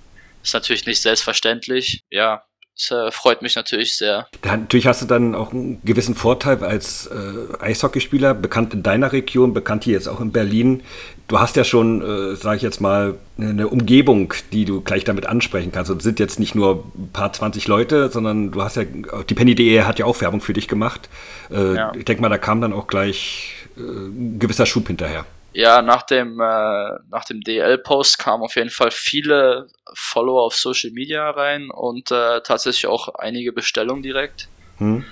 ist 0.43 0.53
natürlich 0.53 0.85
nicht 0.85 1.01
selbstverständlich. 1.01 2.03
Ja, 2.09 2.43
es 2.77 2.91
äh, 2.91 3.11
freut 3.11 3.41
mich 3.41 3.55
natürlich 3.55 3.97
sehr. 3.97 4.27
Da, 4.41 4.55
natürlich 4.55 4.85
hast 4.85 5.01
du 5.01 5.07
dann 5.07 5.33
auch 5.33 5.51
einen 5.51 5.81
gewissen 5.83 6.13
Vorteil 6.13 6.63
als 6.63 7.07
äh, 7.07 7.63
Eishockeyspieler, 7.63 8.35
bekannt 8.35 8.73
in 8.73 8.83
deiner 8.83 9.11
Region, 9.11 9.53
bekannt 9.53 9.83
hier 9.83 9.93
jetzt 9.93 10.07
auch 10.07 10.21
in 10.21 10.31
Berlin. 10.31 10.83
Du 11.27 11.39
hast 11.39 11.55
ja 11.55 11.63
schon, 11.63 12.01
äh, 12.01 12.35
sage 12.35 12.57
ich 12.57 12.61
jetzt 12.61 12.79
mal, 12.79 13.15
eine 13.39 13.67
Umgebung, 13.67 14.33
die 14.51 14.65
du 14.65 14.81
gleich 14.81 15.03
damit 15.03 15.25
ansprechen 15.25 15.71
kannst. 15.71 15.89
Und 15.89 16.01
sind 16.01 16.19
jetzt 16.19 16.39
nicht 16.39 16.53
nur 16.53 16.85
ein 16.95 17.09
paar 17.11 17.33
20 17.33 17.67
Leute, 17.67 18.09
sondern 18.11 18.51
du 18.51 18.61
hast 18.61 18.77
ja, 18.77 18.83
die 18.83 19.33
Penny.de 19.33 19.81
hat 19.81 19.97
ja 19.99 20.05
auch 20.05 20.21
Werbung 20.21 20.41
für 20.41 20.53
dich 20.53 20.67
gemacht. 20.67 21.09
Äh, 21.49 21.75
ja. 21.75 21.91
Ich 21.95 22.05
denke 22.05 22.21
mal, 22.21 22.29
da 22.29 22.37
kam 22.37 22.61
dann 22.61 22.73
auch 22.73 22.85
gleich 22.85 23.53
äh, 23.75 23.81
ein 23.81 24.37
gewisser 24.39 24.67
Schub 24.67 24.87
hinterher 24.87 25.25
ja, 25.53 25.81
nach 25.81 26.03
dem, 26.03 26.39
äh, 26.39 26.89
nach 27.09 27.25
dem 27.25 27.41
DL-Post 27.41 28.19
kamen 28.19 28.43
auf 28.43 28.55
jeden 28.55 28.69
Fall 28.69 28.91
viele 28.91 29.67
Follower 29.93 30.43
auf 30.43 30.55
Social 30.55 30.91
Media 30.91 31.29
rein 31.29 31.69
und 31.69 32.11
äh, 32.11 32.41
tatsächlich 32.41 32.87
auch 32.87 33.15
einige 33.15 33.51
Bestellungen 33.51 34.03
direkt. 34.03 34.47
Hm. 34.77 35.03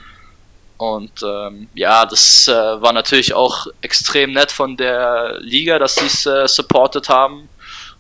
Und 0.78 1.24
ähm, 1.24 1.70
ja, 1.74 2.06
das 2.06 2.48
äh, 2.48 2.52
war 2.54 2.92
natürlich 2.92 3.34
auch 3.34 3.68
extrem 3.82 4.34
nett 4.34 4.52
von 4.52 4.76
der 4.76 5.40
Liga, 5.40 5.80
dass 5.80 5.96
sie 5.96 6.06
es 6.06 6.26
äh, 6.26 6.48
supported 6.48 7.08
haben. 7.08 7.50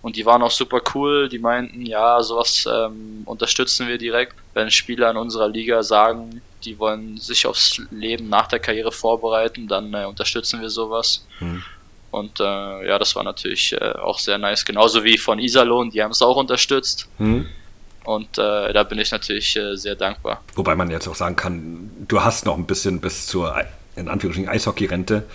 Und 0.02 0.18
die 0.18 0.26
waren 0.26 0.44
auch 0.44 0.52
super 0.52 0.82
cool. 0.94 1.30
Die 1.30 1.40
meinten, 1.40 1.84
ja, 1.84 2.22
sowas 2.22 2.68
ähm, 2.72 3.24
unterstützen 3.26 3.88
wir 3.88 3.98
direkt. 3.98 4.36
Wenn 4.54 4.70
Spieler 4.70 5.10
in 5.10 5.18
unserer 5.18 5.48
Liga 5.48 5.82
sagen, 5.82 6.42
die 6.64 6.78
wollen 6.78 7.18
sich 7.18 7.48
aufs 7.48 7.82
Leben 7.92 8.30
nach 8.30 8.48
der 8.48 8.60
Karriere 8.60 8.92
vorbereiten, 8.92 9.68
dann 9.68 9.94
äh, 9.94 10.06
unterstützen 10.06 10.62
wir 10.62 10.70
sowas. 10.70 11.26
Hm. 11.40 11.64
Und 12.16 12.40
äh, 12.40 12.88
ja, 12.88 12.98
das 12.98 13.14
war 13.18 13.24
natürlich 13.24 13.74
äh, 13.74 13.92
auch 13.92 14.20
sehr 14.20 14.38
nice. 14.38 14.64
Genauso 14.64 15.04
wie 15.04 15.18
von 15.18 15.38
Iserlohn, 15.38 15.90
die 15.90 16.02
haben 16.02 16.12
es 16.12 16.22
auch 16.22 16.38
unterstützt. 16.38 17.10
Mhm. 17.18 17.50
Und 18.06 18.38
äh, 18.38 18.72
da 18.72 18.84
bin 18.84 19.00
ich 19.00 19.12
natürlich 19.12 19.54
äh, 19.58 19.76
sehr 19.76 19.96
dankbar. 19.96 20.42
Wobei 20.56 20.76
man 20.76 20.90
jetzt 20.90 21.10
auch 21.10 21.16
sagen 21.16 21.36
kann, 21.36 21.92
du 22.08 22.24
hast 22.24 22.46
noch 22.46 22.56
ein 22.56 22.66
bisschen 22.66 23.02
bis 23.02 23.28
zur, 23.28 23.54
in 23.98 24.08
Anführungsstrichen, 24.08 24.50
Eishockey-Rente. 24.50 25.26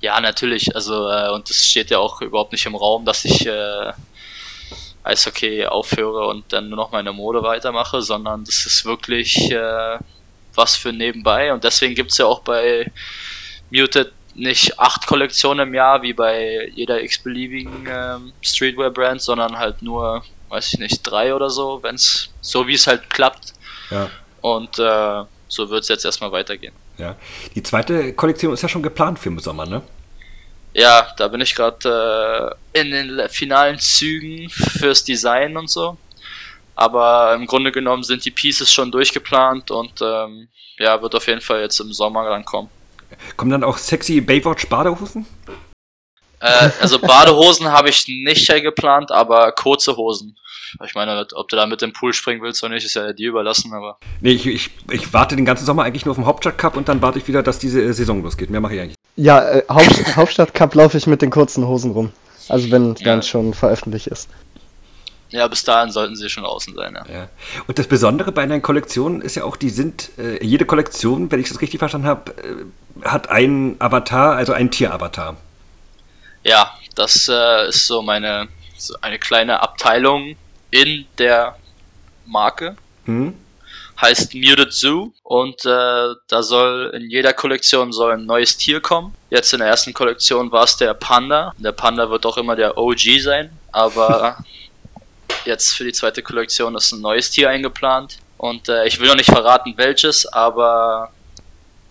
Ja, 0.00 0.18
natürlich. 0.18 0.74
Also, 0.74 1.10
äh, 1.10 1.30
und 1.30 1.50
das 1.50 1.68
steht 1.68 1.90
ja 1.90 1.98
auch 1.98 2.22
überhaupt 2.22 2.52
nicht 2.52 2.64
im 2.64 2.74
Raum, 2.74 3.04
dass 3.04 3.26
ich 3.26 3.46
äh, 3.46 3.92
Eishockey 5.04 5.66
aufhöre 5.66 6.26
und 6.26 6.54
dann 6.54 6.70
nur 6.70 6.78
noch 6.78 6.92
meine 6.92 7.12
Mode 7.12 7.42
weitermache, 7.42 8.00
sondern 8.00 8.44
das 8.44 8.64
ist 8.64 8.86
wirklich 8.86 9.54
was 10.54 10.76
für 10.76 10.92
nebenbei. 10.92 11.52
Und 11.52 11.64
deswegen 11.64 11.94
gibt 11.94 12.12
es 12.12 12.18
ja 12.18 12.26
auch 12.26 12.40
bei 12.40 12.90
Muted 13.70 14.12
nicht 14.34 14.78
acht 14.78 15.06
Kollektionen 15.06 15.68
im 15.68 15.74
Jahr 15.74 16.02
wie 16.02 16.12
bei 16.12 16.70
jeder 16.74 17.02
x-beliebigen 17.02 17.86
ähm, 17.88 18.32
Streetwear-Brand, 18.40 19.20
sondern 19.20 19.58
halt 19.58 19.82
nur, 19.82 20.24
weiß 20.48 20.72
ich 20.72 20.78
nicht, 20.78 21.02
drei 21.02 21.34
oder 21.34 21.50
so, 21.50 21.82
wenn 21.82 21.96
es 21.96 22.30
so 22.40 22.66
wie 22.66 22.74
es 22.74 22.86
halt 22.86 23.10
klappt. 23.10 23.52
Ja. 23.90 24.10
Und 24.40 24.78
äh, 24.78 25.24
so 25.48 25.70
wird 25.70 25.82
es 25.82 25.88
jetzt 25.88 26.04
erstmal 26.04 26.32
weitergehen. 26.32 26.74
Ja. 26.98 27.16
Die 27.54 27.62
zweite 27.62 28.12
Kollektion 28.14 28.54
ist 28.54 28.62
ja 28.62 28.68
schon 28.68 28.82
geplant 28.82 29.18
für 29.18 29.28
den 29.28 29.38
Sommer, 29.38 29.66
ne? 29.66 29.82
Ja, 30.74 31.12
da 31.18 31.28
bin 31.28 31.40
ich 31.42 31.54
gerade 31.54 32.56
äh, 32.72 32.80
in 32.80 32.90
den 32.90 33.28
finalen 33.28 33.78
Zügen 33.78 34.48
fürs 34.48 35.04
Design 35.04 35.56
und 35.56 35.68
so. 35.68 35.98
Aber 36.74 37.34
im 37.34 37.46
Grunde 37.46 37.70
genommen 37.70 38.02
sind 38.02 38.24
die 38.24 38.30
Pieces 38.30 38.72
schon 38.72 38.90
durchgeplant 38.90 39.70
und 39.70 40.00
ähm, 40.00 40.48
ja, 40.78 41.00
wird 41.02 41.14
auf 41.14 41.26
jeden 41.26 41.42
Fall 41.42 41.60
jetzt 41.60 41.78
im 41.80 41.92
Sommer 41.92 42.24
dann 42.24 42.44
kommen. 43.36 43.50
Dann 43.50 43.64
auch 43.64 43.78
sexy 43.78 44.20
Baywatch-Badehosen? 44.20 45.26
Äh, 46.40 46.70
also 46.80 46.98
Badehosen 46.98 47.70
habe 47.70 47.90
ich 47.90 48.06
nicht 48.08 48.48
geplant, 48.62 49.12
aber 49.12 49.52
kurze 49.52 49.96
Hosen. 49.96 50.36
Ich 50.84 50.94
meine, 50.94 51.26
ob 51.34 51.48
du 51.48 51.56
da 51.56 51.66
mit 51.66 51.82
dem 51.82 51.92
Pool 51.92 52.12
springen 52.12 52.40
willst 52.42 52.62
oder 52.62 52.74
nicht, 52.74 52.86
ist 52.86 52.94
ja 52.94 53.12
dir 53.12 53.28
überlassen, 53.28 53.72
aber. 53.74 53.98
Nee, 54.20 54.32
ich, 54.32 54.46
ich, 54.46 54.70
ich 54.90 55.12
warte 55.12 55.36
den 55.36 55.44
ganzen 55.44 55.66
Sommer 55.66 55.82
eigentlich 55.82 56.06
nur 56.06 56.12
auf 56.12 56.16
den 56.16 56.26
Hauptstadt 56.26 56.56
Cup 56.58 56.76
und 56.76 56.88
dann 56.88 57.02
warte 57.02 57.18
ich 57.18 57.28
wieder, 57.28 57.42
dass 57.42 57.58
diese 57.58 57.92
Saison 57.92 58.22
losgeht. 58.22 58.50
Mehr 58.50 58.60
mache 58.60 58.74
ich 58.74 58.80
eigentlich. 58.80 58.96
Ja, 59.16 59.46
äh, 59.46 59.62
Haupt, 59.68 60.16
Hauptstadt 60.16 60.54
Cup 60.54 60.74
laufe 60.74 60.96
ich 60.96 61.06
mit 61.06 61.20
den 61.20 61.30
kurzen 61.30 61.66
Hosen 61.66 61.92
rum. 61.92 62.12
Also 62.48 62.70
wenn 62.70 62.94
ja. 62.96 63.04
dann 63.04 63.22
schon 63.22 63.54
veröffentlicht 63.54 64.06
ist. 64.06 64.28
Ja, 65.32 65.48
bis 65.48 65.64
dahin 65.64 65.90
sollten 65.90 66.14
sie 66.14 66.28
schon 66.28 66.44
außen 66.44 66.74
sein, 66.74 66.94
ja. 66.94 67.14
ja. 67.14 67.28
Und 67.66 67.78
das 67.78 67.86
Besondere 67.86 68.32
bei 68.32 68.46
deinen 68.46 68.62
Kollektionen 68.62 69.22
ist 69.22 69.34
ja 69.34 69.44
auch, 69.44 69.56
die 69.56 69.70
sind, 69.70 70.10
äh, 70.18 70.44
jede 70.44 70.66
Kollektion, 70.66 71.32
wenn 71.32 71.40
ich 71.40 71.48
das 71.48 71.60
richtig 71.60 71.78
verstanden 71.78 72.06
habe, 72.06 72.30
äh, 72.32 73.08
hat 73.08 73.30
einen 73.30 73.76
Avatar, 73.80 74.36
also 74.36 74.52
einen 74.52 74.70
Tieravatar. 74.70 75.36
Ja, 76.44 76.76
das 76.94 77.28
äh, 77.28 77.68
ist 77.68 77.86
so 77.86 78.02
meine, 78.02 78.48
so 78.76 78.94
eine 79.00 79.18
kleine 79.18 79.60
Abteilung 79.60 80.36
in 80.70 81.06
der 81.18 81.56
Marke. 82.26 82.76
Hm? 83.06 83.34
Heißt 84.00 84.34
Muted 84.34 84.72
Zoo 84.72 85.12
und 85.22 85.64
äh, 85.64 86.14
da 86.28 86.42
soll 86.42 86.92
in 86.94 87.08
jeder 87.08 87.32
Kollektion 87.32 87.92
soll 87.92 88.12
ein 88.12 88.26
neues 88.26 88.56
Tier 88.56 88.80
kommen. 88.80 89.14
Jetzt 89.30 89.52
in 89.52 89.60
der 89.60 89.68
ersten 89.68 89.94
Kollektion 89.94 90.50
war 90.50 90.64
es 90.64 90.76
der 90.76 90.92
Panda. 90.94 91.52
Der 91.58 91.72
Panda 91.72 92.10
wird 92.10 92.26
auch 92.26 92.36
immer 92.36 92.56
der 92.56 92.76
OG 92.76 93.20
sein, 93.20 93.50
aber 93.70 94.38
Jetzt 95.44 95.76
für 95.76 95.84
die 95.84 95.92
zweite 95.92 96.22
Kollektion 96.22 96.74
ist 96.76 96.92
ein 96.92 97.00
neues 97.00 97.30
Tier 97.30 97.50
eingeplant. 97.50 98.18
Und 98.38 98.68
äh, 98.68 98.86
ich 98.86 98.98
will 98.98 99.08
noch 99.08 99.16
nicht 99.16 99.30
verraten, 99.30 99.74
welches, 99.76 100.26
aber 100.26 101.12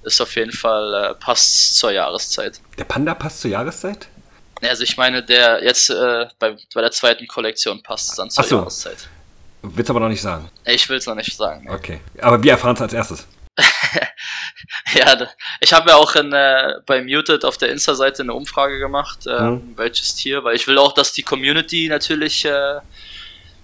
ist 0.03 0.19
auf 0.19 0.35
jeden 0.35 0.51
Fall 0.51 0.93
äh, 0.93 1.13
passt 1.15 1.77
zur 1.77 1.91
Jahreszeit. 1.91 2.59
Der 2.77 2.83
Panda 2.83 3.13
passt 3.13 3.41
zur 3.41 3.51
Jahreszeit? 3.51 4.07
Also 4.61 4.83
ich 4.83 4.97
meine, 4.97 5.23
der 5.23 5.63
jetzt 5.63 5.89
äh, 5.89 6.27
bei, 6.39 6.55
bei 6.73 6.81
der 6.81 6.91
zweiten 6.91 7.27
Kollektion 7.27 7.81
passt 7.81 8.17
dann 8.19 8.29
zur 8.29 8.43
so. 8.43 8.57
Jahreszeit. 8.57 9.07
Willst 9.63 9.89
aber 9.89 9.99
noch 9.99 10.09
nicht 10.09 10.21
sagen? 10.21 10.49
Ich 10.65 10.89
will 10.89 10.97
es 10.97 11.05
noch 11.05 11.15
nicht 11.15 11.35
sagen. 11.35 11.65
Nee. 11.65 11.71
Okay. 11.71 12.01
Aber 12.19 12.41
wir 12.41 12.51
erfahren 12.51 12.75
es 12.75 12.81
als 12.81 12.93
erstes. 12.93 13.27
ja, 14.95 15.27
ich 15.59 15.73
habe 15.73 15.89
ja 15.89 15.95
auch 15.95 16.15
in, 16.15 16.33
äh, 16.33 16.75
bei 16.85 17.03
Muted 17.03 17.45
auf 17.45 17.57
der 17.57 17.69
Insta-Seite 17.69 18.23
eine 18.23 18.33
Umfrage 18.33 18.79
gemacht, 18.79 19.27
äh, 19.27 19.41
mhm. 19.41 19.73
welches 19.77 20.15
Tier, 20.15 20.43
weil 20.43 20.55
ich 20.55 20.67
will 20.67 20.77
auch, 20.77 20.93
dass 20.93 21.13
die 21.13 21.23
Community 21.23 21.87
natürlich 21.89 22.45
äh, 22.45 22.79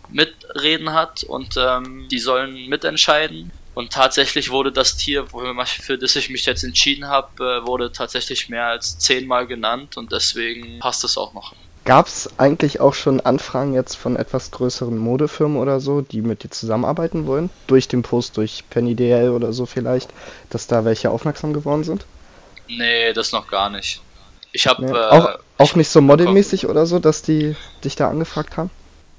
mitreden 0.10 0.94
hat 0.94 1.24
und 1.24 1.56
ähm, 1.58 2.08
die 2.10 2.20
sollen 2.20 2.68
mitentscheiden. 2.68 3.52
Und 3.74 3.94
tatsächlich 3.94 4.50
wurde 4.50 4.72
das 4.72 4.98
Tier, 4.98 5.28
für 5.28 5.98
das 6.00 6.16
ich 6.16 6.32
mich 6.32 6.46
jetzt 6.48 6.64
entschieden 6.64 7.08
habe, 7.08 7.62
äh, 7.62 7.68
wurde 7.68 7.92
tatsächlich 7.92 8.50
mehr 8.50 8.66
als 8.66 8.98
zehnmal 8.98 9.46
genannt 9.46 9.98
und 9.98 10.12
deswegen 10.12 10.80
passt 10.80 11.04
es 11.04 11.18
auch 11.18 11.34
noch. 11.34 11.54
Gab 11.86 12.08
es 12.08 12.30
eigentlich 12.38 12.82
auch 12.82 12.94
schon 12.94 13.22
Anfragen 13.22 13.74
jetzt 13.74 13.96
von 13.96 14.18
etwas 14.18 14.52
größeren 14.52 14.98
Modefirmen 14.98 15.58
oder 15.58 15.80
so, 15.80 16.02
die 16.02 16.22
mit 16.22 16.44
dir 16.44 16.50
zusammenarbeiten 16.50 17.28
wollen? 17.28 17.50
Durch 17.68 17.88
den 17.88 18.02
Post, 18.02 18.36
durch 18.36 18.64
Penny 18.70 18.96
DL 18.96 19.30
oder 19.30 19.54
so 19.54 19.66
vielleicht, 19.66 20.10
dass 20.50 20.68
da 20.68 20.84
welche 20.84 21.12
aufmerksam 21.12 21.54
geworden 21.54 21.84
sind? 21.84 22.06
Nee, 22.68 23.14
das 23.14 23.32
noch 23.32 23.48
gar 23.48 23.70
nicht. 23.70 24.02
Ich 24.52 24.68
habe 24.68 24.86
nee, 24.86 24.92
äh, 24.92 25.10
auch, 25.10 25.40
auch 25.60 25.76
nicht 25.76 25.90
so 25.90 26.02
modelmäßig 26.02 26.68
oder 26.68 26.86
so, 26.86 27.00
dass 27.00 27.22
die 27.22 27.56
dich 27.84 27.96
da 27.96 28.10
angefragt 28.10 28.58
haben? 28.58 28.70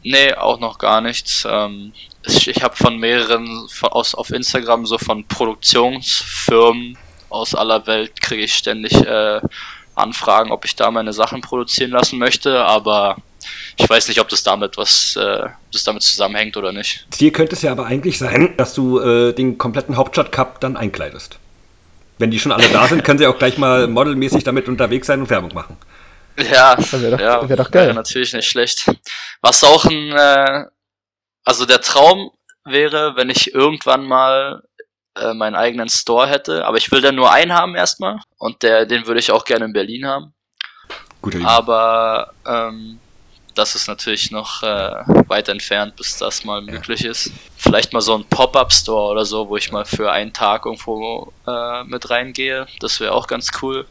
Nee, 0.03 0.33
auch 0.35 0.61
noch 0.61 0.79
gar 0.79 1.01
nichts. 1.01 1.47
Ähm, 1.49 1.93
ich 2.25 2.63
habe 2.63 2.77
von 2.77 2.99
mehreren 2.99 3.69
von, 3.69 3.91
aus, 3.91 4.15
auf 4.15 4.31
Instagram 4.31 4.87
so 4.87 4.99
von 4.99 5.27
Produktionsfirmen 5.27 6.97
aus 7.31 7.55
aller 7.55 7.87
Welt 7.87 8.21
kriege 8.21 8.43
ich 8.45 8.55
ständig 8.55 8.93
äh, 8.95 9.41
Anfragen, 9.95 10.51
ob 10.53 10.65
ich 10.65 10.77
da 10.77 10.91
meine 10.91 11.13
Sachen 11.13 11.41
produzieren 11.41 11.91
lassen 11.91 12.19
möchte, 12.19 12.65
aber 12.65 13.17
ich 13.77 13.89
weiß 13.89 14.09
nicht, 14.09 14.21
ob 14.21 14.29
das 14.29 14.43
damit 14.43 14.77
was, 14.77 15.17
äh, 15.17 15.47
das 15.73 15.85
damit 15.85 16.03
zusammenhängt 16.03 16.57
oder 16.57 16.73
nicht. 16.73 17.07
Ziel 17.11 17.31
könnte 17.31 17.55
es 17.55 17.63
ja 17.63 17.73
aber 17.73 17.87
eigentlich 17.87 18.19
sein, 18.19 18.55
dass 18.57 18.75
du 18.75 18.99
äh, 19.01 19.33
den 19.33 19.59
kompletten 19.59 19.97
Hauptstadt 19.97 20.33
Cup 20.33 20.61
dann 20.61 20.77
einkleidest. 20.77 21.39
Wenn 22.19 22.31
die 22.31 22.39
schon 22.41 22.53
alle 22.53 22.69
da 22.69 22.89
sind, 22.89 23.05
können 23.05 23.19
sie 23.19 23.27
auch 23.27 23.39
gleich 23.39 23.59
mal 23.59 23.87
modelmäßig 23.87 24.43
damit 24.43 24.69
unterwegs 24.69 25.07
sein 25.07 25.21
und 25.21 25.31
Werbung 25.31 25.55
machen. 25.55 25.77
Ja, 26.39 26.77
wäre 26.93 27.11
doch, 27.11 27.21
ja, 27.21 27.49
wär 27.49 27.57
doch 27.57 27.71
geil. 27.71 27.87
Wäre 27.87 27.95
natürlich 27.95 28.33
nicht 28.33 28.49
schlecht. 28.49 28.91
Was 29.41 29.65
auch 29.65 29.85
ein, 29.85 30.13
äh, 30.13 30.65
also 31.45 31.67
der 31.67 31.81
Traum 31.81 32.31
wäre, 32.65 33.17
wenn 33.17 33.31
ich 33.31 33.55
irgendwann 33.55 34.05
mal 34.05 34.63
äh, 35.17 35.35
meinen 35.35 35.57
eigenen 35.57 35.89
Store 35.89 36.29
hätte, 36.29 36.65
aber 36.65 36.77
ich 36.77 36.91
will 36.93 37.01
dann 37.01 37.17
nur 37.17 37.31
einen 37.33 37.53
haben 37.53 37.75
erstmal 37.75 38.21
und 38.37 38.63
der, 38.63 38.87
den 38.87 39.07
würde 39.07 39.21
ich 39.21 39.33
auch 39.33 39.45
gerne 39.45 39.65
in 39.65 39.73
Berlin 39.73 40.07
haben. 40.07 40.35
Guter 41.21 41.45
Aber 41.45 42.33
ähm, 42.47 43.01
das 43.55 43.75
ist 43.75 43.89
natürlich 43.89 44.31
noch 44.31 44.63
äh, 44.63 45.03
weit 45.27 45.49
entfernt, 45.49 45.97
bis 45.97 46.17
das 46.17 46.45
mal 46.45 46.65
ja. 46.65 46.73
möglich 46.73 47.05
ist. 47.05 47.33
Vielleicht 47.57 47.93
mal 47.93 48.01
so 48.01 48.17
ein 48.17 48.25
Pop-up-Store 48.25 49.11
oder 49.11 49.25
so, 49.25 49.49
wo 49.49 49.57
ich 49.57 49.73
mal 49.73 49.85
für 49.85 50.13
einen 50.13 50.33
Tag 50.33 50.65
irgendwo 50.65 51.33
äh, 51.47 51.83
mit 51.85 52.09
reingehe. 52.09 52.67
Das 52.79 53.01
wäre 53.01 53.13
auch 53.13 53.27
ganz 53.27 53.51
cool. 53.61 53.87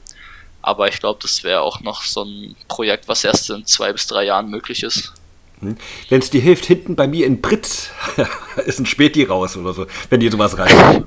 Aber 0.67 0.89
ich 0.89 0.99
glaube, 0.99 1.17
das 1.21 1.45
wäre 1.45 1.61
auch 1.61 1.79
noch 1.79 2.01
so 2.01 2.25
ein 2.25 2.57
Projekt, 2.67 3.07
was 3.07 3.23
erst 3.23 3.49
in 3.51 3.65
zwei 3.65 3.93
bis 3.93 4.05
drei 4.05 4.25
Jahren 4.25 4.49
möglich 4.49 4.83
ist. 4.83 5.13
Hm. 5.61 5.77
Wenn 6.09 6.19
es 6.19 6.29
dir 6.29 6.41
hilft, 6.41 6.65
hinten 6.65 6.97
bei 6.97 7.07
mir 7.07 7.25
in 7.25 7.39
Britz 7.39 7.89
ist 8.65 8.77
ein 8.77 8.85
Späti 8.85 9.23
raus 9.23 9.55
oder 9.55 9.71
so, 9.71 9.87
wenn 10.09 10.19
dir 10.19 10.29
sowas 10.29 10.57
reicht. 10.57 10.75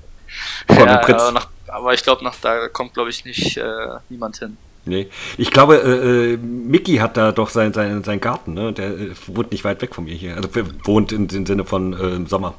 ja, 0.71 1.03
aber, 1.03 1.33
nach, 1.33 1.49
aber, 1.69 1.93
ich 1.93 2.03
glaube, 2.03 2.25
nach 2.25 2.37
da 2.41 2.69
kommt, 2.69 2.95
glaube 2.95 3.11
ich, 3.11 3.27
nicht 3.27 3.59
äh, 3.59 3.99
niemand 4.09 4.39
hin. 4.39 4.57
Nee. 4.87 5.11
Ich 5.37 5.51
glaube, 5.51 5.77
äh, 5.77 6.33
äh, 6.33 6.37
Mickey 6.39 6.97
hat 6.97 7.19
da 7.19 7.31
doch 7.31 7.51
seinen 7.51 7.75
sein, 7.75 8.03
sein 8.03 8.19
Garten, 8.19 8.55
ne? 8.55 8.73
Der 8.73 8.87
äh, 8.89 9.15
wohnt 9.27 9.53
nicht 9.53 9.65
weit 9.65 9.83
weg 9.83 9.95
von 9.95 10.05
mir 10.05 10.15
hier. 10.15 10.37
Also 10.37 10.49
wohnt 10.85 11.13
im, 11.13 11.29
im 11.29 11.45
Sinne 11.45 11.67
von 11.67 11.93
äh, 11.93 12.27
Sommer. 12.27 12.55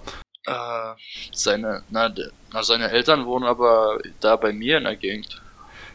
Äh, 0.46 0.54
seine, 1.34 1.82
na, 1.90 2.14
na, 2.54 2.62
seine 2.62 2.92
Eltern 2.92 3.26
wohnen 3.26 3.46
aber 3.46 3.98
da 4.20 4.36
bei 4.36 4.54
mir 4.54 4.78
in 4.78 4.84
der 4.84 4.98
Gegend. 4.98 5.41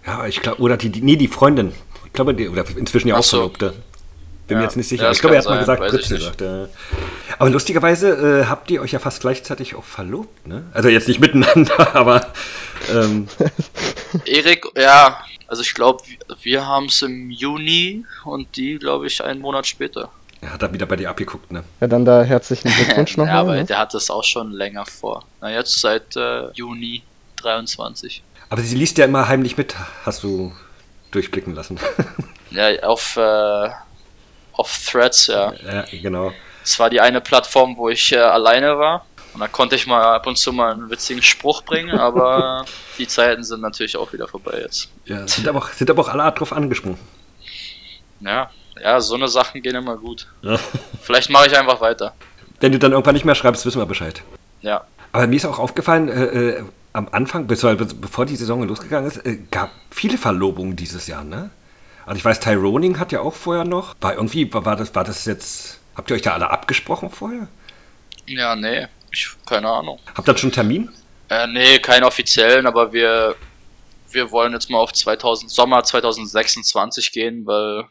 Ja, 0.06 0.26
ich 0.26 0.40
glaube, 0.40 0.60
oder 0.60 0.76
die, 0.76 0.90
die, 0.90 1.02
nee, 1.02 1.16
die 1.16 1.28
Freundin. 1.28 1.72
Ich 2.04 2.12
glaube, 2.12 2.34
die, 2.34 2.48
oder 2.48 2.64
inzwischen 2.76 3.08
ja 3.08 3.16
auch 3.16 3.22
so. 3.22 3.38
Verlobte. 3.38 3.74
Bin 4.46 4.54
ja, 4.54 4.58
mir 4.58 4.64
jetzt 4.64 4.76
nicht 4.76 4.88
sicher. 4.88 5.04
Ja, 5.04 5.10
ich 5.10 5.18
glaube, 5.18 5.34
er 5.34 5.38
hat 5.38 5.44
sein, 5.44 5.54
mal 5.54 5.60
gesagt, 5.60 5.90
Fritz 5.90 6.08
gesagt. 6.08 6.40
Ja. 6.40 6.68
Aber 7.38 7.50
lustigerweise 7.50 8.42
äh, 8.42 8.44
habt 8.46 8.70
ihr 8.70 8.80
euch 8.80 8.92
ja 8.92 9.00
fast 9.00 9.20
gleichzeitig 9.20 9.74
auch 9.74 9.82
verlobt, 9.82 10.46
ne? 10.46 10.64
Also 10.72 10.88
jetzt 10.88 11.08
nicht 11.08 11.20
miteinander, 11.20 11.94
aber. 11.96 12.32
Ähm. 12.92 13.26
Erik, 14.24 14.66
ja, 14.76 15.18
also 15.48 15.62
ich 15.62 15.74
glaube, 15.74 16.04
wir 16.42 16.64
haben 16.64 16.86
es 16.86 17.02
im 17.02 17.30
Juni 17.30 18.04
und 18.24 18.56
die, 18.56 18.78
glaube 18.78 19.08
ich, 19.08 19.22
einen 19.24 19.40
Monat 19.40 19.66
später. 19.66 20.10
Er 20.40 20.52
hat 20.52 20.62
da 20.62 20.72
wieder 20.72 20.86
bei 20.86 20.96
dir 20.96 21.10
abgeguckt, 21.10 21.50
ne? 21.50 21.64
Ja, 21.80 21.88
dann 21.88 22.04
da 22.04 22.22
herzlichen 22.22 22.70
Glückwunsch 22.70 23.16
nochmal. 23.16 23.34
ja, 23.34 23.40
aber 23.40 23.54
ne? 23.56 23.64
der 23.64 23.78
hat 23.78 23.94
das 23.94 24.10
auch 24.10 24.24
schon 24.24 24.52
länger 24.52 24.86
vor. 24.86 25.24
Na, 25.40 25.50
jetzt 25.50 25.80
seit 25.80 26.14
äh, 26.14 26.52
Juni 26.52 27.02
23. 27.36 28.22
Aber 28.48 28.62
sie 28.62 28.76
liest 28.76 28.98
ja 28.98 29.04
immer 29.04 29.28
heimlich 29.28 29.56
mit, 29.56 29.74
hast 30.04 30.22
du 30.22 30.52
durchblicken 31.10 31.54
lassen. 31.54 31.78
ja, 32.50 32.82
auf, 32.82 33.16
äh, 33.16 33.70
auf 34.52 34.86
Threads, 34.90 35.26
ja. 35.26 35.52
Ja, 35.54 35.84
genau. 35.90 36.32
Es 36.62 36.78
war 36.78 36.90
die 36.90 37.00
eine 37.00 37.20
Plattform, 37.20 37.76
wo 37.76 37.88
ich 37.88 38.12
äh, 38.12 38.18
alleine 38.18 38.78
war. 38.78 39.06
Und 39.34 39.40
da 39.40 39.48
konnte 39.48 39.76
ich 39.76 39.86
mal 39.86 40.02
ab 40.14 40.26
und 40.26 40.38
zu 40.38 40.52
mal 40.52 40.72
einen 40.72 40.88
witzigen 40.90 41.22
Spruch 41.22 41.62
bringen, 41.62 41.90
aber 41.98 42.64
die 42.98 43.06
Zeiten 43.06 43.44
sind 43.44 43.60
natürlich 43.60 43.96
auch 43.96 44.12
wieder 44.12 44.26
vorbei 44.28 44.60
jetzt. 44.62 44.88
Ja, 45.04 45.26
sind 45.28 45.46
aber 45.46 45.58
auch, 45.58 45.68
sind 45.70 45.90
aber 45.90 46.02
auch 46.02 46.08
alle 46.08 46.32
drauf 46.32 46.52
angesprungen. 46.52 46.98
Ja, 48.20 48.50
ja, 48.80 49.00
so 49.00 49.14
eine 49.14 49.28
Sachen 49.28 49.62
gehen 49.62 49.74
immer 49.74 49.96
gut. 49.96 50.26
Ja. 50.42 50.58
Vielleicht 51.02 51.30
mache 51.30 51.48
ich 51.48 51.56
einfach 51.56 51.80
weiter. 51.80 52.14
Wenn 52.60 52.72
du 52.72 52.78
dann 52.78 52.92
irgendwann 52.92 53.14
nicht 53.14 53.24
mehr 53.24 53.34
schreibst, 53.34 53.66
wissen 53.66 53.80
wir 53.80 53.86
Bescheid. 53.86 54.22
Ja. 54.62 54.86
Aber 55.12 55.26
mir 55.26 55.36
ist 55.36 55.44
auch 55.44 55.58
aufgefallen, 55.58 56.08
äh, 56.08 56.24
äh, 56.24 56.62
am 56.96 57.08
Anfang, 57.12 57.46
bevor 57.46 58.24
die 58.24 58.36
Saison 58.36 58.66
losgegangen 58.66 59.08
ist, 59.08 59.18
äh, 59.26 59.38
gab 59.50 59.70
viele 59.90 60.16
Verlobungen 60.16 60.76
dieses 60.76 61.06
Jahr, 61.06 61.24
ne? 61.24 61.50
Also 62.06 62.18
ich 62.18 62.24
weiß, 62.24 62.40
Tyroning 62.40 62.98
hat 62.98 63.12
ja 63.12 63.20
auch 63.20 63.34
vorher 63.34 63.64
noch. 63.64 63.94
War 64.00 64.14
irgendwie, 64.14 64.52
war 64.52 64.76
das, 64.76 64.94
war 64.94 65.04
das 65.04 65.26
jetzt, 65.26 65.80
habt 65.94 66.10
ihr 66.10 66.16
euch 66.16 66.22
da 66.22 66.32
alle 66.32 66.50
abgesprochen 66.50 67.10
vorher? 67.10 67.48
Ja, 68.26 68.56
nee, 68.56 68.86
ich, 69.12 69.28
keine 69.44 69.68
Ahnung. 69.68 69.98
Habt 70.14 70.26
ihr 70.28 70.38
schon 70.38 70.48
einen 70.48 70.54
Termin? 70.54 70.90
Äh, 71.28 71.46
nee, 71.48 71.78
keinen 71.80 72.04
offiziellen, 72.04 72.66
aber 72.66 72.92
wir, 72.92 73.34
wir 74.10 74.30
wollen 74.30 74.52
jetzt 74.52 74.70
mal 74.70 74.78
auf 74.78 74.92
2000, 74.92 75.50
Sommer 75.50 75.82
2026 75.82 77.12
gehen, 77.12 77.44
weil 77.44 77.84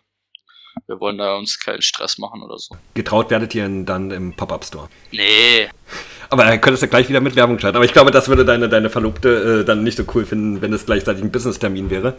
wir 0.88 1.00
wollen 1.00 1.18
da 1.18 1.36
uns 1.36 1.60
keinen 1.60 1.82
Stress 1.82 2.18
machen 2.18 2.42
oder 2.42 2.58
so. 2.58 2.76
Getraut 2.96 3.30
werdet 3.30 3.54
ihr 3.54 3.68
dann 3.86 4.12
im 4.12 4.34
Pop-Up-Store? 4.34 4.90
Nee. 5.12 5.70
Aber 6.30 6.46
dann 6.46 6.60
könntest 6.62 6.84
du 6.84 6.88
gleich 6.88 7.10
wieder 7.10 7.22
mit 7.22 7.36
Werbung 7.36 7.60
schalten. 7.60 7.76
Aber 7.76 7.86
ich 7.86 7.94
glaube, 7.94 8.12
das 8.12 8.28
würde 8.28 8.46
deine, 8.46 8.70
deine 8.70 8.90
Verlobte 8.90 9.62
äh, 9.62 9.66
dann 9.66 9.84
nicht 9.84 9.98
so 9.98 10.04
cool 10.14 10.26
finden, 10.26 10.62
wenn 10.62 10.74
es 10.74 10.86
gleichzeitig 10.86 11.24
ein 11.24 11.32
Business-Termin 11.32 11.90
wäre. 11.90 12.16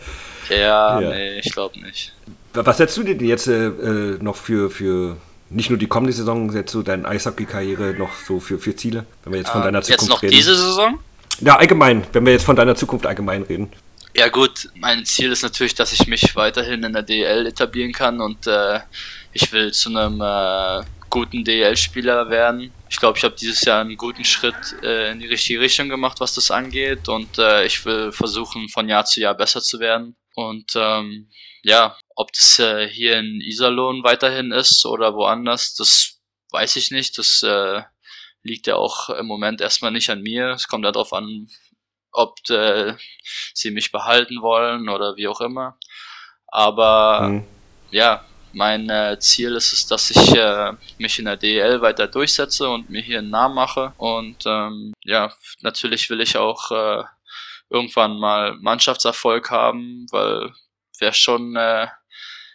Ja, 0.48 1.00
ja, 1.00 1.10
nee, 1.10 1.38
ich 1.38 1.52
glaube 1.52 1.78
nicht. 1.80 2.12
Was 2.54 2.78
setzt 2.78 2.96
du 2.96 3.02
dir 3.02 3.16
denn 3.16 3.26
jetzt 3.26 3.48
äh, 3.48 3.66
äh, 3.66 4.18
noch 4.20 4.36
für, 4.36 4.70
für 4.70 5.16
nicht 5.50 5.70
nur 5.70 5.78
die 5.78 5.86
kommende 5.86 6.12
Saison, 6.12 6.50
setzt 6.50 6.74
du 6.74 6.82
deine 6.82 7.06
Eishockey-Karriere 7.06 7.94
noch 7.98 8.14
so 8.14 8.40
für, 8.40 8.58
für 8.58 8.74
Ziele? 8.74 9.04
Wenn 9.24 9.32
wir 9.32 9.40
jetzt 9.40 9.50
von 9.50 9.62
ah, 9.62 9.64
deiner 9.64 9.82
Zukunft 9.82 10.02
reden. 10.02 10.10
Jetzt 10.10 10.10
noch 10.10 10.22
reden. 10.22 10.32
diese 10.32 10.56
Saison? 10.56 10.98
Ja, 11.40 11.56
allgemein, 11.56 12.06
wenn 12.12 12.24
wir 12.24 12.32
jetzt 12.32 12.44
von 12.44 12.56
deiner 12.56 12.74
Zukunft 12.74 13.06
allgemein 13.06 13.42
reden. 13.42 13.70
Ja 14.16 14.28
gut, 14.28 14.70
mein 14.76 15.04
Ziel 15.04 15.30
ist 15.30 15.42
natürlich, 15.42 15.74
dass 15.74 15.92
ich 15.92 16.06
mich 16.06 16.34
weiterhin 16.34 16.82
in 16.82 16.92
der 16.94 17.02
DL 17.02 17.46
etablieren 17.46 17.92
kann 17.92 18.20
und 18.22 18.46
äh, 18.46 18.80
ich 19.34 19.52
will 19.52 19.72
zu 19.72 19.90
einem 19.90 20.22
äh, 20.22 20.86
guten 21.10 21.44
DL-Spieler 21.44 22.30
werden. 22.30 22.72
Ich 22.88 22.98
glaube, 22.98 23.18
ich 23.18 23.24
habe 23.24 23.34
dieses 23.34 23.62
Jahr 23.62 23.80
einen 23.80 23.96
guten 23.96 24.24
Schritt 24.24 24.54
äh, 24.82 25.10
in 25.10 25.20
die 25.20 25.26
richtige 25.26 25.60
Richtung 25.60 25.88
gemacht, 25.88 26.20
was 26.20 26.34
das 26.34 26.50
angeht 26.50 27.08
und 27.08 27.38
äh, 27.38 27.66
ich 27.66 27.84
will 27.84 28.12
versuchen, 28.12 28.68
von 28.68 28.88
Jahr 28.88 29.04
zu 29.04 29.20
Jahr 29.20 29.34
besser 29.34 29.60
zu 29.60 29.80
werden. 29.80 30.16
Und 30.34 30.72
ähm, 30.76 31.30
ja, 31.62 31.96
ob 32.14 32.32
das 32.32 32.58
äh, 32.58 32.88
hier 32.88 33.18
in 33.18 33.40
Iserlohn 33.40 34.04
weiterhin 34.04 34.52
ist 34.52 34.86
oder 34.86 35.14
woanders, 35.14 35.74
das 35.74 36.20
weiß 36.52 36.76
ich 36.76 36.90
nicht. 36.90 37.18
Das 37.18 37.42
äh, 37.42 37.82
liegt 38.42 38.66
ja 38.66 38.76
auch 38.76 39.10
im 39.10 39.26
Moment 39.26 39.60
erstmal 39.60 39.90
nicht 39.90 40.10
an 40.10 40.22
mir. 40.22 40.50
Es 40.50 40.68
kommt 40.68 40.84
darauf 40.84 41.12
an, 41.12 41.48
ob 42.12 42.38
äh, 42.50 42.94
sie 43.52 43.70
mich 43.70 43.92
behalten 43.92 44.42
wollen 44.42 44.88
oder 44.88 45.16
wie 45.16 45.28
auch 45.28 45.40
immer. 45.40 45.78
Aber 46.46 47.28
mhm. 47.28 47.46
ja, 47.90 48.24
mein 48.56 48.88
äh, 48.88 49.18
Ziel 49.18 49.54
ist 49.54 49.74
es, 49.74 49.86
dass 49.86 50.10
ich 50.10 50.34
äh, 50.34 50.72
mich 50.96 51.18
in 51.18 51.26
der 51.26 51.36
DL 51.36 51.82
weiter 51.82 52.08
durchsetze 52.08 52.70
und 52.70 52.88
mir 52.88 53.02
hier 53.02 53.18
einen 53.18 53.28
Namen 53.28 53.54
mache. 53.54 53.92
Und 53.98 54.46
ähm, 54.46 54.94
ja, 55.04 55.30
natürlich 55.60 56.08
will 56.08 56.22
ich 56.22 56.38
auch 56.38 56.70
äh, 56.70 57.04
irgendwann 57.68 58.18
mal 58.18 58.56
Mannschaftserfolg 58.58 59.50
haben, 59.50 60.06
weil 60.10 60.54
wäre 60.98 61.12
schon 61.12 61.54
äh, 61.54 61.88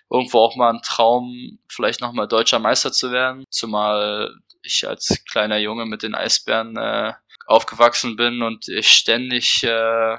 irgendwo 0.09 0.39
auch 0.39 0.55
mal 0.55 0.71
ein 0.73 0.81
Traum, 0.81 1.59
vielleicht 1.69 2.01
nochmal 2.01 2.27
deutscher 2.27 2.57
Meister 2.57 2.91
zu 2.91 3.11
werden. 3.11 3.43
Zumal 3.51 4.33
ich 4.63 4.87
als 4.87 5.23
kleiner 5.29 5.59
Junge 5.59 5.85
mit 5.85 6.01
den 6.01 6.15
Eisbären 6.15 6.77
äh, 6.77 7.13
aufgewachsen 7.45 8.15
bin 8.15 8.41
und 8.41 8.67
ich 8.69 8.89
ständig 8.89 9.63
äh, 9.63 10.17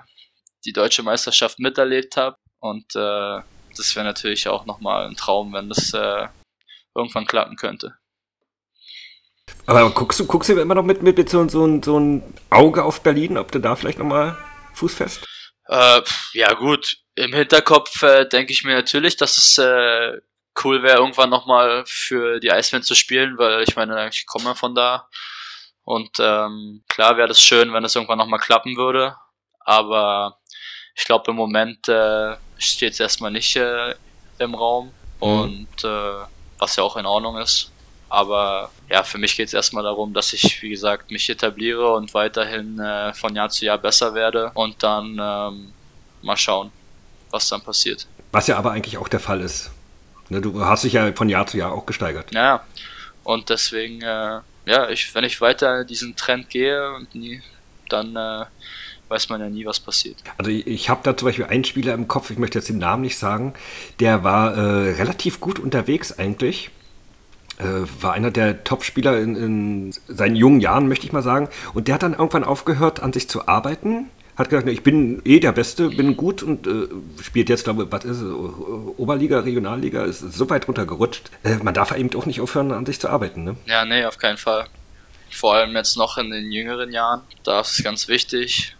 die 0.64 0.72
deutsche 0.72 1.02
Meisterschaft 1.02 1.58
miterlebt 1.58 2.16
habe. 2.16 2.36
Und 2.60 2.94
äh, 2.94 3.40
das 3.76 3.94
wäre 3.96 4.04
natürlich 4.04 4.48
auch 4.48 4.66
nochmal 4.66 5.06
ein 5.06 5.16
Traum, 5.16 5.52
wenn 5.52 5.68
das 5.68 5.92
äh, 5.94 6.28
irgendwann 6.94 7.26
klappen 7.26 7.56
könnte. 7.56 7.96
Aber 9.66 9.90
guckst 9.90 10.20
du, 10.20 10.26
guckst 10.26 10.48
du 10.48 10.60
immer 10.60 10.74
noch 10.74 10.82
mit, 10.82 11.02
mit, 11.02 11.16
mit 11.16 11.28
so, 11.28 11.48
so, 11.48 11.80
so 11.82 11.98
ein 11.98 12.22
Auge 12.50 12.84
auf 12.84 13.02
Berlin, 13.02 13.38
ob 13.38 13.52
du 13.52 13.58
da 13.58 13.76
vielleicht 13.76 13.98
nochmal 13.98 14.36
Fuß 14.74 14.94
fest? 14.94 15.26
Äh, 15.66 16.02
ja 16.32 16.54
gut, 16.54 16.98
im 17.14 17.32
Hinterkopf 17.32 18.02
äh, 18.02 18.26
denke 18.26 18.52
ich 18.52 18.64
mir 18.64 18.74
natürlich, 18.74 19.16
dass 19.16 19.38
es 19.38 19.58
äh, 19.58 20.18
cool 20.64 20.82
wäre, 20.82 20.98
irgendwann 20.98 21.30
nochmal 21.30 21.84
für 21.86 22.40
die 22.40 22.50
Eisbären 22.50 22.82
zu 22.82 22.94
spielen, 22.94 23.38
weil 23.38 23.62
ich 23.62 23.76
meine, 23.76 24.08
ich 24.08 24.26
komme 24.26 24.54
von 24.54 24.74
da 24.74 25.08
und 25.84 26.18
ähm, 26.20 26.84
klar 26.88 27.16
wäre 27.16 27.28
das 27.28 27.40
schön, 27.40 27.72
wenn 27.72 27.84
es 27.84 27.94
irgendwann 27.94 28.18
nochmal 28.18 28.40
klappen 28.40 28.76
würde. 28.76 29.16
Aber 29.60 30.40
ich 30.94 31.04
glaube, 31.04 31.30
im 31.30 31.36
Moment 31.36 31.88
äh, 31.88 32.36
steht 32.58 32.92
es 32.92 33.00
erstmal 33.00 33.30
nicht 33.30 33.56
äh, 33.56 33.94
im 34.38 34.54
Raum. 34.54 34.92
Mhm. 35.20 35.26
Und 35.26 35.84
äh, 35.84 36.24
was 36.58 36.76
ja 36.76 36.84
auch 36.84 36.96
in 36.96 37.06
Ordnung 37.06 37.36
ist. 37.38 37.70
Aber 38.08 38.70
ja, 38.90 39.02
für 39.02 39.18
mich 39.18 39.36
geht 39.36 39.48
es 39.48 39.54
erstmal 39.54 39.82
darum, 39.82 40.12
dass 40.12 40.32
ich, 40.32 40.62
wie 40.62 40.68
gesagt, 40.68 41.10
mich 41.10 41.28
etabliere 41.30 41.94
und 41.94 42.12
weiterhin 42.12 42.78
äh, 42.78 43.12
von 43.14 43.34
Jahr 43.34 43.48
zu 43.48 43.64
Jahr 43.64 43.78
besser 43.78 44.14
werde 44.14 44.50
und 44.54 44.82
dann 44.82 45.18
ähm, 45.20 45.72
mal 46.20 46.36
schauen, 46.36 46.70
was 47.30 47.48
dann 47.48 47.62
passiert. 47.62 48.06
Was 48.30 48.46
ja 48.46 48.58
aber 48.58 48.72
eigentlich 48.72 48.98
auch 48.98 49.08
der 49.08 49.20
Fall 49.20 49.40
ist. 49.40 49.70
Ne, 50.28 50.40
du 50.40 50.64
hast 50.64 50.84
dich 50.84 50.92
ja 50.92 51.10
von 51.12 51.28
Jahr 51.28 51.46
zu 51.46 51.56
Jahr 51.56 51.72
auch 51.72 51.86
gesteigert. 51.86 52.32
Ja, 52.32 52.64
und 53.24 53.48
deswegen 53.48 54.02
äh, 54.02 54.40
ja, 54.66 54.88
ich, 54.88 55.14
wenn 55.14 55.24
ich 55.24 55.40
weiter 55.40 55.84
diesen 55.84 56.14
Trend 56.14 56.48
gehe 56.50 56.92
und 56.94 57.14
nie, 57.14 57.42
dann 57.88 58.14
äh, 58.14 58.44
weiß 59.12 59.28
man 59.28 59.40
ja 59.40 59.48
nie, 59.48 59.64
was 59.64 59.78
passiert. 59.78 60.16
Also 60.38 60.50
ich, 60.50 60.66
ich 60.66 60.88
habe 60.88 61.00
da 61.04 61.16
zum 61.16 61.26
Beispiel 61.26 61.44
einen 61.44 61.64
Spieler 61.64 61.94
im 61.94 62.08
Kopf, 62.08 62.30
ich 62.30 62.38
möchte 62.38 62.58
jetzt 62.58 62.68
den 62.68 62.78
Namen 62.78 63.02
nicht 63.02 63.18
sagen, 63.18 63.54
der 64.00 64.24
war 64.24 64.56
äh, 64.56 64.90
relativ 64.92 65.40
gut 65.40 65.58
unterwegs 65.58 66.18
eigentlich. 66.18 66.70
Äh, 67.58 67.86
war 68.00 68.14
einer 68.14 68.30
der 68.30 68.64
Top-Spieler 68.64 69.20
in, 69.20 69.36
in 69.36 69.94
seinen 70.08 70.36
jungen 70.36 70.60
Jahren, 70.60 70.88
möchte 70.88 71.06
ich 71.06 71.12
mal 71.12 71.22
sagen. 71.22 71.48
Und 71.74 71.86
der 71.86 71.94
hat 71.96 72.02
dann 72.02 72.14
irgendwann 72.14 72.44
aufgehört, 72.44 73.00
an 73.00 73.12
sich 73.12 73.28
zu 73.28 73.46
arbeiten 73.46 74.06
hat 74.36 74.48
gesagt, 74.48 74.68
ich 74.68 74.82
bin 74.82 75.20
eh 75.24 75.40
der 75.40 75.52
Beste, 75.52 75.90
bin 75.90 76.16
gut 76.16 76.42
und 76.42 76.66
äh, 76.66 76.88
spielt 77.22 77.48
jetzt, 77.48 77.64
glaube 77.64 77.84
ich, 77.84 77.92
was 77.92 78.04
ist 78.04 78.20
es, 78.20 78.32
Oberliga, 78.32 79.40
Regionalliga, 79.40 80.04
ist 80.04 80.20
so 80.20 80.48
weit 80.48 80.68
runtergerutscht. 80.68 81.30
Äh, 81.44 81.56
man 81.56 81.74
darf 81.74 81.96
eben 81.96 82.14
auch 82.16 82.26
nicht 82.26 82.40
aufhören, 82.40 82.72
an 82.72 82.86
sich 82.86 82.98
zu 82.98 83.10
arbeiten, 83.10 83.44
ne? 83.44 83.56
Ja, 83.66 83.84
nee, 83.84 84.04
auf 84.04 84.16
keinen 84.16 84.38
Fall. 84.38 84.66
Vor 85.30 85.54
allem 85.54 85.74
jetzt 85.76 85.96
noch 85.96 86.18
in 86.18 86.30
den 86.30 86.50
jüngeren 86.50 86.92
Jahren, 86.92 87.20
da 87.44 87.60
ist 87.60 87.78
es 87.78 87.84
ganz 87.84 88.08
wichtig. 88.08 88.76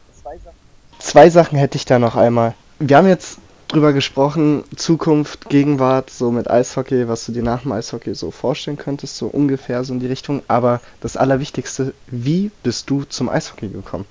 Zwei 0.99 1.31
Sachen 1.31 1.59
hätte 1.59 1.77
ich 1.77 1.85
da 1.85 1.99
noch 1.99 2.17
einmal. 2.17 2.55
Wir 2.79 2.97
haben 2.97 3.09
jetzt 3.09 3.39
drüber 3.69 3.93
gesprochen, 3.93 4.65
Zukunft, 4.77 5.49
Gegenwart, 5.49 6.11
so 6.11 6.31
mit 6.31 6.51
Eishockey, 6.51 7.09
was 7.09 7.25
du 7.27 7.33
dir 7.33 7.43
nach 7.43 7.63
dem 7.63 7.73
Eishockey 7.73 8.15
so 8.15 8.31
vorstellen 8.31 8.77
könntest, 8.77 9.17
so 9.17 9.27
ungefähr 9.27 9.83
so 9.85 9.95
in 9.95 10.01
die 10.01 10.07
Richtung. 10.07 10.43
Aber 10.47 10.81
das 11.01 11.17
Allerwichtigste, 11.17 11.95
wie 12.07 12.51
bist 12.63 12.91
du 12.91 13.05
zum 13.05 13.29
Eishockey 13.29 13.69
gekommen? 13.69 14.05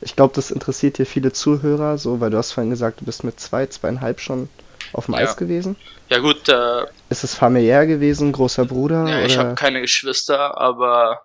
Ich 0.00 0.16
glaube, 0.16 0.34
das 0.34 0.50
interessiert 0.50 0.96
hier 0.96 1.06
viele 1.06 1.32
Zuhörer, 1.32 1.98
so, 1.98 2.20
weil 2.20 2.30
du 2.30 2.38
hast 2.38 2.52
vorhin 2.52 2.70
gesagt, 2.70 3.00
du 3.00 3.04
bist 3.04 3.24
mit 3.24 3.38
zwei, 3.40 3.66
zweieinhalb 3.66 4.20
schon 4.20 4.48
auf 4.92 5.06
dem 5.06 5.14
ja. 5.14 5.20
Eis 5.20 5.36
gewesen. 5.36 5.76
Ja 6.08 6.18
gut. 6.18 6.48
Äh, 6.48 6.84
ist 7.08 7.24
es 7.24 7.34
familiär 7.34 7.86
gewesen, 7.86 8.32
großer 8.32 8.64
Bruder? 8.64 9.08
Ja, 9.08 9.18
oder? 9.18 9.26
ich 9.26 9.38
habe 9.38 9.54
keine 9.54 9.80
Geschwister, 9.80 10.58
aber 10.60 11.22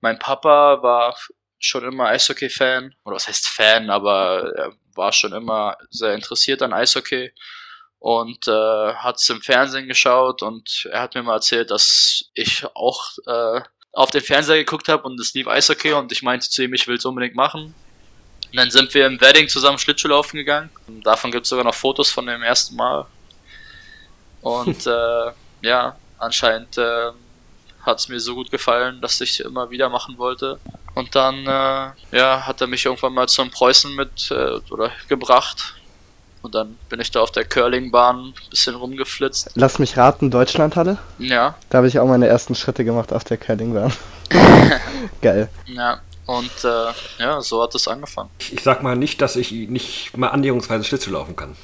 mein 0.00 0.18
Papa 0.18 0.82
war 0.82 1.16
schon 1.64 1.84
immer 1.84 2.06
Eishockey-Fan. 2.08 2.94
Oder 3.04 3.16
was 3.16 3.28
heißt 3.28 3.48
Fan, 3.48 3.90
aber 3.90 4.52
er 4.56 4.72
war 4.94 5.12
schon 5.12 5.32
immer 5.32 5.76
sehr 5.90 6.14
interessiert 6.14 6.62
an 6.62 6.72
Eishockey 6.72 7.32
und 7.98 8.46
äh, 8.48 8.94
hat 8.94 9.16
es 9.16 9.28
im 9.30 9.40
Fernsehen 9.40 9.88
geschaut 9.88 10.42
und 10.42 10.86
er 10.92 11.00
hat 11.00 11.14
mir 11.14 11.22
mal 11.22 11.36
erzählt, 11.36 11.70
dass 11.70 12.30
ich 12.34 12.64
auch 12.74 13.10
äh, 13.26 13.60
auf 13.92 14.10
den 14.10 14.20
Fernseher 14.20 14.58
geguckt 14.58 14.88
habe 14.88 15.04
und 15.04 15.18
es 15.18 15.32
lief 15.34 15.48
Eishockey 15.48 15.92
und 15.94 16.12
ich 16.12 16.22
meinte 16.22 16.48
zu 16.50 16.62
ihm, 16.62 16.74
ich 16.74 16.86
will 16.86 16.96
es 16.96 17.04
unbedingt 17.04 17.34
machen. 17.34 17.74
Und 18.50 18.56
dann 18.56 18.70
sind 18.70 18.92
wir 18.92 19.06
im 19.06 19.20
Wedding 19.20 19.48
zusammen 19.48 19.78
Schlittschuhlaufen 19.78 20.36
gegangen. 20.36 20.70
Und 20.86 21.04
davon 21.06 21.32
gibt 21.32 21.44
es 21.44 21.48
sogar 21.48 21.64
noch 21.64 21.74
Fotos 21.74 22.10
von 22.10 22.26
dem 22.26 22.42
ersten 22.42 22.76
Mal. 22.76 23.06
Und 24.42 24.86
äh, 24.86 25.32
ja, 25.62 25.96
anscheinend 26.18 26.76
äh, 26.76 27.10
hat 27.82 27.98
es 27.98 28.08
mir 28.08 28.20
so 28.20 28.34
gut 28.34 28.50
gefallen, 28.50 29.00
dass 29.00 29.20
ich 29.20 29.40
immer 29.40 29.70
wieder 29.70 29.88
machen 29.88 30.18
wollte. 30.18 30.60
Und 30.94 31.14
dann 31.14 31.46
äh, 31.46 32.16
ja, 32.16 32.46
hat 32.46 32.60
er 32.60 32.66
mich 32.66 32.84
irgendwann 32.84 33.14
mal 33.14 33.28
zum 33.28 33.50
Preußen 33.50 33.94
mit 33.94 34.30
äh, 34.30 34.60
oder 34.72 34.90
gebracht. 35.08 35.74
Und 36.42 36.54
dann 36.54 36.76
bin 36.90 37.00
ich 37.00 37.10
da 37.10 37.20
auf 37.20 37.32
der 37.32 37.46
Curlingbahn 37.46 38.16
ein 38.18 38.34
bisschen 38.50 38.74
rumgeflitzt. 38.74 39.52
Lass 39.54 39.78
mich 39.78 39.96
raten, 39.96 40.30
Deutschlandhalle? 40.30 40.98
Ja. 41.18 41.54
Da 41.70 41.78
habe 41.78 41.88
ich 41.88 41.98
auch 41.98 42.06
meine 42.06 42.26
ersten 42.26 42.54
Schritte 42.54 42.84
gemacht 42.84 43.12
auf 43.14 43.24
der 43.24 43.38
Curlingbahn. 43.38 43.92
Geil. 45.22 45.48
Ja, 45.66 46.00
und 46.26 46.50
äh, 46.64 47.22
ja, 47.22 47.40
so 47.40 47.62
hat 47.62 47.74
es 47.74 47.88
angefangen. 47.88 48.28
Ich 48.52 48.62
sag 48.62 48.82
mal 48.82 48.94
nicht, 48.94 49.22
dass 49.22 49.36
ich 49.36 49.52
nicht 49.52 50.16
mal 50.16 50.28
annäherungsweise 50.28 50.84
Schlittschuh 50.84 51.12
laufen 51.12 51.34
kann. 51.34 51.56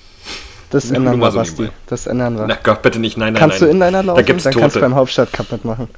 Das 0.70 0.86
Nur 0.86 0.96
ändern 0.96 1.20
wir, 1.20 1.30
so 1.30 1.38
Basti. 1.38 1.68
Das 1.86 2.06
ändern 2.06 2.38
wir. 2.38 2.46
Na 2.46 2.56
Gott, 2.62 2.80
bitte 2.82 2.98
nicht, 2.98 3.16
nein, 3.16 3.34
nein, 3.34 3.40
kannst 3.40 3.60
nein. 3.60 3.70
du 3.70 3.76
Inliner 3.76 4.02
laufen? 4.02 4.16
Da 4.16 4.22
gibt's 4.22 4.44
Dann 4.44 4.54
kannst 4.54 4.76
du 4.76 4.80
Tote. 4.80 4.90
beim 4.90 4.94
Hauptstadtcup 4.94 5.52
mitmachen. 5.52 5.88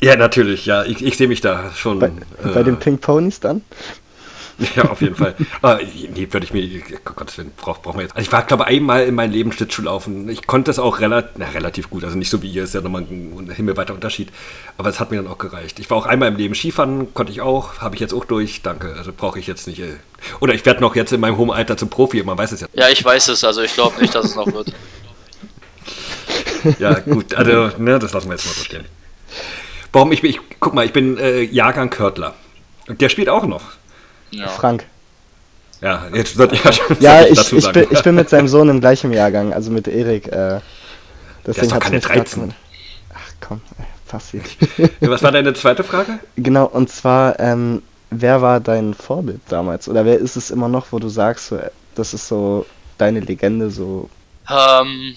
Ja, 0.00 0.16
natürlich, 0.16 0.66
ja. 0.66 0.84
Ich, 0.84 1.04
ich 1.04 1.16
sehe 1.16 1.28
mich 1.28 1.40
da 1.40 1.70
schon. 1.74 1.98
Bei, 1.98 2.06
äh, 2.06 2.48
bei 2.54 2.62
den 2.62 2.78
Pink 2.78 3.00
Ponys 3.00 3.40
dann? 3.40 3.62
Ja, 4.74 4.84
auf 4.90 5.00
jeden 5.00 5.14
Fall. 5.14 5.36
Aber 5.62 5.80
nee, 6.14 6.26
würde 6.30 6.44
ich 6.44 6.52
mir, 6.52 6.82
oh 7.06 7.12
Gott, 7.14 7.32
braucht 7.56 7.82
brauch 7.82 7.94
man 7.94 8.02
jetzt. 8.02 8.16
Also 8.16 8.26
ich 8.26 8.32
war, 8.32 8.42
glaube 8.42 8.64
ich, 8.64 8.70
einmal 8.70 9.04
in 9.04 9.14
meinem 9.14 9.30
Leben 9.30 9.52
Schlittschuhlaufen. 9.52 10.28
Ich 10.28 10.46
konnte 10.46 10.70
es 10.70 10.80
auch 10.80 10.98
relativ, 10.98 11.30
na, 11.36 11.46
relativ 11.50 11.90
gut. 11.90 12.02
Also 12.04 12.18
nicht 12.18 12.30
so 12.30 12.42
wie 12.42 12.50
ihr, 12.50 12.64
ist 12.64 12.74
ja 12.74 12.80
nochmal 12.80 13.02
ein 13.02 13.50
himmelweiter 13.54 13.94
Unterschied. 13.94 14.30
Aber 14.76 14.88
es 14.88 14.98
hat 14.98 15.10
mir 15.10 15.18
dann 15.18 15.28
auch 15.30 15.38
gereicht. 15.38 15.78
Ich 15.78 15.88
war 15.90 15.96
auch 15.96 16.06
einmal 16.06 16.28
im 16.28 16.36
Leben 16.36 16.54
Skifahren, 16.54 17.14
konnte 17.14 17.32
ich 17.32 17.40
auch, 17.40 17.78
habe 17.78 17.94
ich 17.94 18.00
jetzt 18.00 18.14
auch 18.14 18.24
durch. 18.24 18.62
Danke. 18.62 18.94
Also 18.96 19.12
brauche 19.16 19.38
ich 19.38 19.46
jetzt 19.46 19.68
nicht. 19.68 19.80
Äh. 19.80 19.94
Oder 20.40 20.54
ich 20.54 20.66
werde 20.66 20.80
noch 20.80 20.96
jetzt 20.96 21.12
in 21.12 21.20
meinem 21.20 21.36
hohen 21.36 21.50
Alter 21.50 21.76
zum 21.76 21.88
Profi, 21.88 22.22
man 22.24 22.36
weiß 22.36 22.52
es 22.52 22.60
ja. 22.60 22.66
Ja, 22.72 22.88
ich 22.88 23.04
weiß 23.04 23.28
es, 23.28 23.44
also 23.44 23.62
ich 23.62 23.74
glaube 23.74 24.00
nicht, 24.00 24.14
dass 24.14 24.26
es 24.26 24.34
noch 24.34 24.52
wird. 24.52 24.72
Ja, 26.80 26.98
gut, 26.98 27.34
also, 27.34 27.70
ne, 27.78 28.00
das 28.00 28.12
lassen 28.12 28.28
wir 28.28 28.34
jetzt 28.34 28.44
mal 28.44 28.52
so 28.52 28.64
stehen. 28.64 28.84
Warum 29.98 30.12
ich 30.12 30.22
bin, 30.22 30.30
ich, 30.30 30.40
guck 30.60 30.74
mal, 30.74 30.84
ich 30.84 30.92
bin 30.92 31.18
äh, 31.18 31.42
Jahrgang 31.42 31.90
Körtler. 31.90 32.34
Und 32.86 33.00
der 33.00 33.08
spielt 33.08 33.28
auch 33.28 33.44
noch. 33.46 33.62
Ja. 34.30 34.46
Frank. 34.46 34.86
Ja, 35.80 36.06
jetzt 36.14 36.36
sollte 36.36 36.54
ich 36.54 36.62
ja 36.62 36.72
schon 36.72 36.96
Ja, 37.00 37.22
ich, 37.22 37.36
dazu 37.36 37.56
ich, 37.56 37.64
sagen. 37.64 37.80
bin, 37.80 37.88
ich 37.90 38.02
bin 38.04 38.14
mit 38.14 38.28
seinem 38.28 38.46
Sohn 38.54 38.68
im 38.68 38.78
gleichen 38.78 39.12
Jahrgang, 39.12 39.52
also 39.52 39.72
mit 39.72 39.88
Erik. 39.88 40.28
Äh, 40.28 40.60
deswegen 41.44 41.66
ist 41.66 41.70
doch 41.70 41.76
hat's 41.76 41.84
keine 41.84 41.96
mich 41.96 42.04
grad 42.04 42.16
13. 42.16 42.34
gewundert. 42.34 42.58
Ach 43.12 43.32
komm, 43.40 43.60
äh, 43.78 43.82
passiert. 44.08 44.44
Was 45.00 45.22
war 45.24 45.32
deine 45.32 45.52
zweite 45.54 45.82
Frage? 45.82 46.20
genau, 46.36 46.66
und 46.66 46.90
zwar, 46.90 47.40
ähm, 47.40 47.82
wer 48.10 48.40
war 48.40 48.60
dein 48.60 48.94
Vorbild 48.94 49.40
damals? 49.48 49.88
Oder 49.88 50.04
wer 50.04 50.18
ist 50.18 50.36
es 50.36 50.52
immer 50.52 50.68
noch, 50.68 50.92
wo 50.92 51.00
du 51.00 51.08
sagst, 51.08 51.48
so, 51.48 51.56
äh, 51.56 51.70
das 51.96 52.14
ist 52.14 52.28
so 52.28 52.66
deine 52.98 53.18
Legende, 53.18 53.70
so. 53.70 54.08
Ähm, 54.50 55.16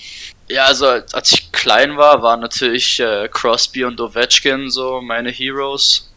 ja, 0.50 0.66
also 0.66 0.88
als 0.88 1.32
ich 1.32 1.52
klein 1.52 1.98
war, 1.98 2.22
waren 2.22 2.42
natürlich 2.42 3.00
äh, 3.00 3.30
Crosby 3.32 3.86
und 3.86 4.00
Ovechkin 4.02 4.70
so 4.70 5.02
meine 5.02 5.32
Heroes. 5.32 6.12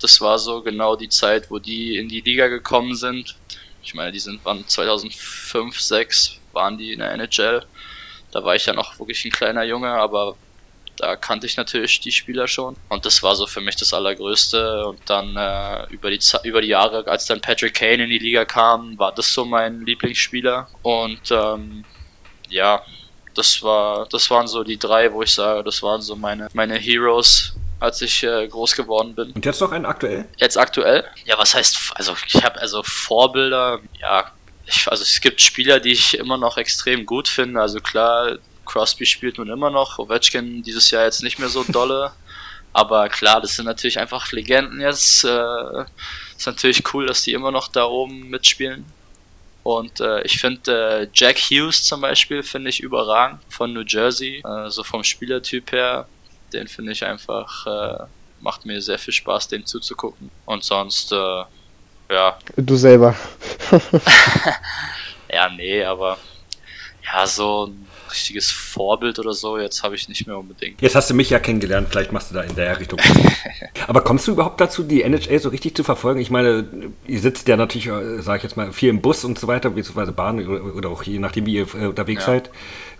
Das 0.00 0.20
war 0.20 0.38
so 0.38 0.62
genau 0.62 0.96
die 0.96 1.08
Zeit, 1.08 1.50
wo 1.50 1.58
die 1.58 1.96
in 1.96 2.08
die 2.08 2.20
Liga 2.20 2.48
gekommen 2.48 2.94
sind. 2.94 3.36
Ich 3.82 3.94
meine, 3.94 4.12
die 4.12 4.18
sind 4.18 4.44
waren 4.44 4.66
2005, 4.66 5.80
6 5.80 6.40
waren 6.52 6.76
die 6.76 6.92
in 6.92 6.98
der 6.98 7.12
NHL. 7.12 7.64
Da 8.32 8.44
war 8.44 8.56
ich 8.56 8.66
ja 8.66 8.72
noch 8.72 8.98
wirklich 8.98 9.24
ein 9.24 9.30
kleiner 9.30 9.62
Junge, 9.62 9.88
aber 9.88 10.36
da 10.96 11.14
kannte 11.14 11.46
ich 11.46 11.56
natürlich 11.56 12.00
die 12.00 12.10
Spieler 12.10 12.48
schon. 12.48 12.76
Und 12.88 13.06
das 13.06 13.22
war 13.22 13.36
so 13.36 13.46
für 13.46 13.60
mich 13.60 13.76
das 13.76 13.94
Allergrößte. 13.94 14.86
Und 14.86 15.00
dann 15.06 15.36
äh, 15.36 15.86
über, 15.92 16.10
die, 16.10 16.18
über 16.42 16.60
die 16.60 16.68
Jahre, 16.68 17.06
als 17.06 17.26
dann 17.26 17.40
Patrick 17.40 17.74
Kane 17.74 18.04
in 18.04 18.10
die 18.10 18.18
Liga 18.18 18.44
kam, 18.44 18.98
war 18.98 19.14
das 19.14 19.32
so 19.32 19.44
mein 19.44 19.84
Lieblingsspieler. 19.84 20.68
Und 20.82 21.30
ähm, 21.30 21.84
ja, 22.48 22.82
das 23.34 23.62
war, 23.62 24.06
das 24.10 24.30
waren 24.30 24.46
so 24.46 24.64
die 24.64 24.78
drei, 24.78 25.12
wo 25.12 25.22
ich 25.22 25.32
sage, 25.32 25.62
das 25.62 25.82
waren 25.82 26.00
so 26.00 26.16
meine, 26.16 26.48
meine 26.54 26.76
Heroes, 26.78 27.54
als 27.78 28.00
ich 28.00 28.22
äh, 28.22 28.48
groß 28.48 28.74
geworden 28.74 29.14
bin. 29.14 29.32
Und 29.32 29.44
jetzt 29.44 29.60
noch 29.60 29.72
einen 29.72 29.84
aktuell? 29.84 30.26
Jetzt 30.38 30.56
aktuell? 30.56 31.04
Ja, 31.24 31.38
was 31.38 31.54
heißt, 31.54 31.92
also 31.94 32.16
ich 32.26 32.42
habe 32.42 32.58
also 32.60 32.82
Vorbilder, 32.82 33.80
ja, 34.00 34.30
ich, 34.66 34.88
also 34.88 35.02
es 35.02 35.20
gibt 35.20 35.40
Spieler, 35.40 35.80
die 35.80 35.92
ich 35.92 36.18
immer 36.18 36.38
noch 36.38 36.56
extrem 36.56 37.06
gut 37.06 37.28
finde. 37.28 37.60
Also 37.60 37.80
klar, 37.80 38.38
Crosby 38.64 39.06
spielt 39.06 39.38
nun 39.38 39.48
immer 39.48 39.70
noch, 39.70 39.98
Ovechkin 39.98 40.62
dieses 40.62 40.90
Jahr 40.90 41.04
jetzt 41.04 41.22
nicht 41.22 41.38
mehr 41.38 41.48
so 41.48 41.64
dolle. 41.64 42.12
Aber 42.72 43.08
klar, 43.08 43.40
das 43.40 43.56
sind 43.56 43.64
natürlich 43.64 43.98
einfach 43.98 44.32
Legenden 44.32 44.80
jetzt. 44.80 45.24
Äh, 45.24 45.84
ist 46.36 46.46
natürlich 46.46 46.82
cool, 46.92 47.06
dass 47.06 47.22
die 47.22 47.32
immer 47.32 47.50
noch 47.50 47.68
da 47.68 47.86
oben 47.86 48.28
mitspielen. 48.28 48.84
Und 49.66 49.98
äh, 49.98 50.22
ich 50.22 50.38
finde 50.40 51.00
äh, 51.02 51.08
Jack 51.12 51.38
Hughes 51.38 51.82
zum 51.82 52.00
Beispiel 52.00 52.44
finde 52.44 52.70
ich 52.70 52.78
überragend 52.78 53.40
von 53.48 53.72
New 53.72 53.82
Jersey. 53.84 54.40
Äh, 54.44 54.70
so 54.70 54.84
vom 54.84 55.02
Spielertyp 55.02 55.72
her, 55.72 56.06
den 56.52 56.68
finde 56.68 56.92
ich 56.92 57.04
einfach, 57.04 57.66
äh, 57.66 58.04
macht 58.40 58.64
mir 58.64 58.80
sehr 58.80 58.96
viel 58.96 59.12
Spaß, 59.12 59.48
dem 59.48 59.66
zuzugucken. 59.66 60.30
Und 60.44 60.62
sonst, 60.62 61.10
äh, 61.10 61.42
ja, 62.10 62.38
Du 62.56 62.76
selber. 62.76 63.16
ja, 65.32 65.48
nee, 65.48 65.82
aber 65.82 66.16
ja, 67.04 67.26
so 67.26 67.66
ein 67.66 67.88
richtiges 68.10 68.50
Vorbild 68.50 69.18
oder 69.18 69.32
so, 69.32 69.58
jetzt 69.58 69.82
habe 69.82 69.94
ich 69.94 70.08
nicht 70.08 70.26
mehr 70.26 70.38
unbedingt. 70.38 70.80
Jetzt 70.82 70.94
hast 70.94 71.10
du 71.10 71.14
mich 71.14 71.30
ja 71.30 71.38
kennengelernt, 71.38 71.88
vielleicht 71.90 72.12
machst 72.12 72.30
du 72.30 72.34
da 72.34 72.42
in 72.42 72.54
der 72.54 72.78
Richtung. 72.78 72.98
Aber 73.86 74.00
kommst 74.02 74.26
du 74.26 74.32
überhaupt 74.32 74.60
dazu, 74.60 74.82
die 74.82 75.02
NHL 75.02 75.38
so 75.38 75.48
richtig 75.48 75.76
zu 75.76 75.84
verfolgen? 75.84 76.20
Ich 76.20 76.30
meine, 76.30 76.66
ihr 77.06 77.20
sitzt 77.20 77.48
ja 77.48 77.56
natürlich, 77.56 77.88
sage 78.22 78.38
ich 78.38 78.42
jetzt 78.42 78.56
mal, 78.56 78.72
viel 78.72 78.88
im 78.90 79.00
Bus 79.00 79.24
und 79.24 79.38
so 79.38 79.46
weiter, 79.46 79.70
beziehungsweise 79.70 80.12
Bahn 80.12 80.46
oder, 80.46 80.74
oder 80.74 80.88
auch 80.88 81.02
je 81.02 81.18
nachdem, 81.18 81.46
wie 81.46 81.54
ihr 81.54 81.66
äh, 81.74 81.86
unterwegs 81.86 82.26
Ja. 82.26 82.32
seid. 82.32 82.50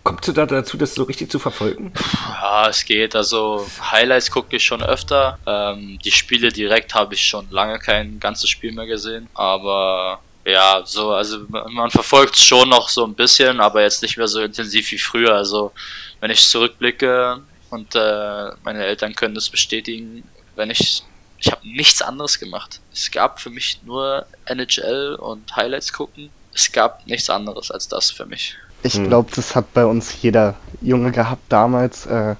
Kommst 0.02 0.28
du 0.28 0.32
da 0.32 0.46
dazu, 0.46 0.76
das 0.76 0.94
so 0.94 1.02
richtig 1.02 1.32
zu 1.32 1.40
verfolgen? 1.40 1.92
Ja, 2.40 2.68
es 2.68 2.84
geht. 2.84 3.16
Also 3.16 3.66
Highlights 3.90 4.30
gucke 4.30 4.54
ich 4.54 4.62
schon 4.64 4.80
öfter. 4.80 5.38
Ähm, 5.46 5.98
die 6.04 6.12
Spiele 6.12 6.50
direkt 6.50 6.94
habe 6.94 7.14
ich 7.14 7.22
schon 7.22 7.48
lange 7.50 7.80
kein 7.80 8.20
ganzes 8.20 8.48
Spiel 8.48 8.70
mehr 8.72 8.86
gesehen. 8.86 9.28
Aber 9.34 10.20
ja, 10.46 10.82
so, 10.84 11.10
also 11.12 11.38
man 11.48 11.90
verfolgt 11.90 12.36
es 12.36 12.44
schon 12.44 12.68
noch 12.68 12.88
so 12.88 13.04
ein 13.04 13.14
bisschen, 13.14 13.60
aber 13.60 13.82
jetzt 13.82 14.02
nicht 14.02 14.16
mehr 14.16 14.28
so 14.28 14.40
intensiv 14.40 14.90
wie 14.92 14.98
früher. 14.98 15.34
Also 15.34 15.72
wenn 16.20 16.30
ich 16.30 16.46
zurückblicke 16.46 17.40
und 17.70 17.94
äh, 17.94 18.50
meine 18.62 18.84
Eltern 18.84 19.14
können 19.14 19.34
das 19.34 19.50
bestätigen, 19.50 20.22
wenn 20.54 20.70
ich 20.70 21.02
ich 21.38 21.52
habe 21.52 21.68
nichts 21.68 22.00
anderes 22.00 22.38
gemacht. 22.38 22.80
Es 22.94 23.10
gab 23.10 23.40
für 23.40 23.50
mich 23.50 23.80
nur 23.84 24.24
NHL 24.46 25.16
und 25.20 25.54
Highlights 25.54 25.92
gucken. 25.92 26.30
Es 26.54 26.72
gab 26.72 27.06
nichts 27.06 27.28
anderes 27.28 27.70
als 27.70 27.88
das 27.88 28.10
für 28.10 28.24
mich. 28.24 28.56
Ich 28.82 28.94
Hm. 28.94 29.08
glaube, 29.08 29.30
das 29.34 29.54
hat 29.54 29.74
bei 29.74 29.84
uns 29.84 30.22
jeder 30.22 30.54
Junge 30.80 31.12
gehabt 31.12 31.42
damals. 31.50 32.06
Äh, 32.06 32.36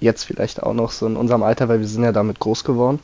jetzt 0.00 0.24
vielleicht 0.24 0.62
auch 0.62 0.74
noch 0.74 0.90
so 0.90 1.06
in 1.06 1.16
unserem 1.16 1.42
Alter, 1.42 1.68
weil 1.68 1.80
wir 1.80 1.88
sind 1.88 2.04
ja 2.04 2.12
damit 2.12 2.38
groß 2.38 2.64
geworden. 2.64 3.00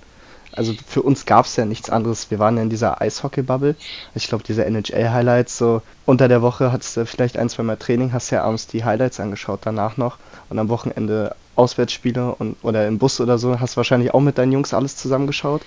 Also 0.57 0.73
für 0.87 1.03
uns 1.03 1.27
gab 1.27 1.47
es 1.47 1.57
ja 1.57 1.65
nichts 1.65 1.91
anderes. 1.91 2.31
Wir 2.31 2.39
waren 2.39 2.57
ja 2.57 2.63
in 2.63 2.71
dieser 2.71 3.01
Eishockey-Bubble. 3.01 3.77
Ich 4.15 4.29
glaube, 4.29 4.45
diese 4.45 4.65
NHL-Highlights, 4.65 5.59
so 5.59 5.83
unter 6.07 6.29
der 6.29 6.43
Woche 6.43 6.73
hattest 6.73 6.97
du 6.97 7.07
vielleicht 7.07 7.37
ein, 7.37 7.49
zwei 7.49 7.63
Mal 7.63 7.77
Training, 7.77 8.13
hast 8.13 8.31
ja 8.31 8.43
abends 8.43 8.67
die 8.67 8.85
Highlights 8.85 9.21
angeschaut, 9.21 9.61
danach 9.63 9.97
noch. 9.97 10.19
Und 10.49 10.59
am 10.59 10.69
Wochenende 10.69 11.35
Auswärtsspiele 11.57 12.35
und, 12.35 12.57
oder 12.63 12.87
im 12.87 12.99
Bus 12.99 13.21
oder 13.21 13.39
so, 13.39 13.61
hast 13.61 13.77
wahrscheinlich 13.77 14.15
auch 14.15 14.21
mit 14.21 14.39
deinen 14.39 14.53
Jungs 14.53 14.75
alles 14.75 14.97
zusammengeschaut. 14.97 15.63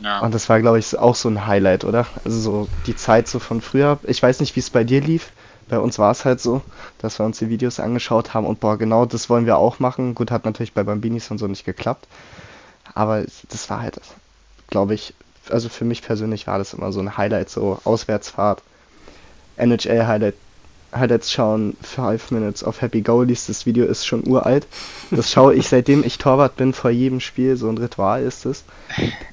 Ja. 0.00 0.20
Und 0.20 0.34
das 0.34 0.48
war, 0.48 0.60
glaube 0.60 0.78
ich, 0.78 0.98
auch 0.98 1.14
so 1.14 1.28
ein 1.28 1.46
Highlight, 1.46 1.84
oder? 1.84 2.06
Also 2.24 2.38
so 2.38 2.68
die 2.86 2.96
Zeit 2.96 3.28
so 3.28 3.38
von 3.38 3.60
früher. 3.60 3.98
Ich 4.04 4.22
weiß 4.22 4.40
nicht, 4.40 4.56
wie 4.56 4.60
es 4.60 4.70
bei 4.70 4.84
dir 4.84 5.00
lief. 5.00 5.32
Bei 5.68 5.78
uns 5.80 5.98
war 5.98 6.12
es 6.12 6.24
halt 6.24 6.40
so, 6.40 6.62
dass 6.98 7.18
wir 7.18 7.26
uns 7.26 7.38
die 7.38 7.48
Videos 7.48 7.80
angeschaut 7.80 8.34
haben 8.34 8.46
und 8.46 8.60
boah, 8.60 8.78
genau 8.78 9.04
das 9.04 9.28
wollen 9.28 9.46
wir 9.46 9.56
auch 9.56 9.80
machen. 9.80 10.14
Gut, 10.14 10.30
hat 10.30 10.44
natürlich 10.44 10.74
bei 10.74 10.84
Bambinis 10.84 11.30
und 11.30 11.38
so 11.38 11.46
nicht 11.48 11.64
geklappt. 11.64 12.06
Aber 12.96 13.24
das 13.50 13.68
war 13.68 13.82
halt, 13.82 14.00
glaube 14.68 14.94
ich, 14.94 15.12
also 15.50 15.68
für 15.68 15.84
mich 15.84 16.00
persönlich 16.00 16.46
war 16.46 16.56
das 16.56 16.72
immer 16.72 16.92
so 16.92 17.00
ein 17.00 17.18
Highlight, 17.18 17.50
so 17.50 17.78
Auswärtsfahrt, 17.84 18.62
NHL-Highlight, 19.58 20.34
Highlights 20.94 21.30
schauen, 21.30 21.76
Five 21.82 22.30
Minutes 22.30 22.64
of 22.64 22.80
Happy 22.80 23.02
Goalies, 23.02 23.48
das 23.48 23.66
Video 23.66 23.84
ist 23.84 24.06
schon 24.06 24.26
uralt. 24.26 24.66
Das 25.10 25.30
schaue 25.30 25.54
ich 25.54 25.68
seitdem 25.68 26.04
ich 26.04 26.16
Torwart 26.16 26.56
bin, 26.56 26.72
vor 26.72 26.90
jedem 26.90 27.20
Spiel, 27.20 27.58
so 27.58 27.68
ein 27.68 27.76
Ritual 27.76 28.22
ist 28.22 28.46
es. 28.46 28.64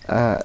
Äh, 0.09 0.39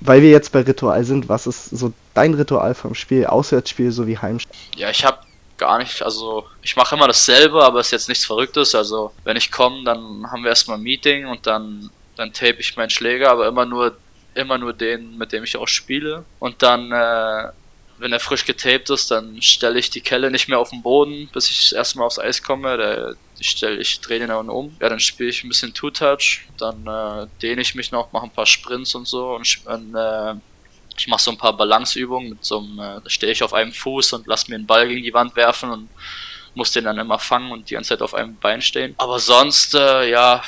weil 0.00 0.22
wir 0.22 0.30
jetzt 0.30 0.50
bei 0.50 0.62
Ritual 0.62 1.04
sind, 1.04 1.28
was 1.28 1.46
ist 1.46 1.66
so 1.66 1.92
dein 2.14 2.34
Ritual 2.34 2.74
vom 2.74 2.96
Spiel? 2.96 3.26
Auswärtsspiel 3.26 3.92
sowie 3.92 4.18
Heimspiel? 4.18 4.52
Ja, 4.74 4.90
ich 4.90 5.04
habe 5.04 5.18
gar 5.56 5.78
nicht, 5.78 6.02
also 6.02 6.44
ich 6.62 6.74
mache 6.74 6.96
immer 6.96 7.06
dasselbe, 7.06 7.64
aber 7.64 7.78
es 7.78 7.86
ist 7.86 7.92
jetzt 7.92 8.08
nichts 8.08 8.24
Verrücktes. 8.24 8.74
Also 8.74 9.12
wenn 9.22 9.36
ich 9.36 9.52
komme, 9.52 9.84
dann 9.84 10.26
haben 10.30 10.42
wir 10.42 10.50
erstmal 10.50 10.78
ein 10.78 10.82
Meeting 10.82 11.26
und 11.26 11.46
dann, 11.46 11.90
dann 12.16 12.32
tape 12.32 12.60
ich 12.60 12.76
meinen 12.76 12.90
Schläger, 12.90 13.30
aber 13.30 13.46
immer 13.46 13.66
nur 13.66 13.96
immer 14.36 14.58
nur 14.58 14.72
den, 14.72 15.16
mit 15.16 15.32
dem 15.32 15.44
ich 15.44 15.56
auch 15.56 15.66
spiele. 15.66 16.24
Und 16.38 16.62
dann, 16.62 16.92
äh, 16.92 17.50
wenn 17.98 18.12
er 18.12 18.20
frisch 18.20 18.44
getaped 18.44 18.90
ist, 18.90 19.10
dann 19.10 19.40
stelle 19.40 19.78
ich 19.78 19.90
die 19.90 20.02
Kelle 20.02 20.30
nicht 20.30 20.48
mehr 20.48 20.58
auf 20.58 20.70
den 20.70 20.82
Boden, 20.82 21.28
bis 21.32 21.50
ich 21.50 21.74
erstmal 21.74 22.06
aufs 22.06 22.18
Eis 22.18 22.42
komme. 22.42 22.76
Da, 22.76 23.14
ich 23.38 23.50
stelle, 23.50 23.78
ich 23.78 24.00
drehe 24.00 24.18
den 24.18 24.28
dann 24.28 24.50
um. 24.50 24.76
Ja, 24.80 24.88
dann 24.88 25.00
spiele 25.00 25.30
ich 25.30 25.42
ein 25.42 25.48
bisschen 25.48 25.72
Two-Touch, 25.72 26.42
dann 26.58 26.86
äh, 26.86 27.26
dehne 27.40 27.62
ich 27.62 27.74
mich 27.74 27.90
noch, 27.90 28.12
mache 28.12 28.26
ein 28.26 28.30
paar 28.30 28.46
Sprints 28.46 28.94
und 28.94 29.08
so 29.08 29.34
und, 29.34 29.58
und 29.64 29.94
äh, 29.94 30.34
ich 30.98 31.08
mache 31.08 31.22
so 31.22 31.30
ein 31.30 31.38
paar 31.38 31.56
Balanceübungen 31.56 32.30
mit 32.30 32.44
so 32.44 32.58
einem, 32.58 32.78
äh, 32.78 33.00
da 33.02 33.10
stehe 33.10 33.32
ich 33.32 33.42
auf 33.42 33.54
einem 33.54 33.72
Fuß 33.72 34.12
und 34.14 34.26
lass 34.26 34.48
mir 34.48 34.56
einen 34.56 34.66
Ball 34.66 34.88
gegen 34.88 35.02
die 35.02 35.14
Wand 35.14 35.34
werfen 35.36 35.70
und 35.70 35.88
muss 36.54 36.72
den 36.72 36.84
dann 36.84 36.98
immer 36.98 37.18
fangen 37.18 37.52
und 37.52 37.68
die 37.68 37.74
ganze 37.74 37.90
Zeit 37.90 38.02
auf 38.02 38.14
einem 38.14 38.36
Bein 38.36 38.62
stehen. 38.62 38.94
Aber 38.96 39.18
sonst, 39.18 39.74
äh, 39.74 40.08
ja, 40.08 40.42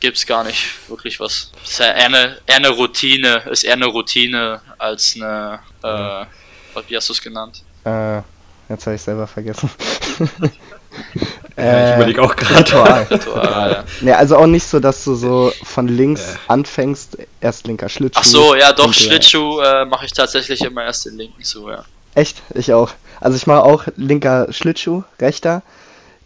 gibt's 0.00 0.26
gar 0.26 0.44
nicht 0.44 0.88
wirklich 0.88 1.20
was. 1.20 1.50
Ist 1.64 1.78
ja 1.78 1.86
eher 1.86 2.06
eine, 2.06 2.38
eher 2.46 2.56
eine 2.56 2.70
Routine, 2.70 3.42
ist 3.50 3.64
eher 3.64 3.74
eine 3.74 3.86
Routine 3.86 4.60
als 4.78 5.14
eine, 5.16 5.60
äh, 5.82 6.24
wie 6.88 6.96
hast 6.96 7.08
du 7.08 7.12
es 7.12 7.22
genannt? 7.22 7.62
Äh, 7.84 8.18
jetzt 8.68 8.86
habe 8.86 8.96
ich 8.96 9.02
selber 9.02 9.26
vergessen. 9.26 9.70
Ja, 11.56 11.90
ich 11.90 11.96
überlege 11.96 12.22
auch 12.22 12.36
gerade. 12.36 12.58
Ritual. 12.58 13.02
Ritual, 13.10 13.72
ja. 13.72 13.84
Ne, 14.02 14.16
also 14.16 14.36
auch 14.36 14.46
nicht 14.46 14.66
so, 14.66 14.78
dass 14.78 15.04
du 15.04 15.14
so 15.14 15.52
von 15.62 15.88
links 15.88 16.36
anfängst, 16.48 17.16
erst 17.40 17.66
linker 17.66 17.88
Schlittschuh. 17.88 18.20
Ach 18.20 18.24
so, 18.24 18.54
ja 18.54 18.72
doch, 18.72 18.90
äh, 18.90 18.92
Schlittschuh 18.92 19.60
äh, 19.60 19.86
mache 19.86 20.04
ich 20.04 20.12
tatsächlich 20.12 20.60
immer 20.62 20.84
erst 20.84 21.06
den 21.06 21.16
linken 21.16 21.42
zu, 21.42 21.70
ja. 21.70 21.84
Echt? 22.14 22.42
Ich 22.54 22.72
auch. 22.72 22.90
Also 23.20 23.36
ich 23.36 23.46
mache 23.46 23.62
auch 23.62 23.84
linker 23.96 24.52
Schlittschuh, 24.52 25.04
rechter, 25.18 25.62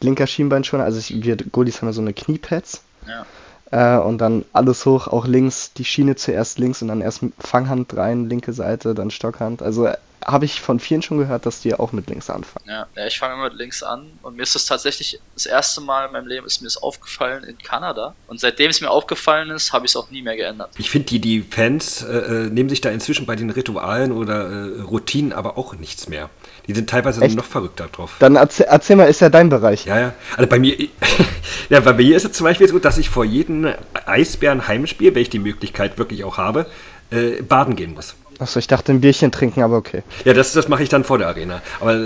linker 0.00 0.26
Schienbeinschoner. 0.26 0.84
Also 0.84 0.98
ich, 0.98 1.22
wir 1.22 1.36
Goalies 1.36 1.80
haben 1.80 1.88
ja 1.88 1.92
so 1.92 2.00
eine 2.00 2.12
Kniepads. 2.12 2.82
Ja. 3.06 3.24
Äh, 3.70 3.98
und 3.98 4.18
dann 4.18 4.44
alles 4.52 4.84
hoch, 4.84 5.06
auch 5.06 5.26
links, 5.26 5.72
die 5.72 5.84
Schiene 5.84 6.16
zuerst 6.16 6.58
links 6.58 6.82
und 6.82 6.88
dann 6.88 7.00
erst 7.00 7.24
Fanghand 7.38 7.96
rein, 7.96 8.28
linke 8.28 8.52
Seite, 8.52 8.94
dann 8.94 9.10
Stockhand. 9.10 9.62
Also 9.62 9.86
äh, 9.86 9.96
habe 10.24 10.44
ich 10.44 10.60
von 10.60 10.80
vielen 10.80 11.02
schon 11.02 11.18
gehört, 11.18 11.46
dass 11.46 11.60
die 11.60 11.74
auch 11.74 11.92
mit 11.92 12.08
links 12.08 12.28
anfangen. 12.28 12.64
Ja, 12.68 12.86
ja 12.96 13.06
ich 13.06 13.18
fange 13.18 13.34
immer 13.34 13.44
mit 13.44 13.54
links 13.54 13.82
an 13.82 14.10
und 14.22 14.36
mir 14.36 14.42
ist 14.42 14.54
das 14.54 14.66
tatsächlich 14.66 15.20
das 15.34 15.46
erste 15.46 15.80
Mal 15.80 16.06
in 16.06 16.12
meinem 16.12 16.26
Leben 16.26 16.46
ist 16.46 16.60
mir 16.60 16.66
das 16.66 16.76
aufgefallen 16.76 17.44
in 17.44 17.58
Kanada 17.58 18.14
und 18.26 18.40
seitdem 18.40 18.70
es 18.70 18.80
mir 18.80 18.90
aufgefallen 18.90 19.50
ist, 19.50 19.72
habe 19.72 19.86
ich 19.86 19.92
es 19.92 19.96
auch 19.96 20.10
nie 20.10 20.22
mehr 20.22 20.36
geändert. 20.36 20.70
Ich 20.78 20.90
finde, 20.90 21.06
die, 21.06 21.20
die 21.20 21.42
Fans 21.42 22.02
äh, 22.02 22.12
äh, 22.12 22.50
nehmen 22.50 22.68
sich 22.68 22.80
da 22.80 22.90
inzwischen 22.90 23.24
bei 23.24 23.36
den 23.36 23.50
Ritualen 23.50 24.12
oder 24.12 24.50
äh, 24.50 24.80
Routinen 24.82 25.32
aber 25.32 25.56
auch 25.56 25.74
nichts 25.74 26.08
mehr. 26.08 26.28
Die 26.70 26.76
sind 26.76 26.88
teilweise 26.88 27.20
Echt? 27.20 27.36
noch 27.36 27.46
verrückter 27.46 27.88
drauf. 27.90 28.14
Dann 28.20 28.36
erzähl, 28.36 28.66
erzähl 28.68 28.94
mal, 28.94 29.06
ist 29.06 29.20
ja 29.20 29.28
dein 29.28 29.48
Bereich. 29.48 29.86
Ja, 29.86 29.98
ja. 29.98 30.12
Also 30.36 30.48
bei 30.48 30.60
mir, 30.60 30.76
ja, 31.68 31.80
bei 31.80 31.92
mir 31.94 32.16
ist 32.16 32.24
es 32.24 32.30
zum 32.30 32.44
Beispiel 32.44 32.68
so, 32.68 32.78
dass 32.78 32.96
ich 32.96 33.10
vor 33.10 33.24
jedem 33.24 33.72
Eisbären-Heimspiel, 34.06 35.12
wenn 35.12 35.22
ich 35.22 35.30
die 35.30 35.40
Möglichkeit 35.40 35.98
wirklich 35.98 36.22
auch 36.22 36.38
habe, 36.38 36.66
äh, 37.10 37.42
baden 37.42 37.74
gehen 37.74 37.94
muss. 37.94 38.14
Achso, 38.40 38.58
ich 38.58 38.66
dachte 38.66 38.90
ein 38.90 39.00
Bierchen 39.02 39.30
trinken, 39.30 39.62
aber 39.62 39.76
okay. 39.76 40.02
Ja, 40.24 40.32
das, 40.32 40.52
das 40.54 40.66
mache 40.66 40.82
ich 40.82 40.88
dann 40.88 41.04
vor 41.04 41.18
der 41.18 41.28
Arena. 41.28 41.60
Aber 41.78 42.00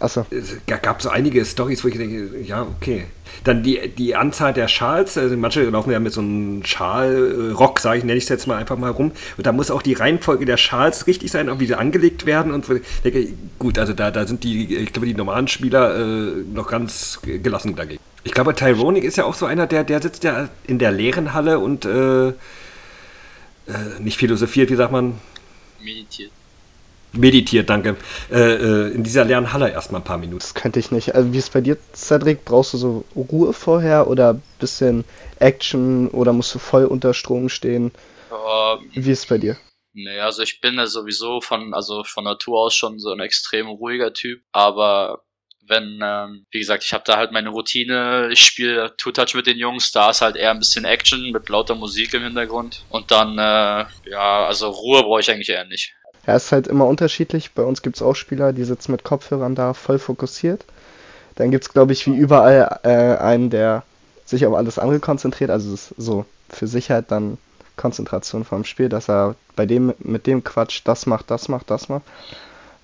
Achso. 0.00 0.26
es 0.30 0.56
ga- 0.66 0.78
gab 0.78 1.00
so 1.00 1.08
einige 1.10 1.44
Stories, 1.44 1.84
wo 1.84 1.88
ich 1.88 1.96
denke, 1.96 2.38
ja, 2.42 2.62
okay. 2.62 3.04
Dann 3.44 3.62
die, 3.62 3.88
die 3.96 4.16
Anzahl 4.16 4.52
der 4.52 4.66
Schals, 4.66 5.16
also 5.16 5.36
manche 5.36 5.62
laufen 5.62 5.90
ja 5.92 6.00
mit 6.00 6.12
so 6.12 6.20
einem 6.20 6.64
Schalrock, 6.64 7.78
sage 7.80 7.98
ich, 7.98 8.04
nenne 8.04 8.18
ich 8.18 8.24
es 8.24 8.28
jetzt 8.30 8.46
mal 8.48 8.56
einfach 8.56 8.76
mal 8.76 8.90
rum. 8.90 9.12
Und 9.36 9.46
da 9.46 9.52
muss 9.52 9.70
auch 9.70 9.82
die 9.82 9.92
Reihenfolge 9.92 10.44
der 10.44 10.56
Schals 10.56 11.06
richtig 11.06 11.30
sein, 11.30 11.48
auch 11.48 11.60
wie 11.60 11.66
sie 11.66 11.74
angelegt 11.74 12.26
werden. 12.26 12.52
Und 12.52 12.64
so. 12.66 12.74
Ich 12.74 12.82
denke, 13.04 13.28
gut, 13.58 13.78
also 13.78 13.92
da, 13.92 14.10
da 14.10 14.26
sind 14.26 14.42
die, 14.42 14.74
ich 14.76 14.92
glaube, 14.92 15.06
die 15.06 15.14
normalen 15.14 15.46
Spieler 15.48 15.96
äh, 15.96 16.32
noch 16.52 16.66
ganz 16.68 17.20
gelassen 17.24 17.76
dagegen. 17.76 18.00
Ich 18.24 18.32
glaube, 18.32 18.54
Tyronic 18.56 19.04
ist 19.04 19.16
ja 19.16 19.24
auch 19.24 19.34
so 19.34 19.46
einer, 19.46 19.68
der, 19.68 19.84
der 19.84 20.02
sitzt 20.02 20.24
ja 20.24 20.48
in 20.66 20.80
der 20.80 20.90
leeren 20.90 21.32
Halle 21.32 21.60
und 21.60 21.84
äh, 21.84 22.28
äh, 22.28 22.32
nicht 24.00 24.18
philosophiert, 24.18 24.70
wie 24.70 24.76
sagt 24.76 24.90
man, 24.92 25.14
Meditiert. 25.86 26.32
meditiert, 27.12 27.70
danke. 27.70 27.96
Äh, 28.30 28.54
äh, 28.54 28.92
in 28.92 29.04
dieser 29.04 29.24
leeren 29.24 29.52
Halle 29.52 29.70
erstmal 29.70 30.00
ein 30.00 30.04
paar 30.04 30.18
Minuten. 30.18 30.40
Das 30.40 30.54
könnte 30.54 30.80
ich 30.80 30.90
nicht. 30.90 31.14
Also 31.14 31.32
wie 31.32 31.38
ist 31.38 31.52
bei 31.52 31.60
dir, 31.60 31.78
Cedric? 31.94 32.44
Brauchst 32.44 32.74
du 32.74 32.78
so 32.78 33.04
Ruhe 33.14 33.52
vorher 33.52 34.08
oder 34.08 34.40
bisschen 34.58 35.04
Action 35.38 36.08
oder 36.08 36.32
musst 36.32 36.54
du 36.54 36.58
voll 36.58 36.84
unter 36.84 37.14
Strom 37.14 37.48
stehen? 37.48 37.92
Ähm, 38.30 38.90
Wie 38.92 39.10
ist 39.10 39.20
es 39.20 39.26
bei 39.26 39.38
dir? 39.38 39.56
Nee, 39.92 40.18
also 40.18 40.42
ich 40.42 40.60
bin 40.60 40.74
ja 40.74 40.86
sowieso 40.86 41.40
von, 41.40 41.72
also 41.72 42.04
von 42.04 42.24
Natur 42.24 42.58
aus 42.58 42.74
schon 42.74 42.98
so 42.98 43.12
ein 43.12 43.20
extrem 43.20 43.68
ruhiger 43.68 44.12
Typ, 44.12 44.42
aber 44.52 45.22
wenn, 45.68 46.00
ähm, 46.02 46.46
wie 46.50 46.58
gesagt, 46.58 46.84
ich 46.84 46.92
habe 46.92 47.04
da 47.06 47.16
halt 47.16 47.32
meine 47.32 47.50
Routine, 47.50 48.28
ich 48.30 48.40
spiele 48.40 48.94
Two-Touch 48.96 49.34
mit 49.34 49.46
den 49.46 49.58
Jungs, 49.58 49.92
da 49.92 50.10
ist 50.10 50.22
halt 50.22 50.36
eher 50.36 50.50
ein 50.50 50.58
bisschen 50.58 50.84
Action 50.84 51.30
mit 51.32 51.48
lauter 51.48 51.74
Musik 51.74 52.14
im 52.14 52.22
Hintergrund 52.22 52.84
und 52.90 53.10
dann, 53.10 53.38
äh, 53.38 53.86
ja, 54.10 54.46
also 54.46 54.68
Ruhe 54.68 55.02
brauche 55.02 55.20
ich 55.20 55.30
eigentlich 55.30 55.50
eher 55.50 55.64
nicht. 55.64 55.94
Ja, 56.26 56.34
ist 56.34 56.52
halt 56.52 56.66
immer 56.66 56.86
unterschiedlich. 56.86 57.52
Bei 57.52 57.62
uns 57.62 57.82
gibt 57.82 57.96
es 57.96 58.02
auch 58.02 58.14
Spieler, 58.14 58.52
die 58.52 58.64
sitzen 58.64 58.92
mit 58.92 59.04
Kopfhörern 59.04 59.54
da, 59.54 59.74
voll 59.74 59.98
fokussiert. 59.98 60.64
Dann 61.36 61.50
gibt 61.50 61.64
es, 61.64 61.72
glaube 61.72 61.92
ich, 61.92 62.06
wie 62.06 62.16
überall 62.16 62.80
äh, 62.82 63.22
einen, 63.22 63.50
der 63.50 63.84
sich 64.24 64.44
auf 64.44 64.54
alles 64.54 64.78
andere 64.78 64.98
konzentriert. 64.98 65.50
Also 65.50 65.72
ist 65.72 65.94
so 65.96 66.24
für 66.48 66.66
Sicherheit 66.66 67.10
dann 67.10 67.38
Konzentration 67.76 68.44
vom 68.44 68.64
Spiel, 68.64 68.88
dass 68.88 69.08
er 69.08 69.36
bei 69.54 69.66
dem 69.66 69.94
mit 69.98 70.26
dem 70.26 70.42
Quatsch 70.42 70.80
das 70.84 71.06
macht, 71.06 71.30
das 71.30 71.48
macht, 71.48 71.70
das 71.70 71.88
macht. 71.88 72.04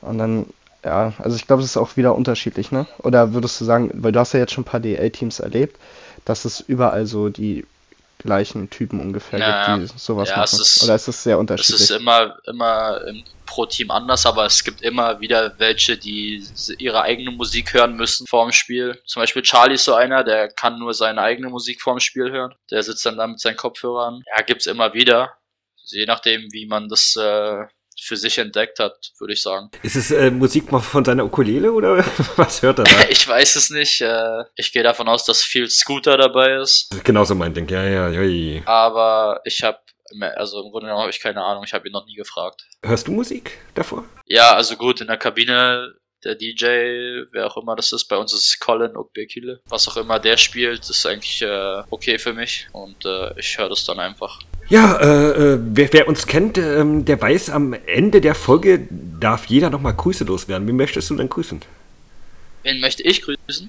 Und 0.03 0.19
dann, 0.19 0.47
ja, 0.85 1.13
also 1.19 1.37
ich 1.37 1.47
glaube, 1.47 1.63
es 1.63 1.71
ist 1.71 1.77
auch 1.77 1.97
wieder 1.97 2.15
unterschiedlich, 2.15 2.73
ne? 2.73 2.87
Oder 2.99 3.33
würdest 3.35 3.61
du 3.61 3.65
sagen, 3.65 3.91
weil 3.95 4.13
du 4.13 4.19
hast 4.21 4.33
ja 4.33 4.41
jetzt 4.41 4.53
schon 4.53 4.63
ein 4.63 4.67
paar 4.67 4.81
DL-Teams 4.81 5.41
erlebt, 5.41 5.79
dass 6.25 6.45
es 6.45 6.61
überall 6.61 7.07
so 7.07 7.29
die 7.29 7.65
gleichen 8.19 8.71
Typen 8.71 9.01
ungefähr 9.01 9.41
Ja, 9.41 9.77
gibt, 9.77 9.93
die 9.93 9.99
sowas 9.99 10.29
ja, 10.29 10.37
machen? 10.39 10.45
es 10.55 10.61
ist- 10.61 10.85
Oder 10.85 10.95
ist 10.95 11.09
es 11.09 11.23
sehr 11.23 11.35
Es 11.37 11.41
unterschiedlich? 11.41 11.81
ist 11.83 11.91
immer, 11.91 12.37
immer 12.47 13.01
im, 13.09 13.25
pro 13.47 13.67
Team 13.67 13.91
anders, 13.91 14.25
aber 14.27 14.47
es 14.47 14.63
gibt 14.63 14.81
immer 14.83 15.21
wieder 15.21 15.55
welche, 15.59 15.97
die 15.99 16.45
ihre 16.79 17.03
eigene 17.03 17.33
Musik 17.33 17.75
hören 17.75 17.97
müssen 17.97 18.27
vor 18.29 18.45
dem 18.47 18.53
Spiel. 18.53 19.01
Zum 19.07 19.21
Beispiel 19.23 19.43
Charlie 19.43 19.75
ist 19.75 19.85
so 19.85 19.95
einer, 19.95 20.23
der 20.25 20.49
kann 20.49 20.79
nur 20.79 20.95
seine 20.95 21.21
eigene 21.21 21.49
Musik 21.49 21.83
vor 21.83 21.95
dem 21.95 22.01
Spiel 22.01 22.31
hören. 22.31 22.55
Der 22.71 22.83
sitzt 22.83 23.05
dann 23.05 23.17
da 23.19 23.27
mit 23.27 23.41
seinen 23.41 23.57
Kopfhörern. 23.57 24.23
Ja, 24.37 24.43
gibt's 24.43 24.67
immer 24.67 24.95
wieder. 24.95 25.35
Je 25.85 26.07
nachdem, 26.07 26.43
wie 26.53 26.67
man 26.67 26.89
das 26.89 27.17
äh, 27.17 27.65
für 28.03 28.17
sich 28.17 28.39
entdeckt 28.39 28.79
hat, 28.79 29.13
würde 29.19 29.33
ich 29.33 29.43
sagen. 29.43 29.71
Ist 29.83 29.97
es 29.97 30.11
äh, 30.11 30.31
Musik 30.31 30.73
mal 30.73 30.81
von 30.81 31.05
seiner 31.05 31.25
Ukulele 31.25 31.73
oder 31.73 31.99
was 32.37 32.63
hört 32.63 32.81
er 32.81 32.85
da? 32.85 32.91
Ich 33.11 33.27
weiß 33.27 33.57
es 33.57 33.71
nicht. 33.71 34.01
Äh, 34.01 34.45
ich 34.57 34.73
gehe 34.73 34.83
davon 34.83 35.09
aus, 35.09 35.25
dass 35.25 35.43
viel 35.43 35.69
Scooter 35.69 36.17
dabei 36.17 36.57
ist. 36.57 36.89
Genauso 37.05 37.35
mein 37.35 37.55
Ding, 37.55 37.69
ja, 37.69 37.85
ja, 37.85 38.09
ja. 38.09 38.63
Aber 38.67 39.41
ich 39.45 39.63
habe, 39.63 39.79
also 40.35 40.63
im 40.63 40.71
Grunde 40.71 40.87
genommen 40.87 41.03
habe 41.03 41.11
ich 41.11 41.21
keine 41.21 41.43
Ahnung. 41.43 41.65
Ich 41.65 41.73
habe 41.73 41.87
ihn 41.87 41.93
noch 41.93 42.07
nie 42.07 42.17
gefragt. 42.17 42.65
Hörst 42.83 43.07
du 43.07 43.13
Musik 43.13 43.59
davor? 43.75 44.05
Ja, 44.27 44.55
also 44.55 44.77
gut, 44.77 45.01
in 45.01 45.07
der 45.07 45.17
Kabine, 45.17 45.95
der 46.25 46.35
DJ, 46.35 47.25
wer 47.33 47.47
auch 47.47 47.57
immer 47.57 47.77
das 47.77 47.93
ist, 47.93 48.07
bei 48.07 48.17
uns 48.17 48.33
ist 48.33 48.47
es 48.47 48.59
Colin 48.59 48.97
Okbekile. 48.97 49.61
Was 49.67 49.89
auch 49.89 49.97
immer 49.97 50.19
der 50.19 50.37
spielt, 50.37 50.89
ist 50.89 51.07
eigentlich 51.07 51.43
äh, 51.43 51.83
okay 51.91 52.19
für 52.19 52.33
mich 52.33 52.69
und 52.73 53.05
äh, 53.05 53.39
ich 53.39 53.59
höre 53.59 53.69
das 53.69 53.85
dann 53.85 54.01
einfach. 54.01 54.41
Ja, 54.69 54.97
äh, 55.01 55.55
äh, 55.55 55.59
wer, 55.61 55.93
wer 55.93 56.09
uns 56.09 56.27
kennt, 56.27 56.57
ähm, 56.59 57.05
der 57.05 57.21
weiß, 57.21 57.51
am 57.51 57.75
Ende 57.87 58.21
der 58.21 58.35
Folge 58.35 58.87
darf 58.91 59.47
jeder 59.47 59.71
nochmal 59.71 59.95
Grüße 59.95 60.25
loswerden. 60.25 60.67
Wen 60.67 60.77
möchtest 60.77 61.11
du 61.11 61.17
denn 61.17 61.29
grüßen? 61.29 61.61
Wen 62.63 62.81
möchte 62.81 63.03
ich 63.03 63.23
grüßen? 63.23 63.69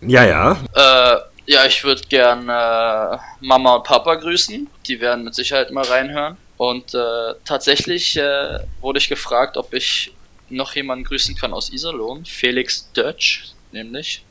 Ja, 0.00 0.24
ja. 0.24 0.52
Äh, 0.74 1.18
ja, 1.46 1.66
ich 1.66 1.84
würde 1.84 2.02
gern 2.08 2.48
äh, 2.48 3.18
Mama 3.40 3.76
und 3.76 3.84
Papa 3.84 4.14
grüßen. 4.16 4.68
Die 4.86 5.00
werden 5.00 5.24
mit 5.24 5.34
Sicherheit 5.34 5.70
mal 5.70 5.84
reinhören. 5.84 6.36
Und 6.56 6.94
äh, 6.94 7.34
tatsächlich 7.44 8.16
äh, 8.16 8.60
wurde 8.80 8.98
ich 8.98 9.08
gefragt, 9.08 9.56
ob 9.56 9.72
ich 9.74 10.12
noch 10.48 10.74
jemanden 10.74 11.04
grüßen 11.04 11.34
kann 11.36 11.52
aus 11.52 11.72
Iserlohn. 11.72 12.24
Felix 12.24 12.90
Dutch, 12.92 13.52
nämlich. 13.72 14.24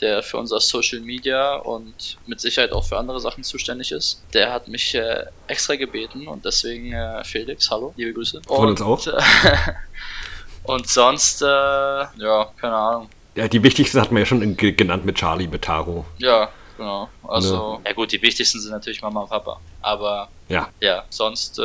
Der 0.00 0.22
für 0.22 0.36
unser 0.38 0.60
Social 0.60 1.00
Media 1.00 1.56
und 1.56 2.18
mit 2.26 2.40
Sicherheit 2.40 2.72
auch 2.72 2.84
für 2.84 2.96
andere 2.98 3.20
Sachen 3.20 3.44
zuständig 3.44 3.92
ist. 3.92 4.22
Der 4.34 4.52
hat 4.52 4.68
mich 4.68 4.94
äh, 4.94 5.24
extra 5.46 5.76
gebeten 5.76 6.26
und 6.28 6.44
deswegen 6.44 6.92
äh, 6.92 7.24
Felix, 7.24 7.70
hallo, 7.70 7.92
liebe 7.96 8.12
Grüße. 8.12 8.40
Von 8.46 8.68
und, 8.68 8.80
uns 8.80 8.82
auch. 8.82 9.06
Äh, 9.06 9.20
und 10.64 10.88
sonst, 10.88 11.42
äh, 11.42 11.46
ja, 11.46 12.50
keine 12.60 12.74
Ahnung. 12.76 13.08
ja. 13.34 13.48
Die 13.48 13.62
wichtigsten 13.62 14.00
hatten 14.00 14.14
wir 14.14 14.20
ja 14.20 14.26
schon 14.26 14.56
ge- 14.56 14.72
genannt 14.72 15.04
mit 15.04 15.16
Charlie, 15.16 15.46
mit 15.48 15.62
Taro. 15.62 16.04
Ja, 16.18 16.50
genau. 16.80 17.08
Also, 17.28 17.80
ja 17.84 17.92
gut, 17.92 18.10
die 18.12 18.20
wichtigsten 18.22 18.58
sind 18.60 18.72
natürlich 18.72 19.02
Mama 19.02 19.20
und 19.22 19.28
Papa. 19.30 19.60
Aber 19.82 20.28
Ja. 20.48 20.68
ja, 20.80 21.04
sonst 21.10 21.58
äh, 21.58 21.62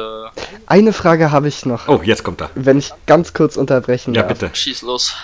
Eine 0.68 0.94
Frage 0.94 1.32
habe 1.32 1.48
ich 1.48 1.66
noch. 1.66 1.88
Oh, 1.88 2.02
jetzt 2.04 2.24
kommt 2.24 2.42
er. 2.42 2.50
Wenn 2.56 2.78
ich 2.80 2.92
ganz 3.08 3.34
kurz 3.34 3.58
unterbrechen 3.58 4.14
Ja, 4.14 4.24
darf. 4.24 4.38
bitte. 4.40 4.56
schieß 4.56 4.82
los. 4.84 5.16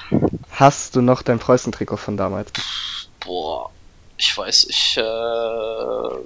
Hast 0.52 0.96
du 0.96 1.02
noch 1.02 1.22
dein 1.22 1.39
Preußen-Trikot 1.39 1.98
von 1.98 2.18
damals? 2.18 2.52
Boah, 3.26 3.70
ich 4.18 4.36
weiß, 4.36 4.66
ich 4.70 4.98
äh, 4.98 5.02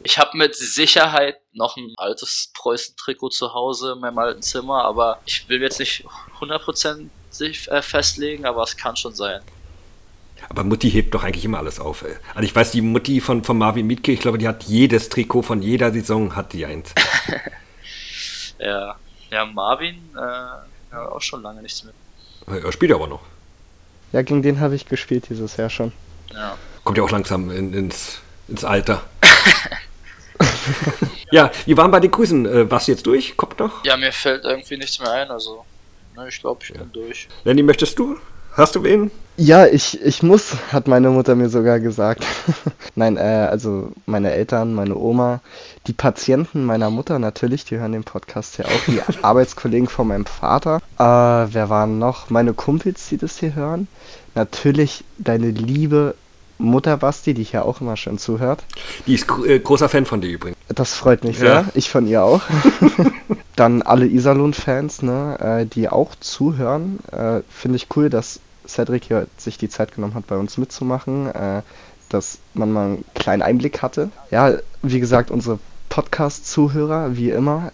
ich 0.03 0.17
habe 0.17 0.37
mit 0.37 0.55
Sicherheit 0.55 1.37
noch 1.53 1.75
ein 1.77 1.93
altes 1.97 2.51
Preußen-Trikot 2.53 3.29
zu 3.29 3.53
Hause 3.53 3.93
in 3.93 3.99
meinem 3.99 4.17
alten 4.17 4.41
Zimmer, 4.41 4.83
aber 4.85 5.19
ich 5.25 5.47
will 5.49 5.61
jetzt 5.61 5.79
nicht 5.79 6.05
100% 6.39 7.09
sich 7.31 7.69
äh, 7.69 7.81
festlegen, 7.81 8.45
aber 8.45 8.63
es 8.63 8.77
kann 8.77 8.95
schon 8.95 9.13
sein. 9.15 9.41
Aber 10.49 10.63
Mutti 10.63 10.91
hebt 10.91 11.13
doch 11.13 11.23
eigentlich 11.23 11.45
immer 11.45 11.57
alles 11.57 11.79
auf. 11.79 12.03
ey. 12.03 12.15
Also 12.33 12.45
ich 12.45 12.55
weiß, 12.55 12.71
die 12.71 12.81
Mutti 12.81 13.21
von, 13.21 13.43
von 13.43 13.57
Marvin 13.57 13.87
Mietke, 13.87 14.11
ich 14.11 14.19
glaube, 14.19 14.37
die 14.37 14.47
hat 14.47 14.63
jedes 14.63 15.09
Trikot 15.09 15.41
von 15.41 15.61
jeder 15.61 15.91
Saison, 15.91 16.35
hat 16.35 16.53
die 16.53 16.65
eins. 16.65 16.93
Ja, 18.57 18.95
ja 19.31 19.45
Marvin, 19.45 19.95
äh, 20.15 20.19
ja, 20.19 21.09
auch 21.09 21.21
schon 21.21 21.41
lange 21.41 21.61
nichts 21.61 21.83
mehr. 21.83 21.93
Er 22.47 22.71
spielt 22.71 22.91
aber 22.91 23.07
noch. 23.07 23.21
Ja, 24.11 24.21
gegen 24.21 24.41
den 24.41 24.59
habe 24.59 24.75
ich 24.75 24.85
gespielt 24.85 25.27
dieses 25.29 25.57
Jahr 25.57 25.69
schon. 25.69 25.91
Ja. 26.33 26.57
Kommt 26.83 26.97
ja 26.97 27.03
auch 27.03 27.11
langsam 27.11 27.51
in, 27.51 27.73
ins, 27.73 28.19
ins 28.47 28.63
Alter. 28.63 29.03
ja, 31.31 31.51
wie 31.65 31.75
waren 31.75 31.91
bei 31.91 31.99
den 31.99 32.11
Grüßen? 32.11 32.45
Äh, 32.45 32.71
warst 32.71 32.87
du 32.87 32.93
jetzt 32.93 33.05
durch? 33.05 33.35
Kommt 33.35 33.59
noch? 33.59 33.83
Ja, 33.83 33.97
mir 33.97 34.11
fällt 34.11 34.45
irgendwie 34.45 34.77
nichts 34.77 34.99
mehr 34.99 35.11
ein, 35.11 35.31
also. 35.31 35.65
Ne, 36.15 36.29
ich 36.29 36.39
glaube, 36.39 36.63
ich 36.63 36.71
bin 36.71 36.91
durch. 36.93 37.27
Lenny, 37.43 37.61
möchtest 37.61 37.99
du? 37.99 38.17
Hast 38.55 38.75
du 38.75 38.83
wen? 38.83 39.11
Ja, 39.37 39.65
ich, 39.65 40.01
ich 40.01 40.23
muss, 40.23 40.55
hat 40.71 40.87
meine 40.87 41.09
Mutter 41.09 41.35
mir 41.35 41.49
sogar 41.49 41.81
gesagt. 41.81 42.23
Nein, 42.95 43.17
äh, 43.17 43.47
also 43.51 43.91
meine 44.05 44.31
Eltern, 44.31 44.73
meine 44.73 44.95
Oma, 44.95 45.41
die 45.87 45.93
Patienten 45.93 46.63
meiner 46.63 46.89
Mutter 46.89 47.19
natürlich, 47.19 47.65
die 47.65 47.77
hören 47.77 47.91
den 47.91 48.05
Podcast 48.05 48.57
ja 48.57 48.65
auch, 48.65 48.85
die 48.87 49.01
Arbeitskollegen 49.23 49.89
von 49.89 50.07
meinem 50.07 50.25
Vater. 50.25 50.77
Äh, 50.97 51.03
wer 51.53 51.69
waren 51.69 51.99
noch? 51.99 52.29
Meine 52.29 52.53
Kumpels, 52.53 53.09
die 53.09 53.17
das 53.17 53.37
hier 53.39 53.55
hören. 53.55 53.89
Natürlich 54.35 55.03
deine 55.17 55.49
liebe 55.49 56.15
Mutter 56.57 56.95
Basti, 56.95 57.33
die 57.33 57.43
hier 57.43 57.65
auch 57.65 57.81
immer 57.81 57.97
schön 57.97 58.17
zuhört. 58.17 58.63
Die 59.05 59.15
ist 59.15 59.27
äh, 59.45 59.59
großer 59.59 59.89
Fan 59.89 60.05
von 60.05 60.21
dir 60.21 60.29
übrigens. 60.29 60.57
Das 60.69 60.93
freut 60.93 61.25
mich 61.25 61.39
Ja. 61.39 61.63
sehr. 61.63 61.65
Ich 61.73 61.89
von 61.89 62.07
ihr 62.07 62.23
auch. 62.23 62.41
Dann 63.57 63.81
alle 63.81 64.05
Iserlohn-Fans, 64.05 65.01
ne, 65.01 65.37
äh, 65.39 65.65
die 65.65 65.89
auch 65.89 66.15
zuhören. 66.21 66.99
Äh, 67.11 67.41
Finde 67.49 67.75
ich 67.75 67.87
cool, 67.97 68.09
dass 68.09 68.39
Cedric 68.67 69.05
hier 69.05 69.27
sich 69.37 69.57
die 69.57 69.69
Zeit 69.69 69.93
genommen 69.95 70.13
hat, 70.15 70.27
bei 70.27 70.37
uns 70.37 70.57
mitzumachen. 70.57 71.27
Äh, 71.33 71.61
dass 72.09 72.37
man 72.53 72.71
mal 72.71 72.85
einen 72.85 73.05
kleinen 73.15 73.41
Einblick 73.41 73.81
hatte. 73.81 74.09
Ja, 74.29 74.53
wie 74.83 74.99
gesagt, 74.99 75.31
unsere 75.31 75.57
Podcast-Zuhörer, 75.89 77.17
wie 77.17 77.31
immer. 77.31 77.71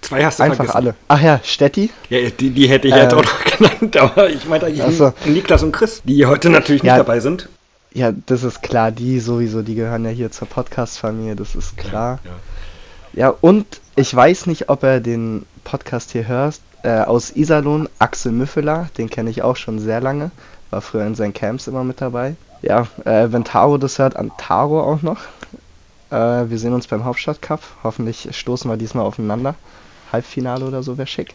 Äh, 0.00 0.04
Zwei 0.04 0.24
hast 0.24 0.38
du 0.38 0.44
einfach 0.44 0.56
vergessen. 0.56 0.76
alle. 0.76 0.94
Ach 1.08 1.20
ja, 1.20 1.40
Stetti. 1.44 1.90
Ja, 2.08 2.18
die, 2.30 2.50
die 2.50 2.66
hätte 2.66 2.88
ich 2.88 2.94
Äh, 2.94 3.02
jetzt 3.02 3.14
auch 3.14 3.22
noch 3.22 3.44
genannt, 3.58 3.96
aber 3.96 4.30
ich 4.30 4.46
meine 4.46 4.64
eigentlich 4.66 4.82
Ach 4.82 4.90
so. 4.90 5.12
Niklas 5.26 5.62
und 5.62 5.72
Chris, 5.72 6.00
die 6.04 6.24
heute 6.26 6.50
natürlich 6.50 6.82
nicht 6.82 6.90
Ja. 6.90 6.96
dabei 6.96 7.20
sind. 7.20 7.48
Ja, 7.92 8.10
das 8.26 8.42
ist 8.42 8.62
klar, 8.62 8.90
die 8.90 9.20
sowieso, 9.20 9.62
die 9.62 9.74
gehören 9.74 10.04
ja 10.04 10.10
hier 10.10 10.30
zur 10.32 10.48
Podcast-Familie, 10.48 11.36
das 11.36 11.54
ist 11.54 11.76
klar. 11.76 12.18
Ja. 12.24 12.30
Ja, 13.12 13.34
und 13.40 13.66
ich 13.96 14.12
weiß 14.14 14.46
nicht, 14.46 14.68
ob 14.70 14.82
er 14.82 14.98
den 15.00 15.44
Podcast 15.62 16.10
hier 16.12 16.26
hört. 16.26 16.58
Äh, 16.84 17.00
aus 17.00 17.34
Iserlohn, 17.34 17.88
Axel 17.98 18.30
Müffeler, 18.30 18.90
den 18.98 19.08
kenne 19.08 19.30
ich 19.30 19.42
auch 19.42 19.56
schon 19.56 19.78
sehr 19.78 20.02
lange. 20.02 20.30
War 20.68 20.82
früher 20.82 21.06
in 21.06 21.14
seinen 21.14 21.32
Camps 21.32 21.66
immer 21.66 21.82
mit 21.82 22.02
dabei. 22.02 22.36
Ja, 22.60 22.86
äh, 23.06 23.32
wenn 23.32 23.42
Taro 23.42 23.78
das 23.78 23.98
hört, 23.98 24.16
an 24.16 24.32
Taro 24.36 24.82
auch 24.82 25.00
noch. 25.00 25.18
Äh, 26.10 26.50
wir 26.50 26.58
sehen 26.58 26.74
uns 26.74 26.86
beim 26.86 27.06
Hauptstadtcup. 27.06 27.60
Hoffentlich 27.82 28.28
stoßen 28.36 28.70
wir 28.70 28.76
diesmal 28.76 29.06
aufeinander. 29.06 29.54
Halbfinale 30.12 30.66
oder 30.66 30.82
so 30.82 30.98
wäre 30.98 31.06
schick. 31.06 31.34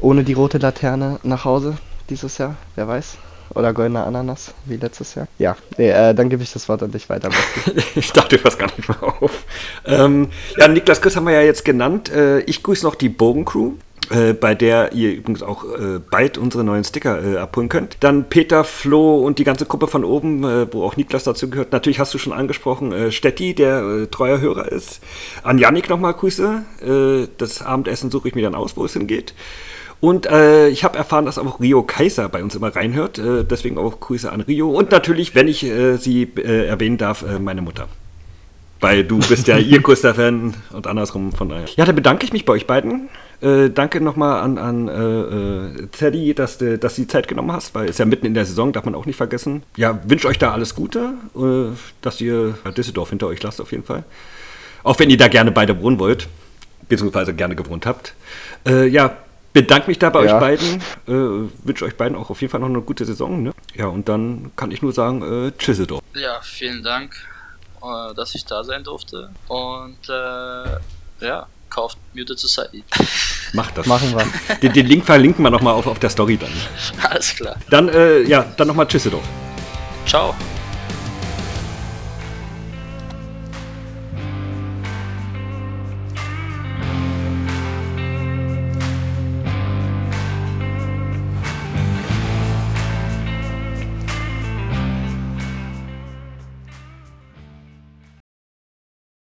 Ohne 0.00 0.22
die 0.22 0.34
rote 0.34 0.58
Laterne 0.58 1.18
nach 1.22 1.46
Hause 1.46 1.78
dieses 2.10 2.36
Jahr, 2.36 2.56
wer 2.74 2.88
weiß. 2.88 3.16
Oder 3.54 3.72
goldener 3.72 4.06
Ananas, 4.06 4.52
wie 4.66 4.76
letztes 4.76 5.14
Jahr. 5.14 5.26
Ja, 5.38 5.56
nee, 5.76 5.90
äh, 5.90 6.14
dann 6.14 6.28
gebe 6.28 6.42
ich 6.42 6.52
das 6.52 6.68
Wort 6.68 6.82
an 6.82 6.92
dich 6.92 7.08
weiter. 7.08 7.30
Ich 7.94 8.12
dachte, 8.12 8.36
du 8.36 8.44
hörst 8.44 8.58
gar 8.58 8.66
nicht 8.66 8.88
mehr 8.88 9.02
auf. 9.02 9.44
Ähm, 9.86 10.28
ja, 10.56 10.68
Niklas 10.68 11.00
Chris 11.00 11.16
haben 11.16 11.26
wir 11.26 11.32
ja 11.32 11.40
jetzt 11.40 11.64
genannt. 11.64 12.10
Äh, 12.10 12.40
ich 12.40 12.62
grüße 12.62 12.84
noch 12.84 12.94
die 12.94 13.08
Bogencrew. 13.08 13.72
Äh, 14.10 14.32
bei 14.32 14.56
der 14.56 14.92
ihr 14.92 15.12
übrigens 15.14 15.42
auch 15.42 15.64
äh, 15.64 16.00
bald 16.10 16.36
unsere 16.36 16.64
neuen 16.64 16.82
Sticker 16.82 17.22
äh, 17.24 17.36
abholen 17.36 17.68
könnt. 17.68 17.96
Dann 18.00 18.28
Peter, 18.28 18.64
Flo 18.64 19.24
und 19.24 19.38
die 19.38 19.44
ganze 19.44 19.66
Gruppe 19.66 19.86
von 19.86 20.04
oben, 20.04 20.42
äh, 20.42 20.72
wo 20.72 20.82
auch 20.82 20.96
Niklas 20.96 21.22
dazu 21.22 21.48
gehört. 21.48 21.70
Natürlich 21.70 22.00
hast 22.00 22.12
du 22.12 22.18
schon 22.18 22.32
angesprochen, 22.32 22.92
äh, 22.92 23.12
Stetti, 23.12 23.54
der 23.54 24.10
treuer 24.10 24.40
Hörer 24.40 24.72
ist. 24.72 25.00
An 25.44 25.58
Yannick 25.58 25.88
nochmal 25.88 26.14
Grüße. 26.14 26.62
Das 27.38 27.62
Abendessen 27.62 28.10
suche 28.10 28.28
ich 28.28 28.34
mir 28.34 28.42
dann 28.42 28.54
aus, 28.54 28.76
wo 28.76 28.84
es 28.84 28.94
hingeht. 28.94 29.34
Und 30.00 30.26
äh, 30.26 30.68
ich 30.68 30.82
habe 30.82 30.96
erfahren, 30.96 31.26
dass 31.26 31.38
auch 31.38 31.60
Rio 31.60 31.82
Kaiser 31.82 32.28
bei 32.28 32.42
uns 32.42 32.54
immer 32.54 32.74
reinhört. 32.74 33.18
Äh, 33.18 33.44
deswegen 33.44 33.78
auch 33.78 34.00
Grüße 34.00 34.32
an 34.32 34.40
Rio. 34.40 34.70
Und 34.70 34.90
natürlich, 34.90 35.34
wenn 35.34 35.46
ich 35.46 35.64
äh, 35.64 35.98
sie 35.98 36.22
äh, 36.22 36.66
erwähnen 36.66 36.96
darf, 36.96 37.24
meine 37.38 37.62
Mutter. 37.62 37.88
Weil 38.80 39.04
du 39.04 39.18
bist 39.18 39.46
ja 39.46 39.58
ihr 39.58 39.80
größter 39.82 40.14
Fan 40.14 40.54
und 40.72 40.86
andersrum 40.86 41.32
von 41.32 41.50
daher. 41.50 41.66
Ja, 41.76 41.84
dann 41.84 41.94
bedanke 41.94 42.24
ich 42.24 42.32
mich 42.32 42.46
bei 42.46 42.54
euch 42.54 42.66
beiden. 42.66 43.10
Äh, 43.42 43.70
danke 43.70 44.00
nochmal 44.00 44.42
an, 44.42 44.58
an 44.58 44.88
äh, 44.88 45.80
äh, 45.82 45.86
Teddy, 45.88 46.34
dass 46.34 46.58
du 46.58 46.76
dass 46.78 46.94
die 46.96 47.06
Zeit 47.06 47.26
genommen 47.26 47.52
hast, 47.52 47.74
weil 47.74 47.88
es 47.88 47.96
ja 47.98 48.04
mitten 48.04 48.26
in 48.26 48.34
der 48.34 48.44
Saison, 48.44 48.72
darf 48.72 48.84
man 48.84 48.94
auch 48.94 49.06
nicht 49.06 49.16
vergessen. 49.16 49.62
Ja, 49.76 49.98
wünsche 50.04 50.28
euch 50.28 50.38
da 50.38 50.52
alles 50.52 50.74
Gute, 50.74 51.14
äh, 51.34 51.74
dass 52.02 52.20
ihr 52.20 52.54
Düsseldorf 52.76 53.10
hinter 53.10 53.28
euch 53.28 53.42
lasst 53.42 53.60
auf 53.60 53.72
jeden 53.72 53.84
Fall. 53.84 54.04
Auch 54.82 54.98
wenn 54.98 55.08
ihr 55.10 55.16
da 55.16 55.28
gerne 55.28 55.52
beide 55.52 55.80
wohnen 55.80 55.98
wollt, 55.98 56.28
beziehungsweise 56.88 57.32
gerne 57.34 57.54
gewohnt 57.56 57.86
habt. 57.86 58.14
Äh, 58.66 58.86
ja, 58.88 59.16
bedanke 59.52 59.88
mich 59.88 59.98
da 59.98 60.10
bei 60.10 60.24
Ja. 60.24 60.34
euch 60.34 60.40
beiden. 60.40 60.74
Äh, 61.08 61.48
wünsche 61.64 61.84
euch 61.86 61.96
beiden 61.96 62.16
auch 62.16 62.28
auf 62.30 62.40
jeden 62.40 62.50
Fall 62.50 62.60
noch 62.60 62.68
eine 62.68 62.82
gute 62.82 63.04
Saison. 63.04 63.42
Ne? 63.42 63.52
Ja, 63.74 63.86
und 63.86 64.08
dann 64.08 64.50
kann 64.56 64.70
ich 64.70 64.82
nur 64.82 64.92
sagen, 64.92 65.22
äh, 65.22 65.52
Tschüsseldorf. 65.56 66.02
Ja, 66.14 66.40
vielen 66.42 66.82
Dank, 66.82 67.14
äh, 67.82 68.14
dass 68.14 68.34
ich 68.34 68.44
da 68.44 68.64
sein 68.64 68.84
durfte. 68.84 69.30
Und 69.48 69.98
äh, 70.08 71.24
ja, 71.26 71.46
kauft 71.70 71.98
Muted 72.14 72.38
Society. 72.38 72.84
Macht 73.52 73.78
das. 73.78 73.86
Machen 73.86 74.12
wir. 74.14 74.56
Den, 74.62 74.72
den 74.72 74.86
Link 74.86 75.04
verlinken 75.04 75.42
wir 75.42 75.50
nochmal 75.50 75.74
auf, 75.74 75.86
auf 75.86 75.98
der 75.98 76.10
Story 76.10 76.36
dann. 76.36 76.50
Alles 77.08 77.34
klar. 77.34 77.56
Dann, 77.70 77.88
äh, 77.88 78.22
ja, 78.22 78.44
dann 78.56 78.68
nochmal 78.68 78.86
Tschüsseldorf. 78.86 79.24
Ciao. 80.06 80.34